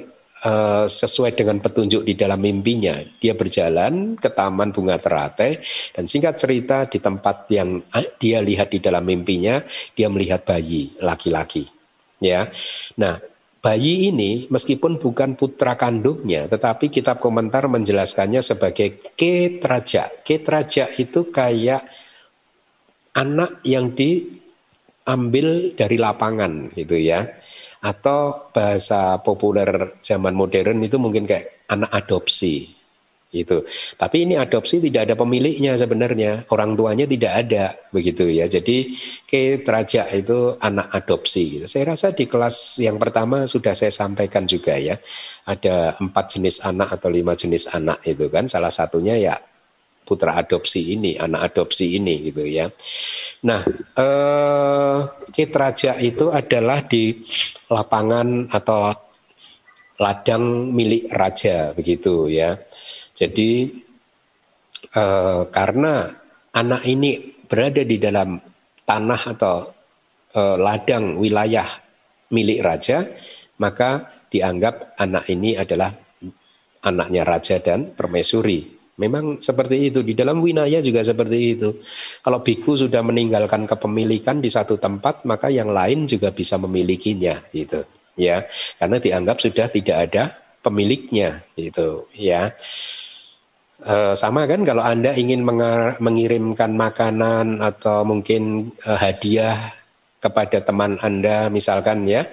[0.45, 2.95] uh, sesuai dengan petunjuk di dalam mimpinya.
[3.19, 5.59] Dia berjalan ke taman bunga terate
[5.95, 9.59] dan singkat cerita di tempat yang eh, dia lihat di dalam mimpinya,
[9.95, 11.67] dia melihat bayi laki-laki.
[12.19, 12.51] Ya.
[12.99, 13.19] Nah,
[13.63, 20.07] bayi ini meskipun bukan putra kandungnya, tetapi kitab komentar menjelaskannya sebagai ketraja.
[20.23, 21.83] Ketraja itu kayak
[23.15, 27.27] anak yang diambil dari lapangan gitu ya
[27.79, 32.79] atau bahasa populer zaman modern itu mungkin kayak anak adopsi
[33.29, 33.61] itu.
[33.93, 38.49] Tapi ini adopsi tidak ada pemiliknya sebenarnya, orang tuanya tidak ada begitu ya.
[38.49, 38.97] Jadi
[39.29, 41.61] ke Traja itu anak adopsi.
[41.61, 41.65] Gitu.
[41.69, 44.97] Saya rasa di kelas yang pertama sudah saya sampaikan juga ya,
[45.45, 48.49] ada empat jenis anak atau lima jenis anak itu kan.
[48.49, 49.37] Salah satunya ya
[50.09, 52.65] putra adopsi ini, anak adopsi ini gitu ya.
[53.45, 53.61] Nah,
[53.93, 54.99] eh,
[55.29, 57.13] Citraja itu adalah di
[57.69, 58.89] lapangan atau
[59.99, 62.55] ladang milik raja begitu ya.
[63.13, 63.67] Jadi
[64.95, 66.07] uh, karena
[66.55, 68.39] anak ini berada di dalam
[68.87, 69.67] tanah atau
[70.39, 71.67] uh, ladang wilayah
[72.31, 73.03] milik raja,
[73.59, 75.91] maka dianggap anak ini adalah
[76.87, 78.78] anaknya raja dan permaisuri.
[78.99, 81.79] Memang seperti itu di dalam winaya juga seperti itu.
[82.19, 87.79] Kalau biku sudah meninggalkan kepemilikan di satu tempat, maka yang lain juga bisa memilikinya gitu.
[88.19, 88.43] Ya,
[88.75, 92.51] karena dianggap sudah tidak ada pemiliknya gitu ya.
[93.79, 95.47] E, sama kan kalau Anda ingin
[96.03, 99.78] mengirimkan makanan atau mungkin e, hadiah
[100.19, 102.27] kepada teman Anda misalkan ya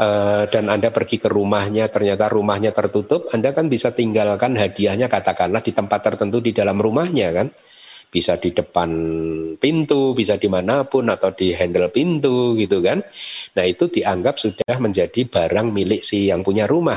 [0.00, 5.60] uh, dan Anda pergi ke rumahnya ternyata rumahnya tertutup, Anda kan bisa tinggalkan hadiahnya katakanlah
[5.60, 7.48] di tempat tertentu di dalam rumahnya kan.
[8.08, 8.88] Bisa di depan
[9.60, 13.04] pintu, bisa di mana pun atau di handle pintu gitu kan.
[13.52, 16.96] Nah itu dianggap sudah menjadi barang milik si yang punya rumah.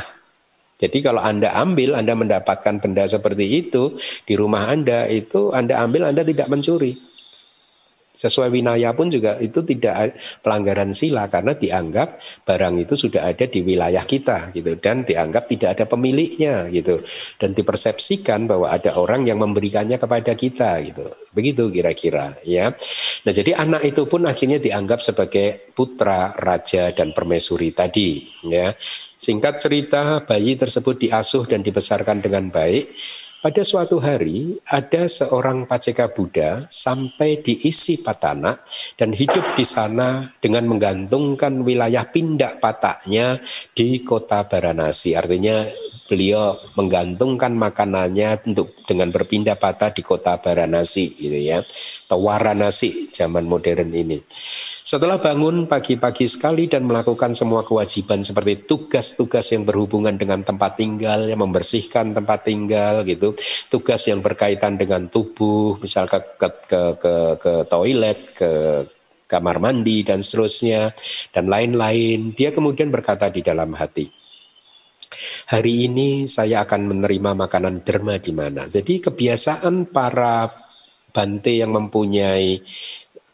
[0.80, 6.16] Jadi kalau Anda ambil, Anda mendapatkan benda seperti itu di rumah Anda, itu Anda ambil,
[6.16, 7.11] Anda tidak mencuri
[8.22, 10.14] Sesuai winaya pun juga itu tidak
[10.46, 15.74] pelanggaran sila karena dianggap barang itu sudah ada di wilayah kita gitu dan dianggap tidak
[15.74, 17.02] ada pemiliknya gitu
[17.42, 21.10] dan dipersepsikan bahwa ada orang yang memberikannya kepada kita gitu.
[21.34, 22.70] Begitu kira-kira ya.
[23.26, 28.78] Nah, jadi anak itu pun akhirnya dianggap sebagai putra raja dan permaisuri tadi ya.
[29.18, 32.90] Singkat cerita bayi tersebut diasuh dan dibesarkan dengan baik
[33.42, 38.54] pada suatu hari ada seorang paceka Buddha sampai di isi Patana
[38.94, 43.42] dan hidup di sana dengan menggantungkan wilayah pindak pataknya
[43.74, 45.18] di kota Baranasi.
[45.18, 45.66] Artinya
[46.12, 53.48] beliau menggantungkan makanannya untuk dengan berpindah patah di kota Baranasi gitu ya atau Waranasi zaman
[53.48, 54.20] modern ini.
[54.84, 61.32] Setelah bangun pagi-pagi sekali dan melakukan semua kewajiban seperti tugas-tugas yang berhubungan dengan tempat tinggal,
[61.32, 63.32] yang membersihkan tempat tinggal gitu,
[63.72, 68.52] tugas yang berkaitan dengan tubuh, misal ke ke ke, ke, ke toilet, ke
[69.32, 70.92] kamar mandi dan seterusnya
[71.32, 72.36] dan lain-lain.
[72.36, 74.12] Dia kemudian berkata di dalam hati,
[75.48, 78.68] hari ini saya akan menerima makanan derma di mana.
[78.68, 80.48] Jadi kebiasaan para
[81.12, 82.64] bante yang mempunyai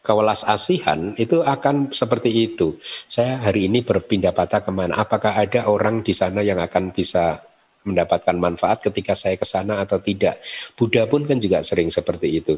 [0.02, 2.80] kewelas asihan itu akan seperti itu.
[3.06, 4.96] Saya hari ini berpindah patah ke mana?
[4.96, 7.44] Apakah ada orang di sana yang akan bisa
[7.84, 10.40] mendapatkan manfaat ketika saya ke sana atau tidak?
[10.80, 12.56] Buddha pun kan juga sering seperti itu.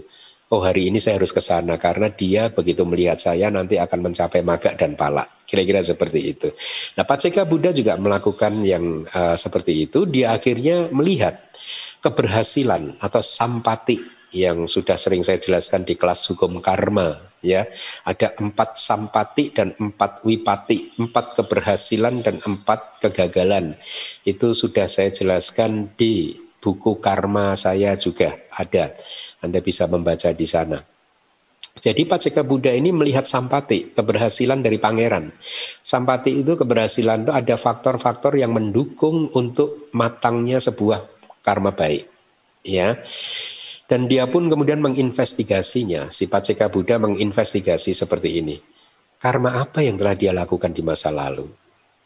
[0.49, 4.41] Oh hari ini saya harus ke sana karena dia begitu melihat saya nanti akan mencapai
[4.41, 5.21] maga dan pala.
[5.45, 6.49] Kira-kira seperti itu.
[6.97, 10.09] Nah Paceka Buddha juga melakukan yang uh, seperti itu.
[10.09, 11.53] Dia akhirnya melihat
[12.01, 14.01] keberhasilan atau sampati
[14.33, 17.65] yang sudah sering saya jelaskan di kelas hukum karma ya
[18.05, 23.73] ada empat sampati dan empat wipati empat keberhasilan dan empat kegagalan
[24.29, 28.95] itu sudah saya jelaskan di buku karma saya juga ada
[29.43, 30.79] Anda bisa membaca di sana
[31.79, 35.31] jadi Paceka Buddha ini melihat sampati, keberhasilan dari pangeran.
[35.79, 41.07] Sampati itu keberhasilan itu ada faktor-faktor yang mendukung untuk matangnya sebuah
[41.39, 42.03] karma baik.
[42.67, 42.99] Ya.
[43.87, 46.11] Dan dia pun kemudian menginvestigasinya.
[46.11, 48.59] Si Paceka Buddha menginvestigasi seperti ini.
[49.15, 51.47] Karma apa yang telah dia lakukan di masa lalu?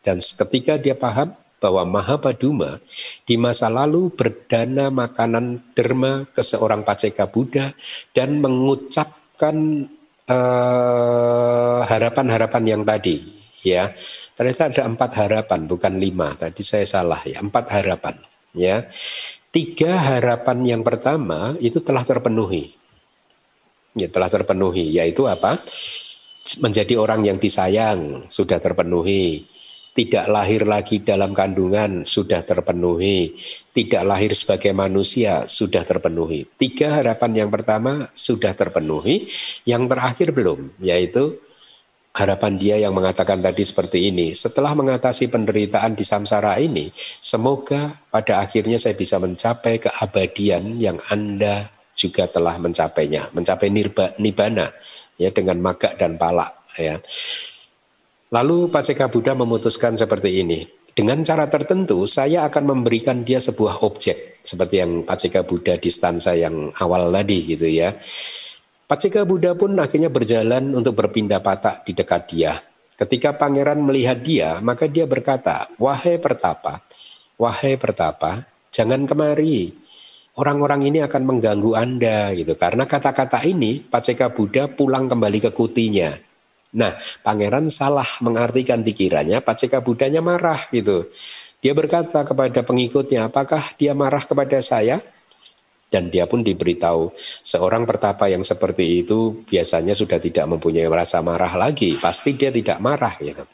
[0.05, 1.34] Dan ketika dia paham
[1.64, 2.84] bahwa Mahapaduma
[3.23, 7.72] di masa lalu berdana makanan derma ke seorang Paceka Buddha
[8.11, 9.88] dan mengucapkan
[10.27, 13.23] harapan eh, harapan-harapan yang tadi
[13.64, 13.95] ya
[14.35, 18.19] ternyata ada empat harapan bukan lima tadi saya salah ya empat harapan
[18.52, 18.84] ya
[19.53, 22.73] Tiga harapan yang pertama itu telah terpenuhi.
[23.94, 25.61] Ya, telah terpenuhi, yaitu apa?
[26.57, 29.45] Menjadi orang yang disayang sudah terpenuhi.
[29.93, 33.37] Tidak lahir lagi dalam kandungan sudah terpenuhi.
[33.69, 36.49] Tidak lahir sebagai manusia sudah terpenuhi.
[36.57, 39.29] Tiga harapan yang pertama sudah terpenuhi.
[39.69, 41.37] Yang terakhir belum, yaitu
[42.13, 44.33] harapan dia yang mengatakan tadi seperti ini.
[44.37, 51.73] Setelah mengatasi penderitaan di samsara ini, semoga pada akhirnya saya bisa mencapai keabadian yang Anda
[51.93, 54.69] juga telah mencapainya, mencapai nirba, nibana
[55.17, 56.97] ya dengan maga dan pala ya.
[58.34, 60.65] Lalu Paseka Buddha memutuskan seperti ini.
[60.89, 66.34] Dengan cara tertentu saya akan memberikan dia sebuah objek seperti yang Paceka Buddha di stansa
[66.34, 67.93] yang awal tadi gitu ya.
[68.89, 72.57] Paceka Buddha pun akhirnya berjalan untuk berpindah patah di dekat dia.
[72.97, 76.81] Ketika pangeran melihat dia, maka dia berkata, "Wahai pertapa,
[77.38, 79.77] wahai pertapa, jangan kemari.
[80.34, 82.57] Orang-orang ini akan mengganggu Anda gitu.
[82.57, 86.32] Karena kata-kata ini Paceka Buddha pulang kembali ke kutinya.
[86.73, 91.05] Nah, pangeran salah mengartikan pikirannya, Paceka Buddhanya marah gitu.
[91.61, 94.99] Dia berkata kepada pengikutnya, apakah dia marah kepada saya?
[95.93, 97.13] dan dia pun diberitahu
[97.45, 102.81] seorang pertapa yang seperti itu biasanya sudah tidak mempunyai rasa marah lagi pasti dia tidak
[102.81, 103.45] marah gitu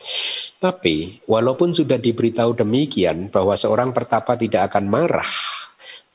[0.64, 5.32] tapi walaupun sudah diberitahu demikian bahwa seorang pertapa tidak akan marah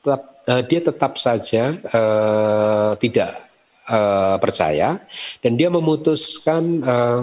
[0.01, 3.44] tetap, uh, dia tetap saja uh, tidak
[3.89, 5.01] uh, percaya
[5.41, 7.21] dan dia memutuskan uh,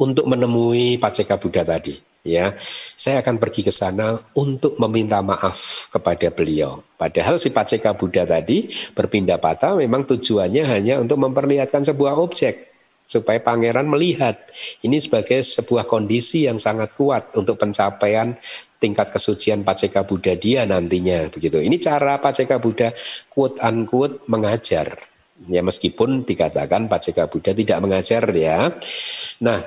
[0.00, 1.94] untuk menemui Paceka Buddha tadi
[2.24, 2.56] ya.
[2.96, 6.82] Saya akan pergi ke sana untuk meminta maaf kepada beliau.
[6.96, 12.74] Padahal si Paceka Buddha tadi berpindah patah memang tujuannya hanya untuk memperlihatkan sebuah objek
[13.04, 14.48] supaya pangeran melihat.
[14.80, 18.32] Ini sebagai sebuah kondisi yang sangat kuat untuk pencapaian
[18.80, 21.60] tingkat kesucian Paceka Buddha dia nantinya begitu.
[21.60, 22.90] Ini cara Paceka Buddha
[23.28, 25.13] quote unquote mengajar
[25.50, 28.70] ya meskipun dikatakan Paceka Buddha tidak mengajar ya
[29.42, 29.60] nah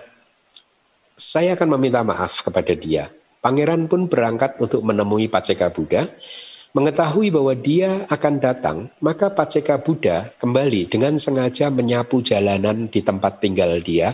[1.17, 3.09] saya akan meminta maaf kepada dia.
[3.41, 6.05] Pangeran pun berangkat untuk menemui Paceka Buddha.
[6.77, 13.41] Mengetahui bahwa dia akan datang, maka Paceka Buddha kembali dengan sengaja menyapu jalanan di tempat
[13.41, 14.13] tinggal dia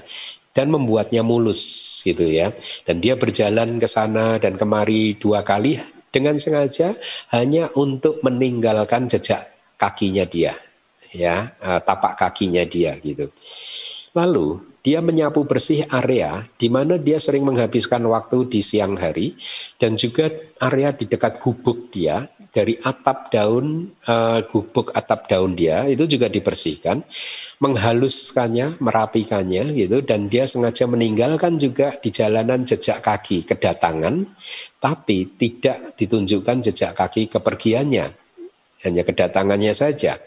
[0.56, 2.56] dan membuatnya mulus gitu ya.
[2.88, 5.76] Dan dia berjalan ke sana dan kemari dua kali
[6.08, 6.96] dengan sengaja
[7.36, 9.44] hanya untuk meninggalkan jejak
[9.76, 10.56] kakinya dia
[11.14, 13.30] ya, eh, tapak kakinya dia gitu.
[14.14, 19.32] Lalu dia menyapu bersih area di mana dia sering menghabiskan waktu di siang hari
[19.80, 20.28] dan juga
[20.60, 26.30] area di dekat gubuk dia dari atap daun uh, gubuk atap daun dia itu juga
[26.30, 27.02] dibersihkan
[27.58, 34.22] menghaluskannya merapikannya gitu dan dia sengaja meninggalkan juga di jalanan jejak kaki kedatangan
[34.78, 38.06] tapi tidak ditunjukkan jejak kaki kepergiannya
[38.84, 40.20] hanya kedatangannya saja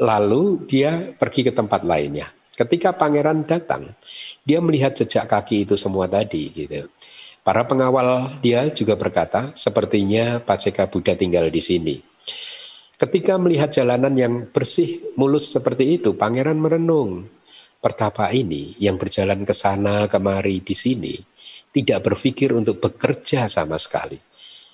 [0.00, 3.92] lalu dia pergi ke tempat lainnya Ketika pangeran datang,
[4.40, 6.88] dia melihat jejak kaki itu semua tadi gitu.
[7.44, 12.00] Para pengawal dia juga berkata, sepertinya Paceka Buddha tinggal di sini.
[12.96, 17.28] Ketika melihat jalanan yang bersih, mulus seperti itu, pangeran merenung.
[17.76, 21.12] Pertapa ini yang berjalan ke sana kemari di sini,
[21.76, 24.16] tidak berpikir untuk bekerja sama sekali.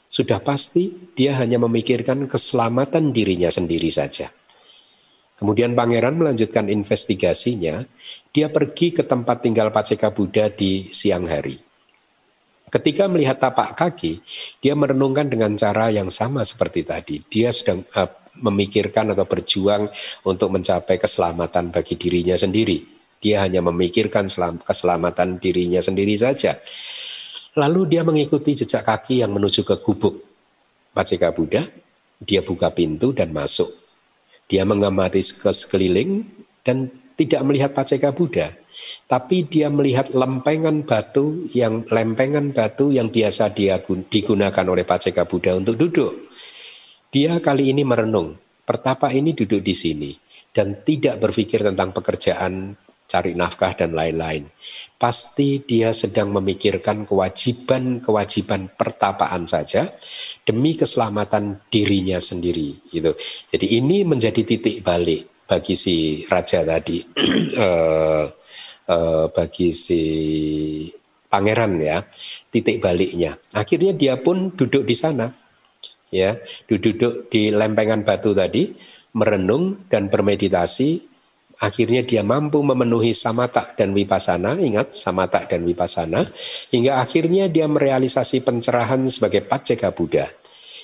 [0.06, 4.30] Sudah pasti dia hanya memikirkan keselamatan dirinya sendiri saja.
[5.36, 7.82] Kemudian pangeran melanjutkan investigasinya,
[8.30, 11.58] dia pergi ke tempat tinggal Paceka Buddha di siang hari.
[12.72, 14.24] Ketika melihat tapak kaki,
[14.64, 17.20] dia merenungkan dengan cara yang sama seperti tadi.
[17.28, 18.08] Dia sedang uh,
[18.40, 19.92] memikirkan atau berjuang
[20.24, 22.80] untuk mencapai keselamatan bagi dirinya sendiri.
[23.20, 24.24] Dia hanya memikirkan
[24.64, 26.56] keselamatan dirinya sendiri saja.
[27.60, 30.24] Lalu dia mengikuti jejak kaki yang menuju ke gubuk
[30.96, 31.68] Paceka Buddha.
[32.22, 33.81] Dia buka pintu dan masuk.
[34.52, 36.28] Dia mengamati ke sekeliling
[36.60, 38.52] dan tidak melihat Paceka Buddha,
[39.08, 43.80] tapi dia melihat lempengan batu yang lempengan batu yang biasa dia
[44.12, 46.28] digunakan oleh Paceka Buddha untuk duduk.
[47.08, 48.36] Dia kali ini merenung,
[48.68, 50.12] pertapa ini duduk di sini
[50.52, 52.76] dan tidak berpikir tentang pekerjaan
[53.12, 54.48] cari nafkah dan lain-lain.
[54.96, 59.92] Pasti dia sedang memikirkan kewajiban-kewajiban pertapaan saja
[60.48, 62.80] demi keselamatan dirinya sendiri.
[62.88, 63.12] Gitu.
[63.52, 67.04] Jadi ini menjadi titik balik bagi si raja tadi,
[67.60, 68.24] uh,
[68.94, 70.02] uh, bagi si
[71.28, 72.00] pangeran ya,
[72.48, 73.36] titik baliknya.
[73.52, 75.28] Akhirnya dia pun duduk di sana,
[76.08, 78.72] ya, duduk di lempengan batu tadi,
[79.12, 81.11] merenung dan bermeditasi
[81.62, 86.26] Akhirnya dia mampu memenuhi samata dan wipasana, ingat samata dan wipasana,
[86.74, 90.26] hingga akhirnya dia merealisasi pencerahan sebagai paceka Buddha.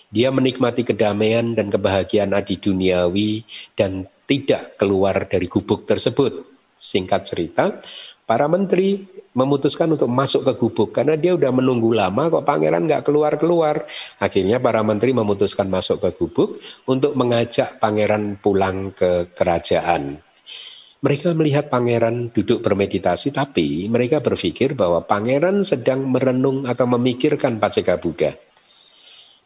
[0.07, 3.43] Dia menikmati kedamaian dan kebahagiaan adi duniawi
[3.75, 6.47] dan tidak keluar dari gubuk tersebut.
[6.79, 7.83] Singkat cerita,
[8.23, 9.03] para menteri
[9.35, 13.83] memutuskan untuk masuk ke gubuk karena dia udah menunggu lama kok pangeran nggak keluar-keluar.
[14.23, 20.28] Akhirnya para menteri memutuskan masuk ke gubuk untuk mengajak pangeran pulang ke kerajaan.
[20.99, 28.03] Mereka melihat pangeran duduk bermeditasi, tapi mereka berpikir bahwa pangeran sedang merenung atau memikirkan Paceka
[28.03, 28.35] Buddha.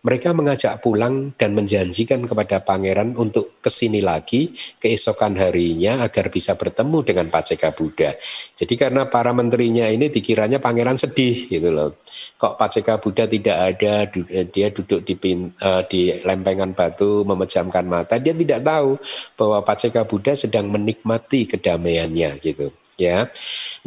[0.02, 4.50] Mereka mengajak pulang dan menjanjikan kepada pangeran untuk ke sini lagi
[4.82, 8.10] keesokan harinya agar bisa bertemu dengan Paceka Buddha.
[8.58, 12.02] Jadi karena para menterinya ini dikiranya pangeran sedih gitu loh.
[12.34, 14.10] Kok Paceka Buddha tidak ada,
[14.50, 18.18] dia duduk di, pin, uh, di lempengan batu memejamkan mata.
[18.18, 18.98] Dia tidak tahu
[19.38, 22.74] bahwa Paceka Buddha sedang menikmati kedamaiannya gitu.
[23.00, 23.24] Ya,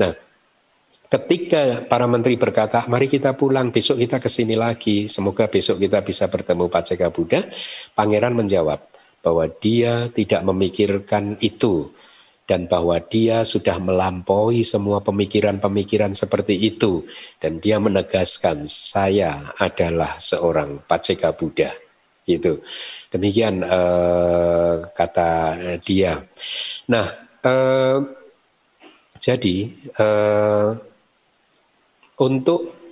[0.01, 0.17] nah
[1.05, 6.01] Ketika para menteri berkata, mari kita pulang, besok kita ke sini lagi, semoga besok kita
[6.01, 7.45] bisa bertemu Paceka Buddha,
[7.93, 8.81] pangeran menjawab
[9.21, 11.93] bahwa dia tidak memikirkan itu
[12.45, 17.01] dan bahwa dia sudah melampaui semua pemikiran-pemikiran seperti itu
[17.41, 21.69] dan dia menegaskan saya adalah seorang Paceka Buddha.
[22.25, 22.57] gitu.
[23.13, 25.53] Demikian uh, kata
[25.85, 26.25] dia.
[26.89, 27.05] Nah,
[27.45, 28.01] uh,
[29.21, 29.57] jadi
[30.01, 30.73] uh,
[32.19, 32.85] untuk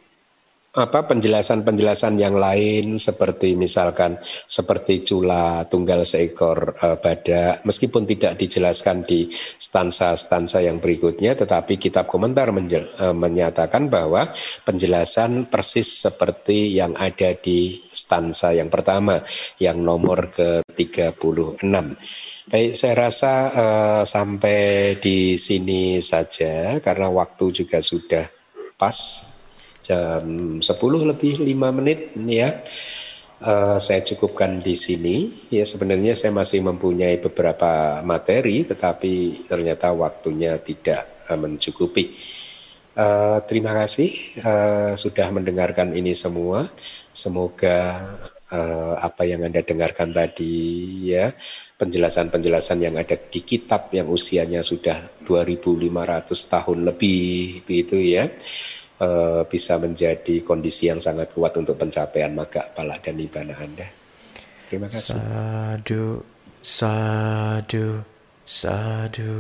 [0.74, 9.06] apa penjelasan-penjelasan yang lain seperti misalkan seperti cula tunggal seekor uh, badak meskipun tidak dijelaskan
[9.06, 14.34] di stansa-stansa yang berikutnya tetapi kitab komentar menjel, uh, menyatakan bahwa
[14.66, 19.22] penjelasan persis seperti yang ada di stansa yang pertama
[19.62, 21.62] yang nomor ke-36
[22.44, 28.43] Baik, saya rasa uh, sampai di sini saja karena waktu juga sudah
[28.84, 28.98] pas
[29.80, 30.24] jam
[30.60, 32.60] 10 lebih 5 menit ya.
[33.44, 35.48] Uh, saya cukupkan di sini.
[35.52, 42.16] Ya sebenarnya saya masih mempunyai beberapa materi, tetapi ternyata waktunya tidak uh, mencukupi.
[42.94, 44.12] Uh, terima kasih
[44.44, 46.72] uh, sudah mendengarkan ini semua.
[47.12, 48.00] Semoga
[48.52, 50.56] uh, apa yang anda dengarkan tadi
[51.12, 51.36] ya
[51.84, 58.32] penjelasan-penjelasan yang ada di kitab yang usianya sudah 2.500 tahun lebih begitu ya
[59.04, 63.88] uh, bisa menjadi kondisi yang sangat kuat untuk pencapaian maga pala dan nibbana Anda.
[64.72, 65.20] Terima kasih.
[65.20, 66.24] Sadu,
[66.64, 68.02] sadu,
[68.48, 69.36] sadu.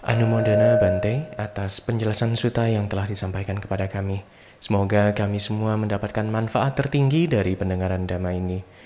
[0.00, 4.24] Anumodana Bante atas penjelasan suta yang telah disampaikan kepada kami.
[4.56, 8.79] Semoga kami semua mendapatkan manfaat tertinggi dari pendengaran dhamma ini.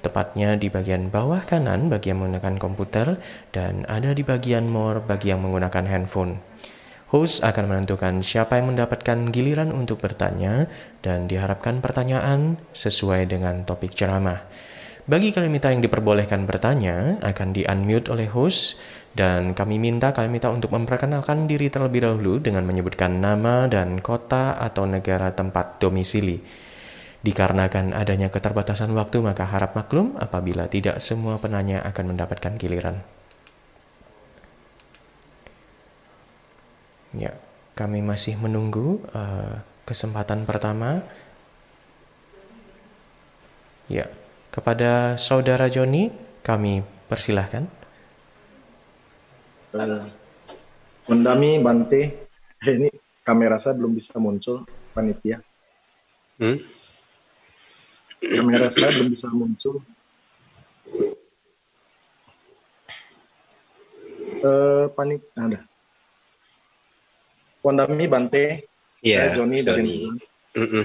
[0.01, 3.16] tepatnya di bagian bawah kanan bagi yang menggunakan komputer
[3.52, 6.44] dan ada di bagian more bagi yang menggunakan handphone.
[7.06, 10.66] Host akan menentukan siapa yang mendapatkan giliran untuk bertanya
[11.06, 14.43] dan diharapkan pertanyaan sesuai dengan topik ceramah.
[15.06, 18.82] Bagi Kalimita yang diperbolehkan bertanya akan di-unmute oleh host
[19.16, 24.60] dan kami minta kalian minta untuk memperkenalkan diri terlebih dahulu dengan menyebutkan nama dan kota
[24.60, 26.44] atau negara tempat domisili.
[27.24, 33.01] Dikarenakan adanya keterbatasan waktu, maka harap maklum apabila tidak semua penanya akan mendapatkan giliran.
[37.16, 37.32] Ya,
[37.72, 41.01] kami masih menunggu uh, kesempatan pertama.
[43.88, 44.12] Ya,
[44.52, 46.12] kepada saudara Joni
[46.44, 47.85] kami persilahkan
[49.76, 50.04] uh,
[51.06, 52.02] mendami Bante.
[52.64, 52.88] Eh, ini
[53.20, 54.64] kamera saya belum bisa muncul
[54.96, 55.44] panitia.
[56.40, 56.60] Hmm?
[58.16, 59.84] kamera saya belum bisa muncul.
[64.36, 65.64] Uh, panik ada
[67.64, 68.68] Wandami Bante.
[69.04, 70.06] Yeah, Joni dari
[70.56, 70.84] mm -mm.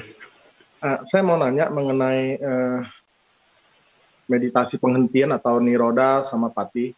[0.82, 2.82] Uh, saya mau nanya mengenai uh,
[4.26, 6.90] meditasi penghentian atau niroda sama pati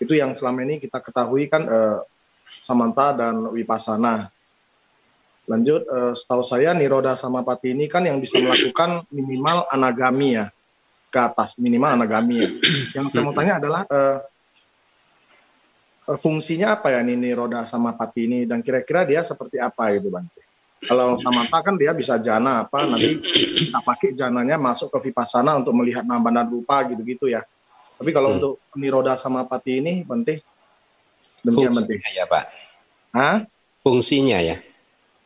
[0.00, 2.00] itu yang selama ini kita ketahui kan uh,
[2.60, 4.32] Samanta dan Wipasana.
[5.48, 10.46] Lanjut, uh, setahu saya Niroda sama Pati ini kan yang bisa melakukan minimal anagami ya
[11.10, 12.50] ke atas minimal anagami ya.
[12.96, 14.24] Yang saya mau tanya adalah uh,
[16.16, 20.26] fungsinya apa ya ini Niroda sama Pati ini dan kira-kira dia seperti apa gitu Bang?
[20.80, 23.20] Kalau Samanta kan dia bisa jana apa nanti
[23.68, 27.44] kita pakai jananya masuk ke Vipassana untuk melihat nama dan rupa gitu-gitu ya.
[28.00, 28.36] Tapi kalau hmm.
[28.40, 30.40] untuk niroda sama pati ini penting.
[31.44, 32.00] Demikian penting.
[32.16, 32.44] ya Pak.
[33.12, 33.36] Hah?
[33.84, 34.56] Fungsinya ya.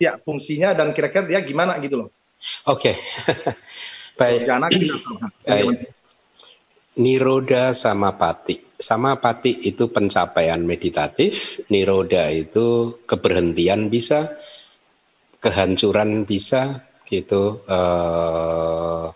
[0.03, 2.09] Ya fungsinya dan kira-kira dia gimana gitu loh.
[2.67, 2.91] Oke.
[2.91, 2.95] Okay.
[4.19, 4.41] Baik.
[4.43, 4.67] Jana
[5.47, 5.95] Baik.
[6.99, 8.59] Niroda sama pati.
[8.75, 14.35] Sama pati itu pencapaian meditatif, niroda itu keberhentian bisa,
[15.39, 17.63] kehancuran bisa, gitu.
[17.71, 19.15] Uh,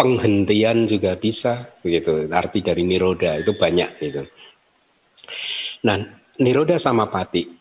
[0.00, 2.24] penghentian juga bisa begitu.
[2.32, 4.24] Arti dari niroda itu banyak gitu.
[5.84, 6.00] Nah
[6.40, 7.60] niroda sama pati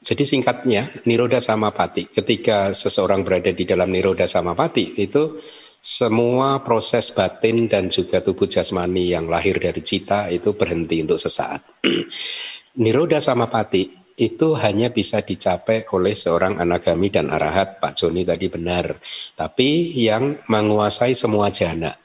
[0.00, 5.36] jadi singkatnya niroda sama pati ketika seseorang berada di dalam niroda sama pati itu
[5.80, 11.84] semua proses batin dan juga tubuh jasmani yang lahir dari cita itu berhenti untuk sesaat.
[12.84, 13.88] Niroda sama pati
[14.20, 17.80] itu hanya bisa dicapai oleh seorang anagami dan arahat.
[17.80, 19.00] Pak Joni tadi benar.
[19.32, 21.96] Tapi yang menguasai semua jana.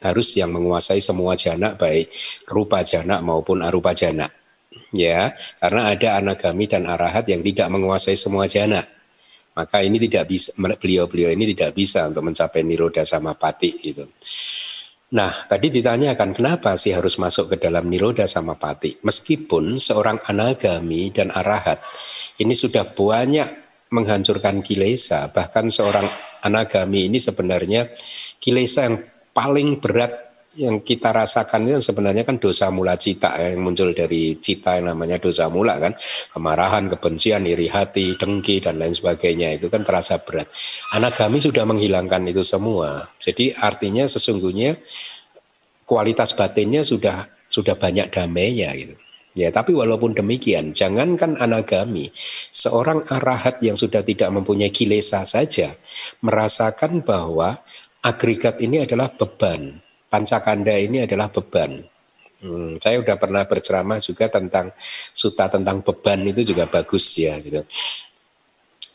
[0.00, 2.08] Harus yang menguasai semua jana baik
[2.48, 4.30] rupa jana maupun arupa jana.
[4.90, 5.30] ya
[5.62, 8.82] karena ada anagami dan arahat yang tidak menguasai semua jana
[9.54, 14.06] maka ini tidak bisa beliau-beliau ini tidak bisa untuk mencapai niroda sama pati itu
[15.10, 18.94] Nah, tadi ditanyakan kenapa sih harus masuk ke dalam niroda sama pati?
[19.02, 21.82] Meskipun seorang anagami dan arahat
[22.38, 23.46] ini sudah banyak
[23.90, 26.06] menghancurkan kilesa, bahkan seorang
[26.46, 27.90] anagami ini sebenarnya
[28.38, 29.02] kilesa yang
[29.34, 34.34] paling berat yang kita rasakan itu sebenarnya kan dosa mula cita ya, yang muncul dari
[34.42, 35.94] cita yang namanya dosa mula kan
[36.34, 40.50] kemarahan, kebencian, iri hati, dengki dan lain sebagainya itu kan terasa berat.
[40.90, 43.06] Anagami sudah menghilangkan itu semua.
[43.22, 44.74] Jadi artinya sesungguhnya
[45.86, 48.98] kualitas batinnya sudah sudah banyak damainya gitu.
[49.38, 52.10] Ya, tapi walaupun demikian, jangankan anagami,
[52.50, 55.70] seorang arahat yang sudah tidak mempunyai kilesa saja
[56.18, 57.62] merasakan bahwa
[58.02, 59.78] agregat ini adalah beban
[60.10, 61.78] pancakanda ini adalah beban.
[62.40, 64.72] Hmm, saya sudah pernah berceramah juga tentang
[65.14, 67.62] suta tentang beban itu juga bagus ya gitu.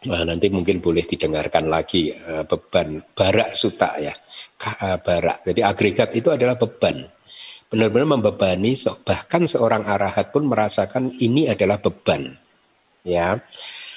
[0.06, 4.14] Nah, nanti mungkin boleh didengarkan lagi uh, beban barak suta ya,
[4.82, 5.46] uh, barak.
[5.50, 7.06] Jadi agregat itu adalah beban.
[7.66, 12.38] Benar-benar membebani bahkan seorang arahat pun merasakan ini adalah beban.
[13.02, 13.42] Ya.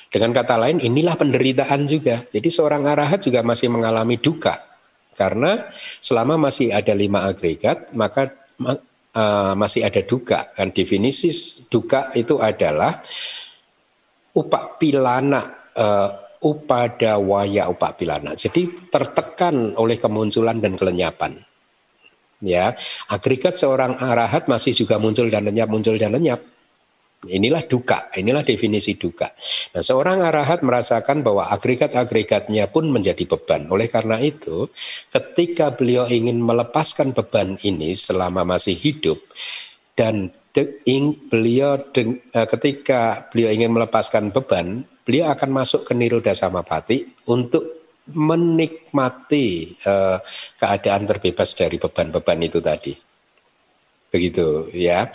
[0.08, 2.24] Dengan kata lain inilah penderitaan juga.
[2.32, 4.56] Jadi seorang arahat juga masih mengalami duka
[5.18, 5.66] karena
[5.98, 8.30] selama masih ada lima agregat, maka
[8.62, 10.54] uh, masih ada duka.
[10.54, 11.34] Dan definisi
[11.66, 13.02] duka itu adalah
[14.38, 15.42] upak pilana,
[15.74, 16.10] uh,
[16.46, 18.38] upada waya upak pilana.
[18.38, 21.42] Jadi tertekan oleh kemunculan dan kelenyapan.
[22.38, 22.70] Ya,
[23.10, 26.38] agregat seorang arahat masih juga muncul dan lenyap, muncul dan lenyap
[27.26, 29.26] Inilah duka, inilah definisi duka.
[29.74, 33.66] Nah, seorang arahat merasakan bahwa agregat-agregatnya pun menjadi beban.
[33.74, 34.70] Oleh karena itu,
[35.10, 39.18] ketika beliau ingin melepaskan beban ini selama masih hidup
[39.98, 40.30] dan
[41.26, 47.78] beliau eh, ketika beliau ingin melepaskan beban, beliau akan masuk ke niroda samapati untuk
[48.08, 50.16] menikmati uh,
[50.56, 52.96] keadaan terbebas dari beban-beban itu tadi.
[54.08, 55.12] Begitu ya.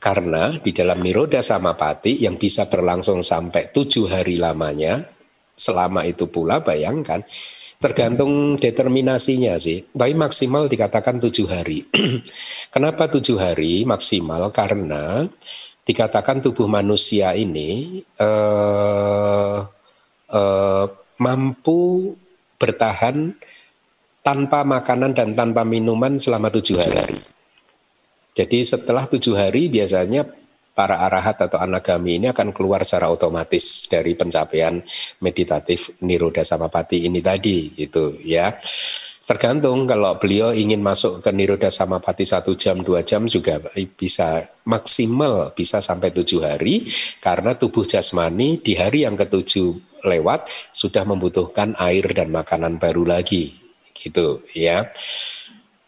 [0.00, 5.04] Karena di dalam Niroda Samapati yang bisa berlangsung sampai tujuh hari lamanya,
[5.52, 7.20] selama itu pula bayangkan,
[7.76, 9.84] tergantung determinasinya sih.
[9.92, 11.84] Baik maksimal dikatakan tujuh hari.
[12.74, 14.48] Kenapa tujuh hari maksimal?
[14.56, 15.28] Karena
[15.84, 19.58] dikatakan tubuh manusia ini eh,
[20.32, 20.86] eh,
[21.20, 22.16] mampu
[22.56, 23.36] bertahan
[24.24, 27.29] tanpa makanan dan tanpa minuman selama tujuh hari.
[28.34, 30.26] Jadi setelah tujuh hari biasanya
[30.70, 34.80] para arahat atau anagami ini akan keluar secara otomatis dari pencapaian
[35.20, 38.54] meditatif niroda samapati ini tadi gitu ya.
[39.30, 43.62] Tergantung kalau beliau ingin masuk ke niroda samapati satu jam dua jam juga
[43.94, 46.82] bisa maksimal bisa sampai tujuh hari
[47.22, 53.54] karena tubuh jasmani di hari yang ketujuh lewat sudah membutuhkan air dan makanan baru lagi
[53.94, 54.90] gitu ya.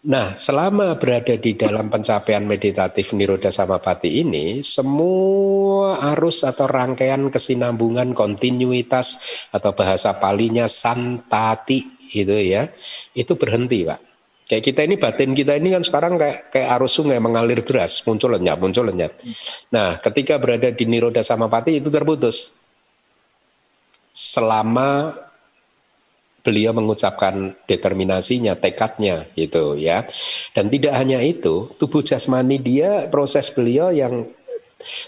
[0.02, 8.10] Nah, selama berada di dalam pencapaian meditatif Niroda Samapati ini, semua arus atau rangkaian kesinambungan
[8.10, 9.22] kontinuitas
[9.54, 11.86] atau bahasa palinya santati
[12.18, 12.66] itu ya,
[13.14, 14.00] itu berhenti, Pak.
[14.50, 18.34] Kayak kita ini batin kita ini kan sekarang kayak kayak arus sungai mengalir deras, muncul
[18.34, 19.14] lenyap, muncul lenyap.
[19.70, 22.58] Nah, ketika berada di Niroda Samapati itu terputus.
[24.12, 25.16] Selama
[26.42, 30.04] beliau mengucapkan determinasinya, tekadnya gitu ya.
[30.52, 34.26] Dan tidak hanya itu, tubuh jasmani dia proses beliau yang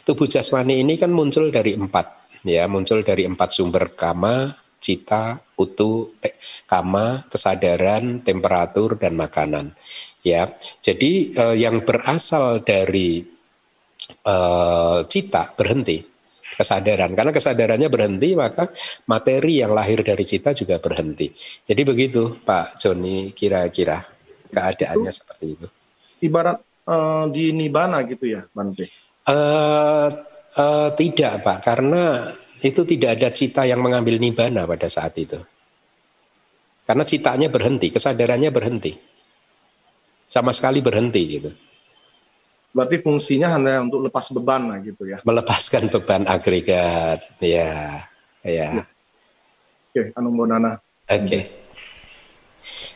[0.06, 6.14] tubuh jasmani ini kan muncul dari empat ya, muncul dari empat sumber kama, cita, utu,
[6.22, 6.38] te,
[6.70, 9.74] kama, kesadaran, temperatur dan makanan.
[10.22, 10.54] Ya.
[10.80, 13.24] Jadi eh, yang berasal dari
[14.06, 16.13] eh, cita berhenti
[16.54, 17.12] kesadaran.
[17.12, 18.70] Karena kesadarannya berhenti, maka
[19.10, 21.30] materi yang lahir dari cita juga berhenti.
[21.62, 24.00] Jadi begitu Pak Joni kira-kira
[24.54, 25.66] keadaannya itu, seperti itu.
[26.24, 28.88] Ibarat uh, di Nibana gitu ya, Bante?
[29.26, 30.08] Uh,
[30.56, 32.22] uh, tidak Pak, karena
[32.64, 35.36] itu tidak ada cita yang mengambil Nibana pada saat itu.
[36.84, 38.92] Karena citanya berhenti, kesadarannya berhenti.
[40.24, 41.50] Sama sekali berhenti gitu.
[42.74, 45.22] Berarti fungsinya hanya untuk lepas beban lah gitu ya.
[45.22, 47.22] Melepaskan beban agregat.
[47.38, 48.02] Ya.
[48.42, 48.82] Ya.
[49.94, 50.82] Oke, anu Nana.
[51.06, 51.22] Oke.
[51.22, 51.42] Okay.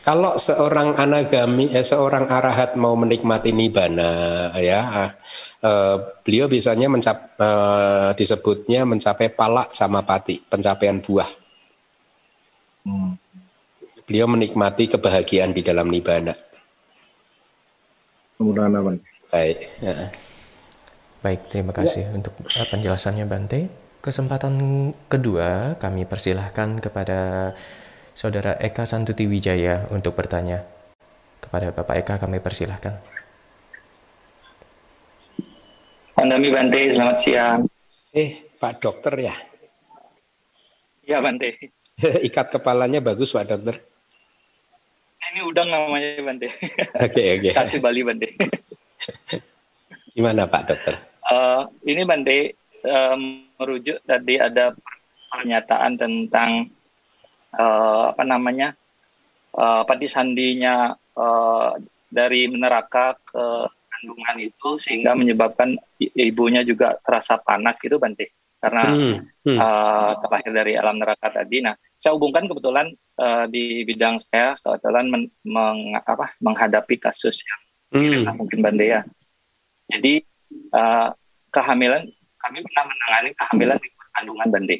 [0.03, 5.13] Kalau seorang anagami, eh, seorang arahat mau menikmati nibana, ya,
[5.61, 11.29] eh, beliau biasanya mencap, eh, disebutnya mencapai palak sama pati, pencapaian buah.
[12.83, 13.13] Hmm.
[14.09, 16.33] Beliau menikmati kebahagiaan di dalam nibana.
[18.41, 18.97] Mudah-mudahan
[19.29, 19.57] Baik.
[19.85, 20.09] Ya.
[21.21, 22.15] Baik, terima kasih ya.
[22.17, 23.69] untuk uh, penjelasannya Bante.
[23.99, 24.55] Kesempatan
[25.11, 27.51] kedua kami persilahkan kepada
[28.17, 30.65] Saudara Eka Santuti Wijaya untuk bertanya.
[31.39, 32.97] Kepada Bapak Eka kami persilahkan.
[36.17, 37.59] Pandami Bante, selamat siang.
[38.11, 39.35] Eh, Pak Dokter ya?
[41.05, 41.59] Iya Bante.
[42.27, 43.77] Ikat kepalanya bagus Pak Dokter.
[45.29, 46.47] Ini udang namanya Bante.
[46.49, 47.41] Oke okay, oke.
[47.45, 47.53] Okay.
[47.53, 48.33] Kasih Bali Bante.
[50.15, 50.95] Gimana Pak Dokter?
[51.29, 54.73] Uh, ini Bante um, merujuk tadi ada
[55.29, 56.67] pernyataan tentang
[57.55, 58.73] uh, apa namanya
[59.53, 61.77] uh, apa sandinya uh,
[62.09, 63.43] dari neraka ke
[63.99, 69.15] kandungan itu sehingga menyebabkan ibunya juga terasa panas gitu Bante karena hmm,
[69.47, 69.55] hmm.
[69.55, 71.63] Uh, terlahir dari alam neraka tadi.
[71.63, 77.61] Nah, saya hubungkan kebetulan uh, di bidang saya kebetulan men, meng, apa, menghadapi kasus yang
[77.93, 78.35] hmm.
[78.37, 79.01] mungkin Bante ya.
[79.89, 80.21] Jadi
[80.73, 81.09] uh,
[81.49, 82.05] kehamilan
[82.39, 84.77] kami pernah menangani kehamilan di kandungan Bante.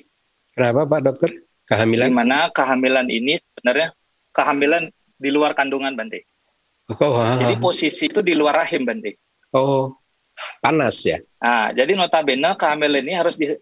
[0.53, 1.30] Kenapa Pak Dokter?
[1.69, 2.07] Kehamilan?
[2.10, 3.94] Di mana kehamilan ini sebenarnya
[4.34, 4.84] kehamilan
[5.19, 6.26] di luar kandungan Bante.
[6.90, 9.14] Oh, Jadi posisi itu di luar rahim, Bante.
[9.53, 9.94] Oh,
[10.57, 11.22] panas ya?
[11.38, 13.53] Nah, jadi notabene kehamilan ini harus di,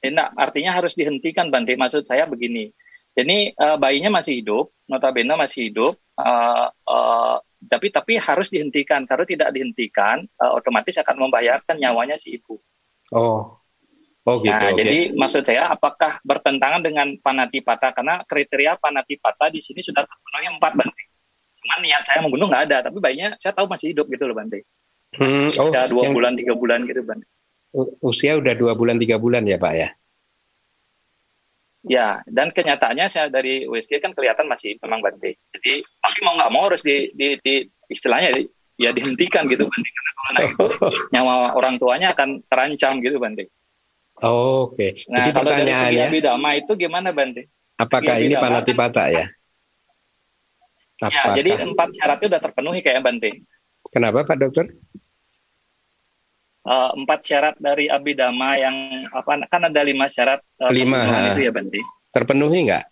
[0.00, 1.76] enak, artinya harus dihentikan, Bante.
[1.76, 2.72] Maksud saya begini.
[3.12, 7.36] Jadi uh, bayinya masih hidup, notabene masih hidup, uh, uh,
[7.70, 9.06] tapi tapi harus dihentikan.
[9.06, 12.58] Kalau tidak dihentikan, uh, otomatis akan membayarkan nyawanya si ibu.
[13.12, 13.62] Oh,
[14.22, 14.54] Oh gitu.
[14.54, 14.78] Nah, okay.
[14.86, 20.72] jadi maksud saya apakah bertentangan dengan panatipata karena kriteria panatipata di sini sudah terpenuhi empat
[20.78, 21.02] Bante.
[21.58, 24.62] Cuman niat saya membunuh nggak ada, tapi bayinya saya tahu masih hidup gitu loh Bante.
[25.18, 26.14] Hmm, oh, udah dua yang...
[26.14, 27.26] bulan tiga bulan gitu Bante.
[27.98, 29.90] Usia udah dua bulan tiga bulan ya Pak ya?
[31.82, 35.34] Ya, dan kenyataannya saya dari USG kan kelihatan masih memang Bante.
[35.50, 38.38] Jadi, tapi mau nggak mau harus di, di, di istilahnya
[38.78, 39.90] ya dihentikan gitu Bante.
[39.90, 40.66] Karena kalau anak itu
[41.14, 43.50] nyawa orang tuanya akan terancam gitu Bante.
[44.22, 44.78] Oh, Oke.
[44.78, 44.90] Okay.
[45.10, 47.42] Nah, Jadi kalau pertanyaannya, dari segi abidama itu gimana Bante?
[47.82, 49.26] Apakah ini panatipata ya?
[51.02, 53.42] Ya, jadi empat syaratnya sudah terpenuhi kayak Bante.
[53.90, 54.70] Kenapa Pak Dokter?
[56.62, 61.50] Uh, empat syarat dari abidama yang apa kan ada lima syarat uh, lima itu ya
[61.50, 61.82] Bante.
[62.14, 62.84] Terpenuhi nggak?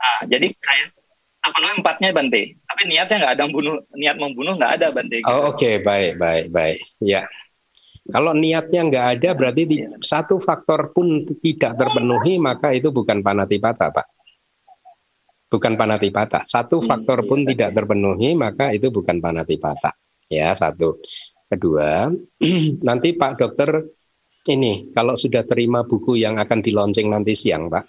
[0.00, 0.96] Ah, jadi kayak
[1.44, 2.42] terpenuhi empatnya Bante.
[2.56, 5.20] Tapi niatnya nggak ada membunuh, niat membunuh nggak ada Bante.
[5.20, 5.28] Gitu.
[5.28, 5.84] Oh oke okay.
[5.84, 7.28] baik baik baik ya.
[8.08, 10.00] Kalau niatnya nggak ada berarti ya.
[10.00, 14.20] satu faktor pun tidak terpenuhi maka itu bukan panatipata Pak
[15.50, 16.46] bukan panatipata.
[16.46, 17.76] Satu hmm, faktor pun iya, tidak iya.
[17.76, 19.90] terpenuhi, maka itu bukan panatipata.
[20.30, 21.02] Ya, satu.
[21.50, 22.06] Kedua,
[22.88, 23.82] nanti Pak Dokter
[24.46, 27.84] ini kalau sudah terima buku yang akan di launching nanti siang, Pak,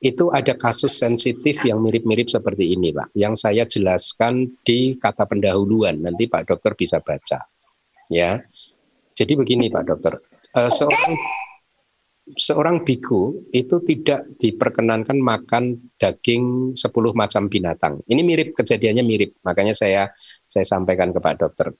[0.00, 3.10] itu ada kasus sensitif yang mirip-mirip seperti ini, Pak.
[3.18, 5.98] Yang saya jelaskan di kata pendahuluan.
[5.98, 7.42] Nanti Pak Dokter bisa baca.
[8.12, 8.44] Ya.
[9.16, 10.14] Jadi begini, Pak Dokter.
[10.54, 11.12] Uh, seorang
[12.26, 18.02] seorang biku itu tidak diperkenankan makan daging 10 macam binatang.
[18.10, 20.10] Ini mirip kejadiannya mirip, makanya saya
[20.44, 21.70] saya sampaikan ke Pak Dokter.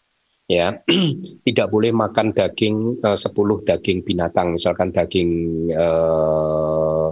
[0.46, 0.78] Ya,
[1.46, 5.30] tidak boleh makan daging eh, uh, 10 daging binatang, misalkan daging
[5.74, 7.10] uh,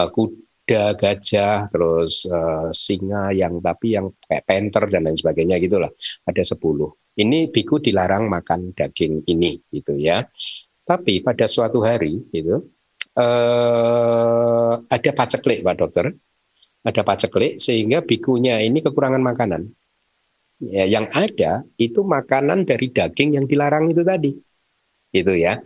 [0.00, 5.92] kuda, gajah, terus uh, singa yang tapi yang kayak panther dan lain sebagainya gitulah.
[6.24, 6.56] Ada 10.
[7.20, 10.24] Ini biku dilarang makan daging ini gitu ya.
[10.86, 12.64] Tapi pada suatu hari gitu
[13.18, 16.06] eh, ada paceklik Pak Dokter,
[16.80, 19.62] ada paceklik sehingga bikunya ini kekurangan makanan.
[20.60, 24.28] Ya, yang ada itu makanan dari daging yang dilarang itu tadi,
[25.08, 25.56] itu ya.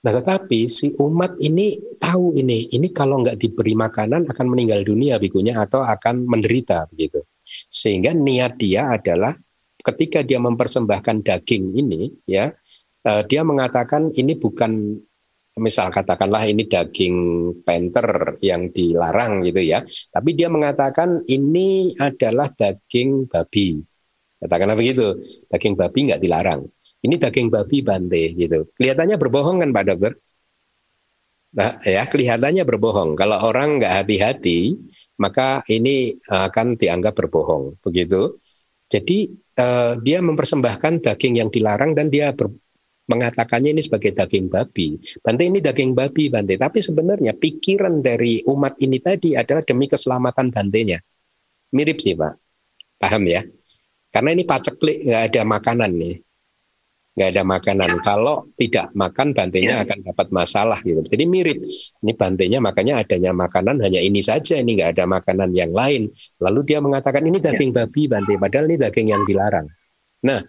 [0.00, 5.20] Nah, tetapi si umat ini tahu ini, ini kalau nggak diberi makanan akan meninggal dunia
[5.20, 7.28] bikunya atau akan menderita begitu.
[7.68, 9.36] Sehingga niat dia adalah
[9.84, 12.56] ketika dia mempersembahkan daging ini, ya,
[13.04, 14.96] uh, dia mengatakan ini bukan
[15.60, 17.16] misal katakanlah ini daging
[17.68, 23.95] panther yang dilarang gitu ya, tapi dia mengatakan ini adalah daging babi.
[24.36, 25.16] Katakanlah begitu,
[25.48, 26.68] daging babi nggak dilarang.
[27.00, 28.68] Ini daging babi bante gitu.
[28.76, 30.12] Kelihatannya berbohong kan Pak Dokter?
[31.56, 33.16] Nah, ya kelihatannya berbohong.
[33.16, 34.76] Kalau orang nggak hati-hati,
[35.16, 38.36] maka ini akan dianggap berbohong, begitu.
[38.92, 42.52] Jadi uh, dia mempersembahkan daging yang dilarang dan dia ber,
[43.08, 45.00] mengatakannya ini sebagai daging babi.
[45.22, 46.58] Bante ini daging babi, Bante.
[46.60, 51.00] Tapi sebenarnya pikiran dari umat ini tadi adalah demi keselamatan Bantenya.
[51.72, 52.34] Mirip sih, Pak.
[53.00, 53.42] Paham ya?
[54.16, 56.16] Karena ini paceklik, nggak ada makanan nih.
[57.20, 57.90] Nggak ada makanan.
[58.00, 59.84] Kalau tidak makan, bantenya ya.
[59.84, 61.04] akan dapat masalah gitu.
[61.04, 61.60] Jadi mirip.
[62.00, 64.56] Ini bantenya makanya adanya makanan hanya ini saja.
[64.56, 66.08] Ini nggak ada makanan yang lain.
[66.40, 67.84] Lalu dia mengatakan ini daging ya.
[67.84, 68.40] babi, bante.
[68.40, 69.68] Padahal ini daging yang dilarang.
[70.24, 70.40] Nah,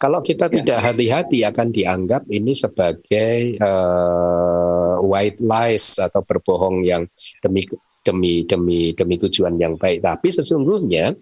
[0.00, 0.64] kalau kita ya.
[0.64, 7.04] tidak hati-hati akan dianggap ini sebagai uh, white lies atau berbohong yang
[7.44, 7.68] demi
[8.00, 10.00] demi demi demi tujuan yang baik.
[10.00, 11.12] Tapi sesungguhnya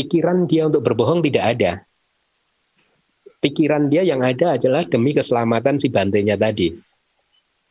[0.00, 1.72] pikiran dia untuk berbohong tidak ada.
[3.40, 6.72] Pikiran dia yang ada adalah demi keselamatan si bantainya tadi.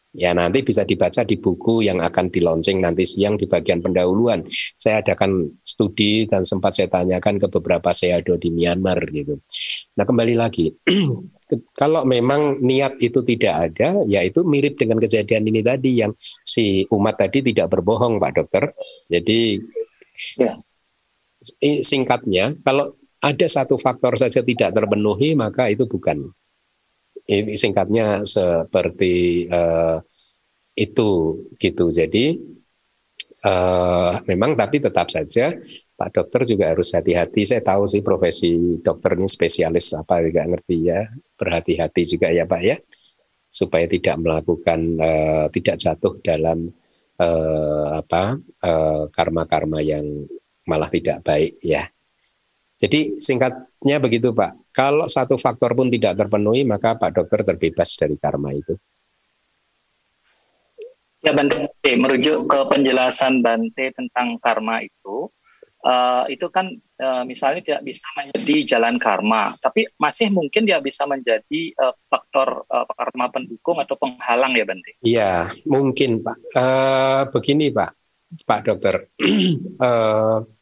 [0.10, 4.42] Ya nanti bisa dibaca di buku yang akan dilaunching nanti siang di bagian pendahuluan.
[4.74, 9.38] Saya adakan studi dan sempat saya tanyakan ke beberapa seado di Myanmar gitu.
[9.94, 10.74] Nah kembali lagi,
[11.82, 16.90] kalau memang niat itu tidak ada, ya itu mirip dengan kejadian ini tadi yang si
[16.90, 18.74] umat tadi tidak berbohong Pak Dokter.
[19.14, 19.62] Jadi
[20.42, 20.58] ya.
[21.84, 26.32] Singkatnya, kalau ada satu faktor saja tidak terpenuhi maka itu bukan
[27.30, 30.02] ini singkatnya seperti uh,
[30.74, 31.92] itu gitu.
[31.92, 32.40] Jadi
[33.46, 35.54] uh, memang tapi tetap saja
[36.00, 37.44] Pak Dokter juga harus hati-hati.
[37.44, 41.06] Saya tahu sih profesi dokter ini spesialis apa juga ngerti ya.
[41.36, 42.80] Berhati-hati juga ya Pak ya
[43.50, 46.70] supaya tidak melakukan uh, tidak jatuh dalam
[47.20, 48.38] uh, apa
[49.10, 50.06] karma-karma uh, yang
[50.70, 51.90] malah tidak baik ya.
[52.80, 58.16] Jadi singkatnya begitu Pak, kalau satu faktor pun tidak terpenuhi maka Pak dokter terbebas dari
[58.16, 58.78] karma itu.
[61.20, 61.68] Ya Bante,
[62.00, 65.28] merujuk ke penjelasan Bante tentang karma itu,
[65.84, 66.72] uh, itu kan
[67.04, 72.64] uh, misalnya tidak bisa menjadi jalan karma, tapi masih mungkin dia bisa menjadi uh, faktor
[72.72, 74.92] uh, karma pendukung atau penghalang ya Bante?
[75.04, 76.38] Iya, mungkin Pak.
[76.56, 77.92] Uh, begini Pak,
[78.48, 78.96] Pak dokter.
[79.84, 80.40] uh,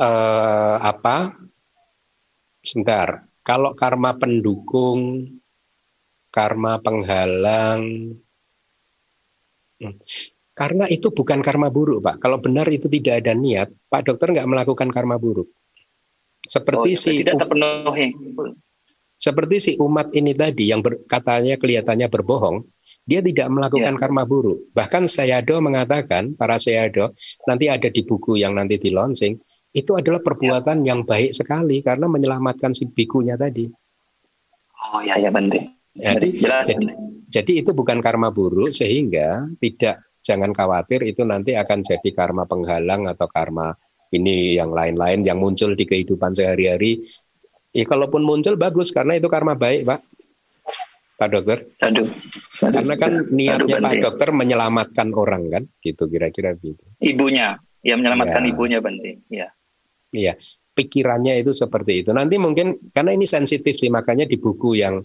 [0.00, 1.36] eh, apa?
[2.64, 3.28] Sebentar.
[3.44, 5.28] Kalau karma pendukung,
[6.30, 8.14] karma penghalang,
[9.80, 9.96] hmm.
[10.54, 12.22] karena itu bukan karma buruk, Pak.
[12.22, 15.48] Kalau benar itu tidak ada niat, Pak Dokter nggak melakukan karma buruk.
[16.46, 18.08] Seperti oh, si tidak terpenuhi.
[19.20, 22.64] Seperti si umat ini tadi yang ber, katanya kelihatannya berbohong,
[23.04, 24.00] dia tidak melakukan ya.
[24.00, 24.72] karma buruk.
[24.72, 27.12] Bahkan Sayado mengatakan, para Sayado,
[27.44, 29.36] nanti ada di buku yang nanti di launching,
[29.70, 30.94] itu adalah perbuatan ya.
[30.94, 33.70] yang baik sekali karena menyelamatkan si bikunya tadi.
[34.90, 35.70] Oh ya ya penting.
[35.90, 36.74] Jadi, jadi,
[37.26, 43.10] jadi itu bukan karma buruk sehingga tidak jangan khawatir itu nanti akan jadi karma penghalang
[43.10, 43.74] atau karma
[44.10, 47.02] ini yang lain-lain yang muncul di kehidupan sehari-hari.
[47.70, 50.00] Ya kalaupun muncul bagus karena itu karma baik, Pak.
[51.20, 51.58] Pak Dokter.
[51.84, 52.08] Aduh.
[52.58, 56.82] Karena kan niatnya Pak Dokter menyelamatkan orang kan, gitu kira-kira begitu.
[56.98, 58.48] Ibunya, yang menyelamatkan ya.
[58.50, 59.12] ibunya Bante.
[59.30, 59.48] Ya.
[60.10, 60.34] Iya,
[60.74, 62.10] pikirannya itu seperti itu.
[62.10, 65.02] Nanti mungkin karena ini sensitif sih, makanya di buku yang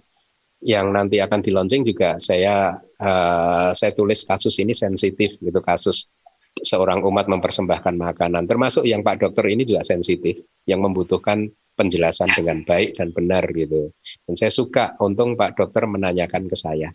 [0.65, 6.09] yang nanti akan di launching juga saya uh, saya tulis kasus ini sensitif gitu kasus
[6.57, 12.63] seorang umat mempersembahkan makanan termasuk yang Pak Dokter ini juga sensitif yang membutuhkan penjelasan dengan
[12.63, 13.91] baik dan benar gitu.
[14.23, 16.89] Dan saya suka untung Pak Dokter menanyakan ke saya.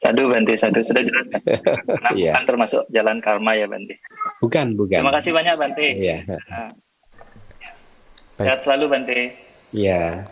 [0.00, 1.42] Sadu Bante, Sadu sudah jelas kan?
[1.44, 2.40] Karena yeah.
[2.48, 4.00] termasuk jalan karma ya Bante.
[4.40, 5.04] Bukan, bukan.
[5.04, 5.86] Terima kasih banyak Bante.
[6.00, 6.16] Iya.
[6.24, 6.72] Nah.
[8.40, 9.36] Sehat selalu Bante.
[9.76, 10.24] Iya.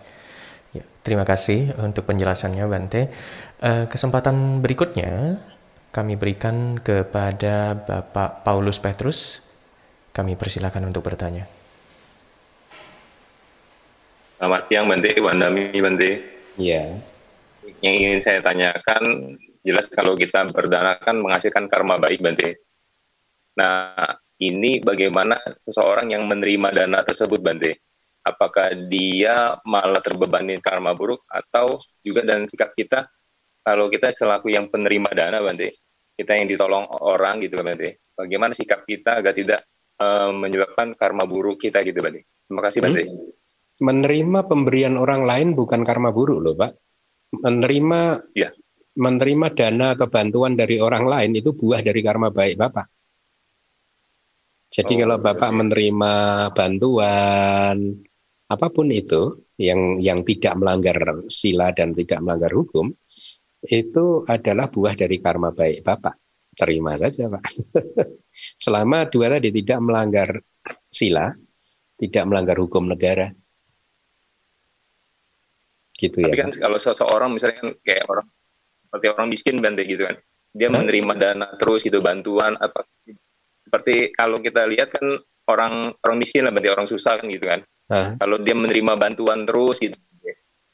[0.73, 3.13] Ya, terima kasih untuk penjelasannya Bante.
[3.61, 5.45] Uh, kesempatan berikutnya
[5.93, 9.45] kami berikan kepada Bapak Paulus Petrus.
[10.17, 11.45] Kami persilakan untuk bertanya.
[14.41, 16.11] Selamat siang Bante, Wandami Bante.
[16.57, 16.97] Iya.
[17.85, 22.68] Yang ingin saya tanyakan jelas kalau kita berdana kan menghasilkan karma baik Bante.
[23.59, 23.99] Nah,
[24.39, 25.35] ini bagaimana
[25.67, 27.83] seseorang yang menerima dana tersebut Bante?
[28.23, 33.09] Apakah dia malah terbebani karma buruk atau juga dan sikap kita
[33.67, 35.75] kalau kita selaku yang penerima dana Bante,
[36.15, 38.01] kita yang ditolong orang gitu Bante.
[38.15, 39.61] Bagaimana sikap kita agar tidak
[39.99, 42.25] uh, menyebabkan karma buruk kita gitu Bante.
[42.47, 43.03] Terima kasih Bante.
[43.05, 43.29] Hmm.
[43.79, 46.73] Menerima pemberian orang lain bukan karma buruk loh Pak.
[47.43, 48.01] Menerima
[48.35, 48.51] ya
[48.99, 52.98] menerima dana atau bantuan dari orang lain itu buah dari karma baik Bapak.
[54.79, 56.13] Jadi oh, kalau Bapak menerima
[56.55, 57.99] bantuan
[58.47, 62.95] apa pun itu yang yang tidak melanggar sila dan tidak melanggar hukum,
[63.67, 66.15] itu adalah buah dari karma baik Bapak.
[66.55, 67.43] Terima saja Pak.
[68.63, 70.31] Selama dua tadi tidak melanggar
[70.87, 71.35] sila,
[71.99, 73.35] tidak melanggar hukum negara.
[75.99, 76.47] Gitu Tapi ya.
[76.47, 78.27] kan kalau seseorang misalnya kan kayak orang
[78.87, 80.17] seperti orang miskin bante gitu kan
[80.55, 82.87] dia menerima dana terus itu bantuan apa
[83.69, 85.20] seperti kalau kita lihat kan
[85.53, 87.61] orang orang miskin lah berarti orang susah kan gitu kan
[87.93, 88.16] huh?
[88.16, 89.97] kalau dia menerima bantuan terus gitu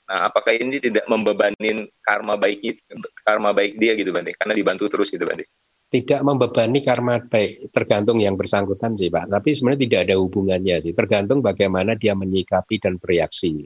[0.04, 2.80] nah apakah ini tidak membebanin karma baik itu
[3.24, 5.48] karma baik dia gitu bante karena dibantu terus gitu bante
[5.94, 9.30] tidak membebani karma baik tergantung yang bersangkutan sih Pak.
[9.30, 10.90] Tapi sebenarnya tidak ada hubungannya sih.
[10.90, 13.62] Tergantung bagaimana dia menyikapi dan bereaksi.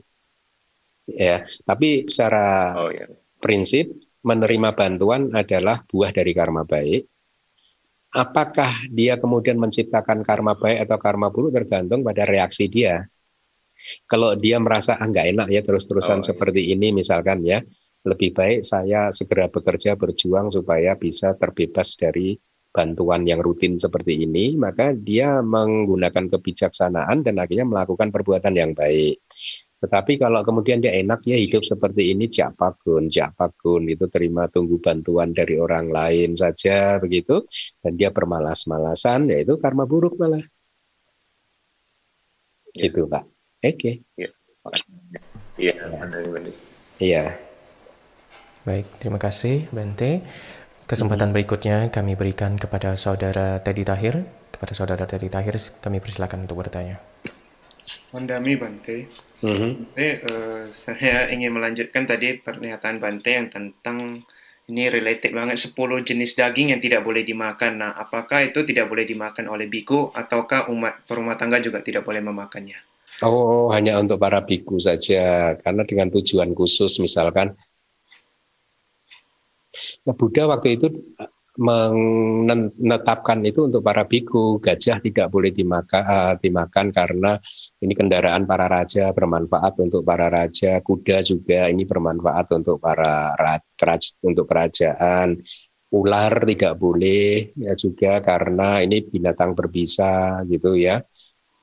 [1.09, 3.09] Ya, tapi secara oh, iya.
[3.41, 3.89] prinsip
[4.21, 7.01] menerima bantuan adalah buah dari karma baik.
[8.09, 13.05] Apakah dia kemudian menciptakan karma baik atau karma buruk tergantung pada reaksi dia.
[14.09, 16.27] Kalau dia merasa ah nggak enak ya terus-terusan oh, iya.
[16.33, 17.61] seperti ini misalkan ya,
[18.03, 22.35] lebih baik saya segera bekerja berjuang supaya bisa terbebas dari
[22.69, 29.21] bantuan yang rutin seperti ini, maka dia menggunakan kebijaksanaan dan akhirnya melakukan perbuatan yang baik.
[29.79, 35.31] Tetapi kalau kemudian dia enak ya hidup seperti ini, jakpagun, jakpagun itu terima tunggu bantuan
[35.31, 37.47] dari orang lain saja begitu,
[37.79, 40.43] dan dia bermalas-malasan, ya itu karma buruk malah.
[42.75, 42.91] Ya.
[42.91, 43.23] Gitu Pak.
[43.23, 43.71] Oke.
[43.75, 43.95] Okay.
[44.19, 44.29] Iya.
[45.55, 45.73] Iya.
[46.99, 47.23] Iya.
[48.67, 50.19] Baik, terima kasih Bante.
[50.83, 51.35] Kesempatan hmm.
[51.39, 54.27] berikutnya kami berikan kepada saudara Teddy Tahir.
[54.51, 56.99] Kepada saudara Teddy Tahir, kami persilakan untuk bertanya.
[58.11, 59.28] Mandami Bante.
[59.39, 59.71] Mm-hmm.
[59.95, 64.27] Bante, uh, saya ingin melanjutkan tadi pernyataan Bante yang tentang
[64.69, 67.81] ini related banget 10 jenis daging yang tidak boleh dimakan.
[67.81, 72.21] Nah, apakah itu tidak boleh dimakan oleh biku ataukah umat perumah tangga juga tidak boleh
[72.21, 72.77] memakannya?
[73.25, 75.55] Oh, hanya untuk para biku saja.
[75.57, 77.57] Karena dengan tujuan khusus misalkan
[80.05, 80.87] Nah, Buddha waktu itu
[81.19, 87.35] eh, menetapkan itu untuk para biku gajah tidak boleh dimakan, uh, dimakan karena
[87.79, 93.31] ini kendaraan para raja bermanfaat untuk para raja kuda juga ini bermanfaat untuk para
[93.79, 95.39] keraj untuk kerajaan.
[95.89, 100.99] Ular tidak boleh ya juga karena ini binatang berbisa gitu ya.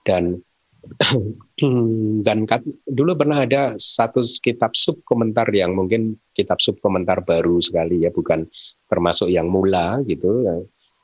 [0.03, 0.41] Dan
[2.27, 2.39] dan
[2.87, 8.11] dulu pernah ada satu kitab sub komentar yang mungkin kitab sub komentar baru sekali ya
[8.15, 8.47] bukan
[8.87, 10.47] termasuk yang mula gitu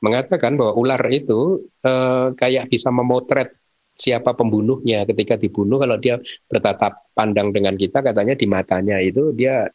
[0.03, 3.62] mengatakan bahwa ular itu eh, kayak bisa memotret
[3.93, 5.05] siapa pembunuhnya.
[5.05, 6.17] Ketika dibunuh kalau dia
[6.49, 9.69] bertatap pandang dengan kita katanya di matanya itu dia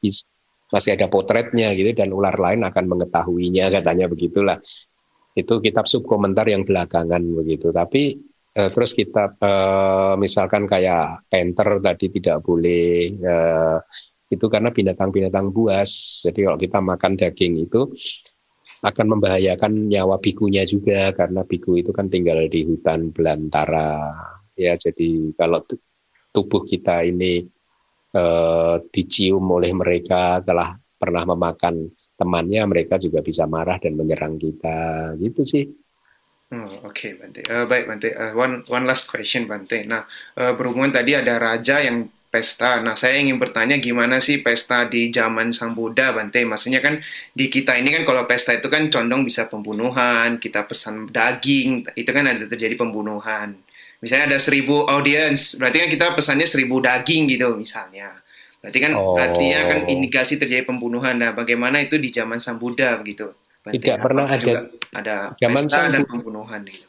[0.69, 4.59] masih ada potretnya gitu dan ular lain akan mengetahuinya katanya begitulah.
[5.33, 7.71] Itu kitab sub komentar yang belakangan begitu.
[7.73, 13.79] Tapi Uh, terus kita uh, misalkan kayak panther tadi tidak boleh uh,
[14.29, 16.25] itu karena binatang-binatang buas.
[16.25, 17.93] Jadi kalau kita makan daging itu
[18.79, 24.15] akan membahayakan nyawa bikunya juga karena biku itu kan tinggal di hutan belantara.
[24.55, 25.63] Ya, jadi kalau
[26.31, 27.47] tubuh kita ini
[28.15, 35.15] uh, dicium oleh mereka telah pernah memakan temannya, mereka juga bisa marah dan menyerang kita.
[35.19, 35.65] Gitu sih.
[36.49, 37.45] Oh, Oke, okay, Bante.
[37.45, 38.09] Uh, baik, Bante.
[38.09, 39.85] Uh, one one last question, Bante.
[39.85, 40.09] Nah,
[40.41, 42.81] uh, berhubungan tadi ada raja yang pesta.
[42.85, 46.45] Nah, saya ingin bertanya gimana sih pesta di zaman Sang Buddha, Bante?
[46.45, 47.01] Maksudnya kan
[47.33, 52.11] di kita ini kan kalau pesta itu kan condong bisa pembunuhan, kita pesan daging, itu
[52.13, 53.57] kan ada terjadi pembunuhan.
[53.99, 58.15] Misalnya ada seribu audience, berarti kan kita pesannya seribu daging gitu misalnya.
[58.59, 59.15] Berarti kan oh.
[59.15, 61.19] artinya kan indikasi terjadi pembunuhan.
[61.19, 63.35] Nah, bagaimana itu di zaman Sang Buddha begitu?
[63.69, 66.88] Tidak pernah ada ada zaman pesta dan pembunuhan gitu.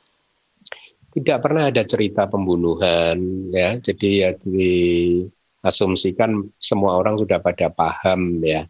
[1.10, 3.81] Tidak pernah ada cerita pembunuhan ya.
[3.81, 8.69] Jadi ya diasumsikan semua orang sudah pada paham ya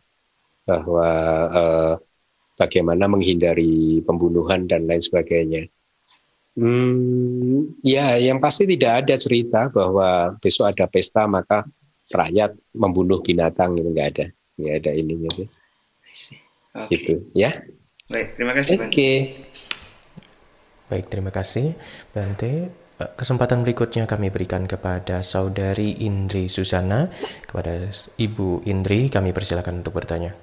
[0.63, 1.09] bahwa
[1.51, 1.99] eh,
[2.59, 5.71] bagaimana menghindari pembunuhan dan lain sebagainya.
[6.59, 11.63] Hmm, ya, yang pasti tidak ada cerita bahwa besok ada pesta maka
[12.11, 14.25] rakyat membunuh binatang itu nggak ada,
[14.59, 15.47] nggak ada ininya sih.
[16.75, 16.87] Okay.
[16.91, 17.63] Gitu, ya.
[18.11, 18.91] Baik, terima kasih Oke.
[18.91, 19.15] Okay.
[20.89, 21.77] Baik, terima kasih
[22.09, 22.73] Bante.
[22.99, 27.05] Eh, kesempatan berikutnya kami berikan kepada Saudari Indri Susana.
[27.45, 30.33] Kepada Ibu Indri, kami persilakan untuk bertanya.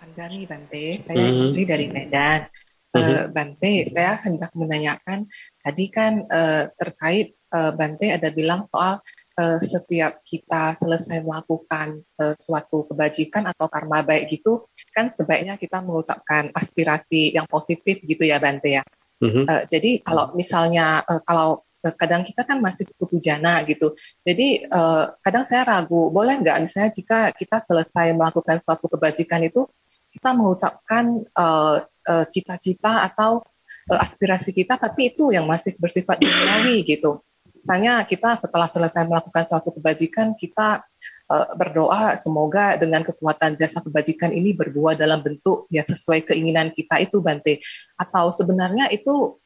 [0.00, 1.40] Pandami Bante, saya hmm.
[1.44, 2.48] Indri dari Medan.
[2.94, 5.26] Uh, Bante, saya hendak menanyakan
[5.58, 9.02] tadi kan uh, terkait uh, Bante ada bilang soal
[9.38, 16.50] uh, setiap kita selesai melakukan sesuatu kebajikan atau karma baik gitu, kan sebaiknya kita mengucapkan
[16.54, 18.84] aspirasi yang positif gitu ya Bante ya.
[19.22, 19.44] Mm-hmm.
[19.46, 21.62] Uh, jadi kalau misalnya uh, kalau
[22.00, 23.92] kadang kita kan masih putu jana gitu.
[24.24, 29.68] Jadi uh, kadang saya ragu, boleh nggak misalnya jika kita selesai melakukan suatu kebajikan itu
[30.08, 33.44] kita mengucapkan uh, uh, cita-cita atau
[33.92, 37.20] uh, aspirasi kita, tapi itu yang masih bersifat duniawi gitu
[37.64, 40.84] misalnya kita setelah selesai melakukan suatu kebajikan kita
[41.32, 47.00] uh, berdoa semoga dengan kekuatan jasa kebajikan ini berbuah dalam bentuk ya sesuai keinginan kita
[47.00, 47.64] itu Bante.
[47.96, 49.40] Atau sebenarnya itu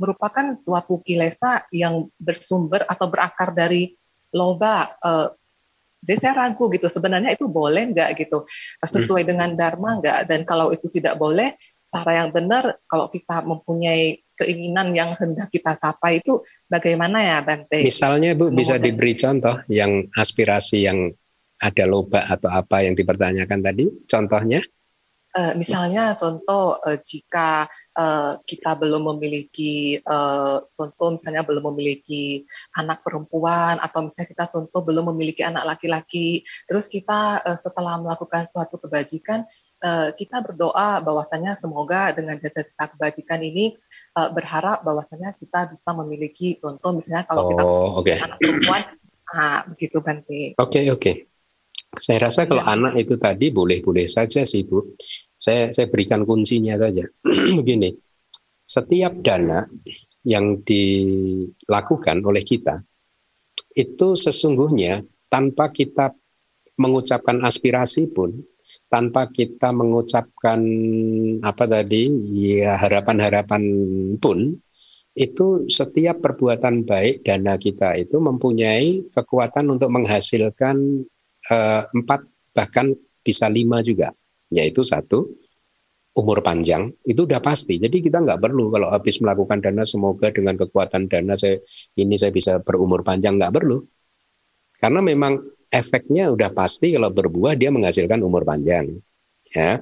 [0.00, 3.92] merupakan suatu kilesa yang bersumber atau berakar dari
[4.32, 5.28] loba uh,
[6.00, 8.48] jadi saya ragu gitu sebenarnya itu boleh nggak gitu?
[8.80, 10.32] Sesuai dengan dharma nggak?
[10.32, 11.52] Dan kalau itu tidak boleh
[11.90, 17.84] cara yang benar kalau kita mempunyai keinginan yang hendak kita capai itu bagaimana ya Bante?
[17.84, 21.12] Misalnya Bu bisa diberi contoh yang aspirasi yang
[21.60, 24.64] ada loba atau apa yang dipertanyakan tadi contohnya?
[25.30, 32.42] Uh, misalnya contoh uh, jika uh, kita belum memiliki uh, contoh misalnya belum memiliki
[32.74, 38.50] anak perempuan atau misalnya kita contoh belum memiliki anak laki-laki terus kita uh, setelah melakukan
[38.50, 39.46] suatu kebajikan
[39.84, 43.76] uh, kita berdoa bahwasanya semoga dengan jasa kebajikan ini
[44.16, 47.64] uh, berharap bahwasanya kita bisa memiliki contoh misalnya kalau oh, kita
[48.00, 48.16] okay.
[48.20, 48.82] anak perempuan
[49.30, 50.58] ah begitu Bante.
[50.58, 51.00] Oke okay, oke.
[51.00, 51.14] Okay.
[51.90, 52.70] Saya rasa kalau ya.
[52.70, 54.94] anak itu tadi boleh-boleh saja sih Bu.
[55.34, 57.02] Saya saya berikan kuncinya saja.
[57.58, 57.90] Begini,
[58.62, 59.66] setiap dana
[60.22, 62.84] yang dilakukan oleh kita
[63.74, 66.10] itu sesungguhnya tanpa kita
[66.74, 68.34] mengucapkan aspirasi pun,
[68.90, 70.60] tanpa kita mengucapkan
[71.40, 72.10] apa tadi
[72.58, 73.62] ya harapan-harapan
[74.18, 74.58] pun
[75.14, 81.06] itu setiap perbuatan baik dana kita itu mempunyai kekuatan untuk menghasilkan
[81.40, 82.20] Eh, empat
[82.52, 82.92] bahkan
[83.24, 84.12] bisa lima juga
[84.52, 85.24] yaitu satu
[86.12, 86.92] umur panjang.
[87.00, 87.80] Itu udah pasti.
[87.80, 91.56] Jadi kita nggak perlu kalau habis melakukan dana semoga dengan kekuatan dana saya
[91.96, 93.80] ini saya bisa berumur panjang nggak perlu.
[94.76, 98.98] Karena memang efeknya udah pasti kalau berbuah dia menghasilkan umur panjang
[99.54, 99.80] ya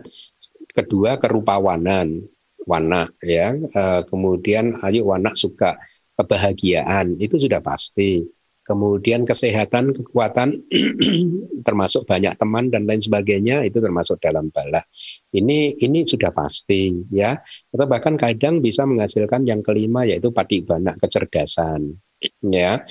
[0.77, 2.29] kedua kerupawanan
[2.69, 5.81] warna ya e, kemudian ayo warna suka
[6.15, 8.29] kebahagiaan itu sudah pasti
[8.69, 10.61] kemudian kesehatan, kekuatan,
[11.67, 14.85] termasuk banyak teman dan lain sebagainya itu termasuk dalam bala.
[15.33, 17.33] Ini ini sudah pasti ya.
[17.73, 21.97] Atau bahkan kadang bisa menghasilkan yang kelima yaitu pati banak kecerdasan
[22.45, 22.85] ya.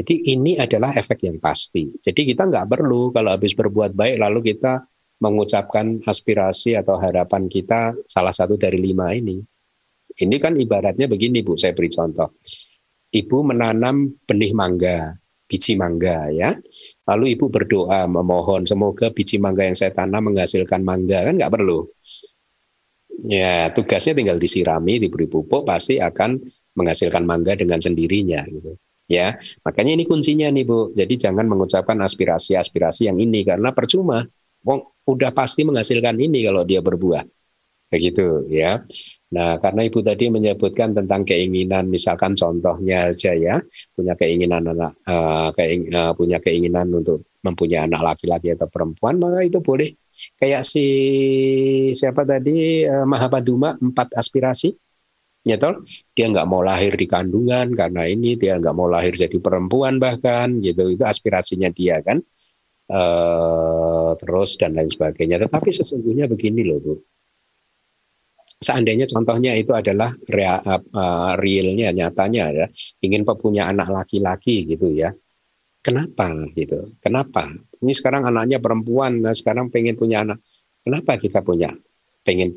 [0.00, 1.92] Jadi ini adalah efek yang pasti.
[2.00, 4.80] Jadi kita nggak perlu kalau habis berbuat baik lalu kita
[5.20, 9.36] mengucapkan aspirasi atau harapan kita salah satu dari lima ini.
[10.10, 12.32] Ini kan ibaratnya begini Bu, saya beri contoh
[13.10, 15.18] ibu menanam benih mangga,
[15.50, 16.54] biji mangga ya.
[17.10, 21.90] Lalu ibu berdoa memohon semoga biji mangga yang saya tanam menghasilkan mangga kan nggak perlu.
[23.26, 26.40] Ya tugasnya tinggal disirami, diberi pupuk pasti akan
[26.78, 28.78] menghasilkan mangga dengan sendirinya gitu.
[29.10, 29.34] Ya
[29.66, 30.94] makanya ini kuncinya nih bu.
[30.94, 34.22] Jadi jangan mengucapkan aspirasi-aspirasi yang ini karena percuma.
[34.62, 37.26] Wong udah pasti menghasilkan ini kalau dia berbuah.
[37.90, 38.86] Begitu ya.
[39.30, 43.62] Nah, karena Ibu tadi menyebutkan tentang keinginan, misalkan contohnya aja ya,
[43.94, 49.46] punya keinginan anak, uh, keing, uh, punya keinginan untuk mempunyai anak laki-laki atau perempuan, maka
[49.46, 49.94] itu boleh.
[50.34, 50.86] Kayak si
[51.94, 54.74] siapa tadi uh, Mahapaduma empat aspirasi,
[55.46, 55.84] ya toh?
[56.16, 60.60] Dia nggak mau lahir di kandungan karena ini, dia nggak mau lahir jadi perempuan bahkan,
[60.60, 60.92] gitu.
[60.92, 62.20] Itu aspirasinya dia kan.
[62.90, 65.38] Uh, terus dan lain sebagainya.
[65.46, 66.94] Tetapi sesungguhnya begini loh, Bu
[68.60, 72.66] seandainya contohnya itu adalah rea, uh, realnya nyatanya ya
[73.00, 75.16] ingin punya anak laki-laki gitu ya
[75.80, 77.48] kenapa gitu kenapa
[77.80, 80.44] ini sekarang anaknya perempuan nah sekarang pengen punya anak
[80.84, 81.72] kenapa kita punya
[82.20, 82.52] pengen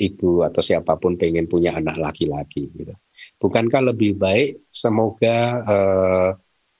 [0.00, 2.94] ibu atau siapa pun pengen punya anak laki-laki gitu.
[3.38, 6.30] Bukankah lebih baik semoga uh,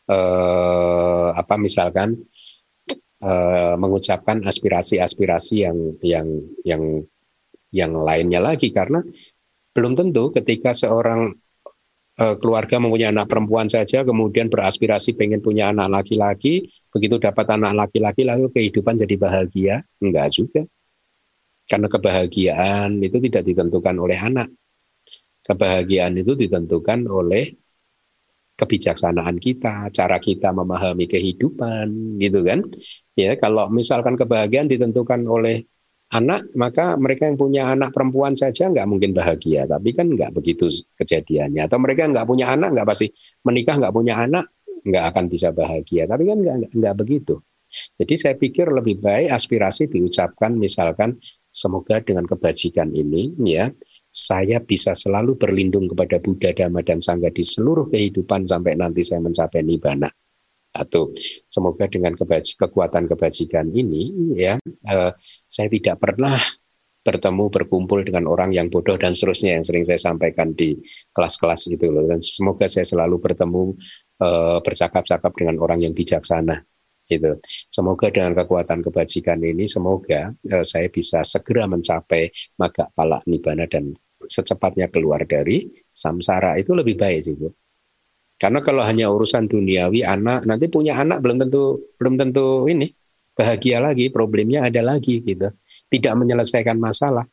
[0.08, 2.16] uh, apa misalkan
[3.20, 6.28] uh, mengucapkan aspirasi-aspirasi yang yang
[6.64, 6.82] yang
[7.72, 8.72] yang lainnya lagi?
[8.72, 9.04] Karena
[9.72, 11.36] belum tentu ketika seorang
[12.16, 17.72] uh, keluarga mempunyai anak perempuan saja kemudian beraspirasi pengen punya anak laki-laki begitu dapat anak
[17.88, 19.74] laki-laki lalu kehidupan jadi bahagia?
[20.00, 20.64] Enggak juga
[21.66, 24.48] karena kebahagiaan itu tidak ditentukan oleh anak
[25.42, 27.50] kebahagiaan itu ditentukan oleh
[28.54, 32.62] kebijaksanaan kita, cara kita memahami kehidupan, gitu kan?
[33.18, 35.66] Ya, kalau misalkan kebahagiaan ditentukan oleh
[36.14, 39.66] anak, maka mereka yang punya anak perempuan saja nggak mungkin bahagia.
[39.66, 41.66] Tapi kan nggak begitu kejadiannya.
[41.66, 43.10] Atau mereka nggak punya anak, nggak pasti
[43.42, 44.46] menikah nggak punya anak,
[44.86, 46.06] nggak akan bisa bahagia.
[46.06, 47.42] Tapi kan nggak, nggak begitu.
[47.72, 51.16] Jadi saya pikir lebih baik aspirasi diucapkan misalkan
[51.52, 53.68] semoga dengan kebajikan ini ya
[54.12, 59.24] saya bisa selalu berlindung kepada Buddha, Dhamma, dan Sangha di seluruh kehidupan sampai nanti saya
[59.24, 60.08] mencapai Nibbana.
[60.72, 61.12] Atau
[61.52, 65.12] semoga dengan kebaj kekuatan kebajikan ini ya eh,
[65.44, 66.40] saya tidak pernah
[67.02, 70.76] bertemu berkumpul dengan orang yang bodoh dan seterusnya yang sering saya sampaikan di
[71.12, 72.08] kelas-kelas itu loh.
[72.08, 73.76] Dan semoga saya selalu bertemu
[74.24, 76.56] eh, bercakap-cakap dengan orang yang bijaksana
[77.10, 77.32] itu
[77.70, 83.94] semoga dengan kekuatan kebajikan ini semoga eh, saya bisa segera mencapai maga palak nibana dan
[84.22, 87.50] secepatnya keluar dari samsara itu lebih baik sih bu
[88.38, 92.90] Karena kalau hanya urusan duniawi anak nanti punya anak belum tentu belum tentu ini
[93.32, 95.48] bahagia lagi, problemnya ada lagi gitu.
[95.88, 97.24] Tidak menyelesaikan masalah.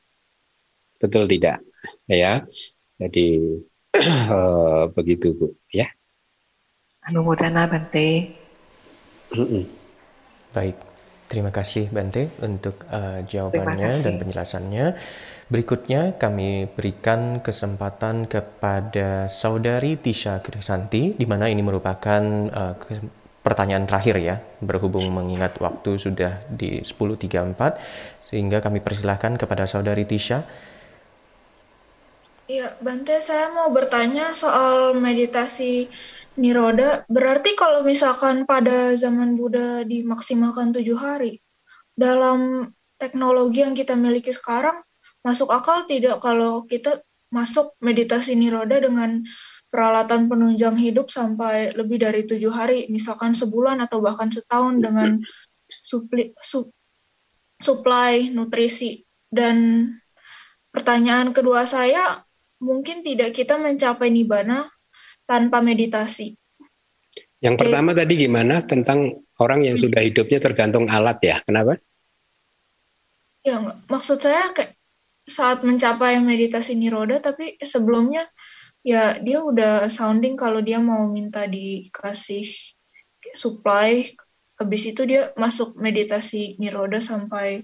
[1.00, 1.64] Betul tidak?
[2.08, 2.44] Ya.
[3.00, 3.40] Jadi
[4.28, 5.88] uh, begitu Bu, ya.
[7.08, 8.39] Anumodana Bante.
[10.50, 10.78] Baik,
[11.30, 14.86] terima kasih Bante untuk uh, jawabannya dan penjelasannya.
[15.50, 22.22] Berikutnya kami berikan kesempatan kepada Saudari Tisha Krisanti, di mana ini merupakan
[22.54, 22.74] uh,
[23.42, 27.58] pertanyaan terakhir ya, berhubung mengingat waktu sudah di 10.34,
[28.22, 30.46] sehingga kami persilahkan kepada Saudari Tisha.
[32.50, 35.86] Iya, Bante, saya mau bertanya soal meditasi
[36.38, 37.08] Niroda.
[37.10, 41.42] Berarti kalau misalkan pada zaman Buddha dimaksimalkan tujuh hari,
[41.98, 44.84] dalam teknologi yang kita miliki sekarang,
[45.24, 49.22] masuk akal tidak kalau kita masuk meditasi niroda dengan
[49.70, 55.22] peralatan penunjang hidup sampai lebih dari tujuh hari, misalkan sebulan atau bahkan setahun dengan
[55.70, 56.74] supli, sup,
[57.62, 59.06] supply nutrisi.
[59.30, 59.86] Dan
[60.74, 62.26] pertanyaan kedua saya,
[62.58, 64.66] mungkin tidak kita mencapai nibana
[65.30, 66.34] tanpa meditasi.
[67.38, 71.38] Yang pertama tadi gimana tentang orang yang sudah hidupnya tergantung alat ya?
[71.46, 71.78] Kenapa?
[73.46, 74.74] Ya, maksud saya kayak
[75.30, 78.26] saat mencapai meditasi niroda tapi sebelumnya
[78.82, 82.50] ya dia udah sounding kalau dia mau minta dikasih
[83.38, 84.10] supply
[84.58, 87.64] habis itu dia masuk meditasi niroda sampai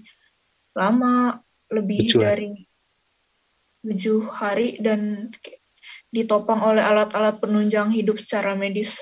[0.78, 1.42] lama
[1.74, 2.22] lebih tujuh.
[2.22, 2.54] dari
[3.82, 5.28] tujuh hari dan
[6.16, 8.96] ditopang oleh alat-alat penunjang hidup secara medis.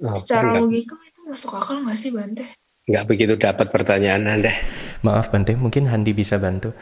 [0.00, 2.48] Oh, secara logika itu masuk akal nggak sih Bante?
[2.88, 4.54] Nggak begitu dapat pertanyaan Anda.
[5.04, 6.72] Maaf Bante, mungkin Handi bisa bantu.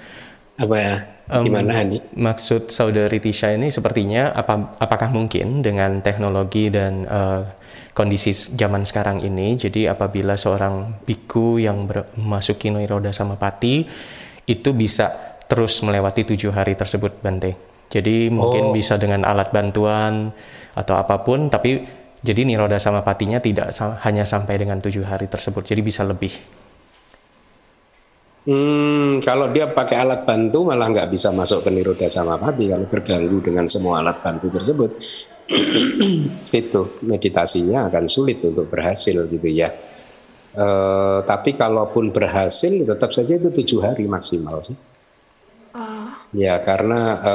[0.57, 0.95] Apa ya?
[1.43, 1.99] Gimana um, Handi?
[2.15, 7.43] Maksud saudari Tisha ini sepertinya apa, apakah mungkin dengan teknologi dan uh,
[7.97, 11.89] kondisi zaman sekarang ini, jadi apabila seorang biku yang
[12.21, 13.89] memasuki Niroda Samapati
[14.47, 15.11] itu bisa
[15.49, 17.76] terus melewati tujuh hari tersebut Bante.
[17.87, 18.75] Jadi mungkin oh.
[18.75, 20.35] bisa dengan alat bantuan
[20.75, 21.87] atau apa pun, tapi
[22.21, 23.71] jadi Niroda Samapatinya tidak
[24.03, 26.35] hanya sampai dengan tujuh hari tersebut, jadi bisa lebih.
[28.47, 33.43] Hmm, kalau dia pakai alat bantu malah nggak bisa masuk ke niroda samapati kalau terganggu
[33.43, 34.91] dengan semua alat bantu tersebut.
[36.63, 39.75] itu meditasinya akan sulit untuk berhasil gitu ya.
[40.55, 40.67] E,
[41.27, 44.79] tapi kalaupun berhasil tetap saja itu tujuh hari maksimal sih.
[46.31, 46.39] Uh.
[46.39, 47.35] Ya karena e,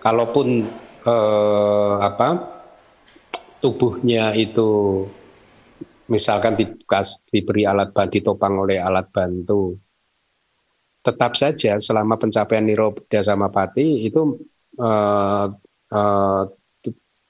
[0.00, 0.68] kalaupun
[1.04, 1.14] e,
[1.98, 2.28] apa
[3.58, 5.02] tubuhnya itu
[6.08, 6.56] misalkan
[7.28, 9.76] diberi alat bantu ditopang oleh alat bantu
[11.04, 14.36] tetap saja selama pencapaian niroda samapati itu
[14.76, 15.46] uh,
[15.92, 16.42] uh,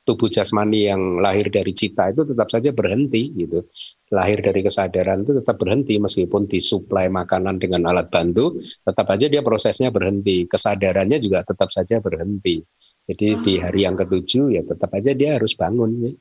[0.08, 3.68] tubuh jasmani yang lahir dari cita itu tetap saja berhenti gitu.
[4.08, 9.44] Lahir dari kesadaran itu tetap berhenti meskipun disuplai makanan dengan alat bantu, tetap aja dia
[9.44, 10.48] prosesnya berhenti.
[10.48, 12.64] Kesadarannya juga tetap saja berhenti.
[13.04, 16.08] Jadi di hari yang ketujuh ya tetap aja dia harus bangun.
[16.08, 16.12] Ya.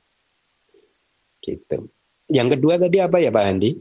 [1.39, 1.87] Gitu.
[2.27, 3.71] Yang kedua tadi apa ya Pak Andi?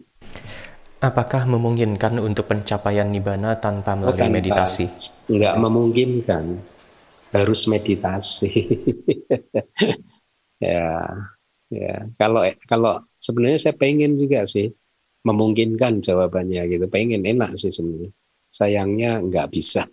[1.03, 4.37] Apakah memungkinkan untuk pencapaian nibbana tanpa melalui tanpa.
[4.39, 4.87] meditasi?
[5.27, 6.45] Enggak memungkinkan.
[7.35, 8.53] Harus meditasi.
[10.63, 11.03] ya,
[11.71, 11.95] ya.
[12.19, 14.71] Kalau kalau sebenarnya saya pengen juga sih
[15.27, 16.87] memungkinkan jawabannya gitu.
[16.87, 18.15] Pengen enak sih sebenarnya.
[18.47, 19.83] Sayangnya nggak bisa.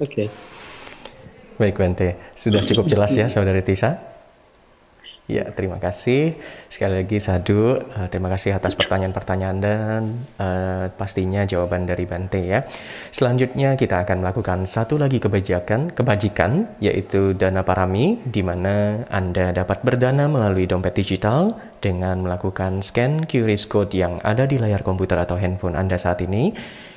[0.00, 0.28] okay.
[1.56, 2.36] Baik, Bente.
[2.36, 4.15] Sudah cukup jelas ya, Saudari Tisa?
[5.26, 6.38] Ya, terima kasih.
[6.70, 12.62] Sekali lagi Sadu, uh, terima kasih atas pertanyaan-pertanyaan dan uh, pastinya jawaban dari Bante ya.
[13.10, 19.82] Selanjutnya kita akan melakukan satu lagi kebajikan, kebajikan yaitu dana parami di mana Anda dapat
[19.82, 25.34] berdana melalui dompet digital dengan melakukan scan QR code yang ada di layar komputer atau
[25.42, 26.54] handphone Anda saat ini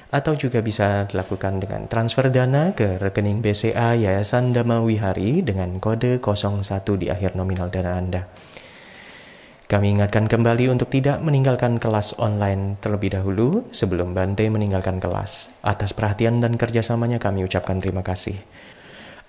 [0.09, 6.17] atau juga bisa dilakukan dengan transfer dana ke rekening BCA Yayasan Dhamma Wihari dengan kode
[6.17, 6.65] 01
[6.97, 8.21] di akhir nominal dana Anda.
[9.69, 15.61] Kami ingatkan kembali untuk tidak meninggalkan kelas online terlebih dahulu sebelum Bante meninggalkan kelas.
[15.61, 18.33] Atas perhatian dan kerjasamanya kami ucapkan terima kasih.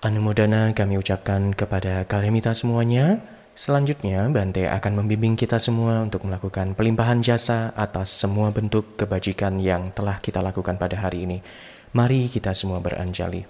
[0.01, 3.21] Anumodana kami ucapkan kepada kalian semuanya.
[3.51, 9.91] Selanjutnya, Bante akan membimbing kita semua untuk melakukan pelimpahan jasa atas semua bentuk kebajikan yang
[9.91, 11.37] telah kita lakukan pada hari ini.
[11.91, 13.43] Mari kita semua beranjali.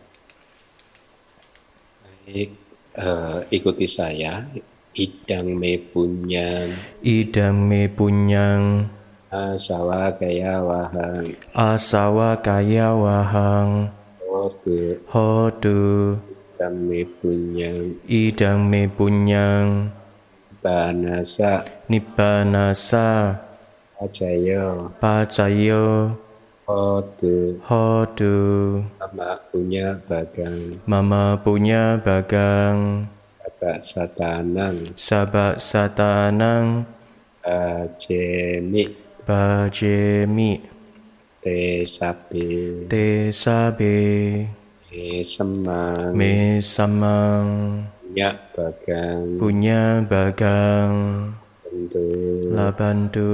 [2.25, 2.49] Baik,
[2.97, 4.49] uh, ikuti saya.
[4.97, 6.73] Idang me punyang.
[7.05, 8.89] Idang me punyang.
[9.31, 11.39] Asawa kaya wahang.
[11.55, 13.87] Asawa kaya wahang.
[14.27, 14.99] Hodu.
[15.07, 15.79] Hodu.
[16.61, 17.97] Idame punyang.
[18.05, 19.89] Idame punyang.
[20.61, 21.65] Banasa.
[21.89, 23.33] Nibbanasa.
[23.97, 24.93] Pacayo.
[25.01, 26.13] Pacayo.
[26.69, 27.57] Hodu.
[27.65, 28.38] Hodu.
[28.93, 30.77] Mama punya bagang.
[30.85, 33.09] Mama punya bagang.
[33.41, 34.77] Sabak satanang.
[34.93, 36.85] Sabak satanang.
[37.41, 38.85] Bajemi.
[39.25, 40.61] Bajemi.
[41.41, 41.81] Te
[43.33, 44.60] sabe.
[44.91, 45.23] Te sabe.
[45.23, 46.11] Me semang.
[46.11, 47.47] Me samang.
[48.03, 49.23] Punya bagang.
[49.39, 50.95] Punya bagang.
[51.63, 52.05] Bantu.
[52.51, 53.31] Labantu.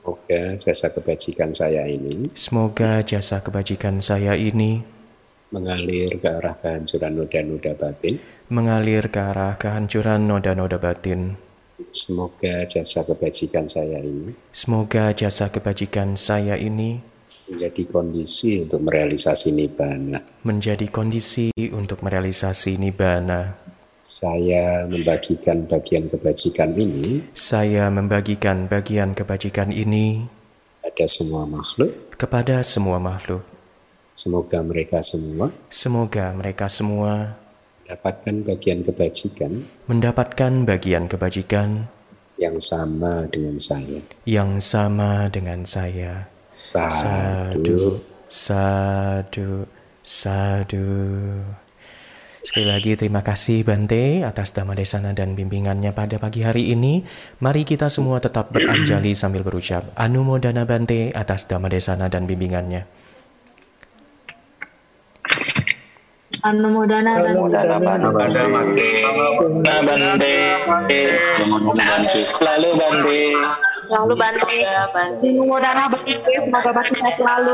[0.00, 2.32] Semoga jasa kebajikan saya ini.
[2.32, 4.80] Semoga jasa kebajikan saya ini
[5.52, 8.16] mengalir ke arah kehancuran noda-noda batin.
[8.48, 11.36] Mengalir ke arah kehancuran noda-noda batin.
[11.92, 14.32] Semoga jasa kebajikan saya ini.
[14.56, 17.15] Semoga jasa kebajikan saya ini
[17.46, 20.18] menjadi kondisi untuk merealisasi nibbana.
[20.42, 23.54] Menjadi kondisi untuk merealisasi nibbana.
[24.06, 27.22] Saya membagikan bagian kebajikan ini.
[27.34, 30.26] Saya membagikan bagian kebajikan ini
[30.82, 31.90] pada semua makhluk.
[32.14, 33.42] Kepada semua makhluk.
[34.14, 35.50] Semoga mereka semua.
[35.68, 37.34] Semoga mereka semua
[37.86, 39.52] mendapatkan bagian kebajikan.
[39.86, 41.86] Mendapatkan bagian kebajikan
[42.38, 43.98] yang sama dengan saya.
[44.26, 46.35] Yang sama dengan saya.
[46.56, 48.00] Sadu.
[48.24, 49.68] Sadu.
[50.00, 50.88] Sadu.
[52.40, 57.04] Sekali lagi terima kasih Bante atas dhamma desana dan bimbingannya pada pagi hari ini.
[57.44, 62.88] Mari kita semua tetap beranjali sambil berucap Anumodana Bante atas dhamma desana dan bimbingannya.
[66.40, 67.52] Anumodana Bante.
[67.52, 68.88] Anumodana Bante.
[73.86, 74.58] Lalu Bante.
[74.58, 75.26] Lalu Bante.
[75.30, 76.12] Anumodana Bante.
[76.18, 77.52] Semoga Bante sehat selalu.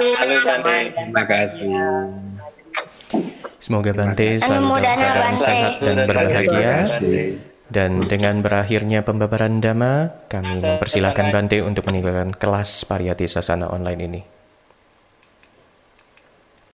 [0.93, 1.69] Terima kasih.
[3.53, 6.75] Semoga Bante selalu dalam keadaan sehat dan berbahagia.
[7.73, 14.32] Dan dengan berakhirnya pembabaran Dhamma, kami mempersilahkan Bante untuk meninggalkan kelas Pariyati Sasana online ini.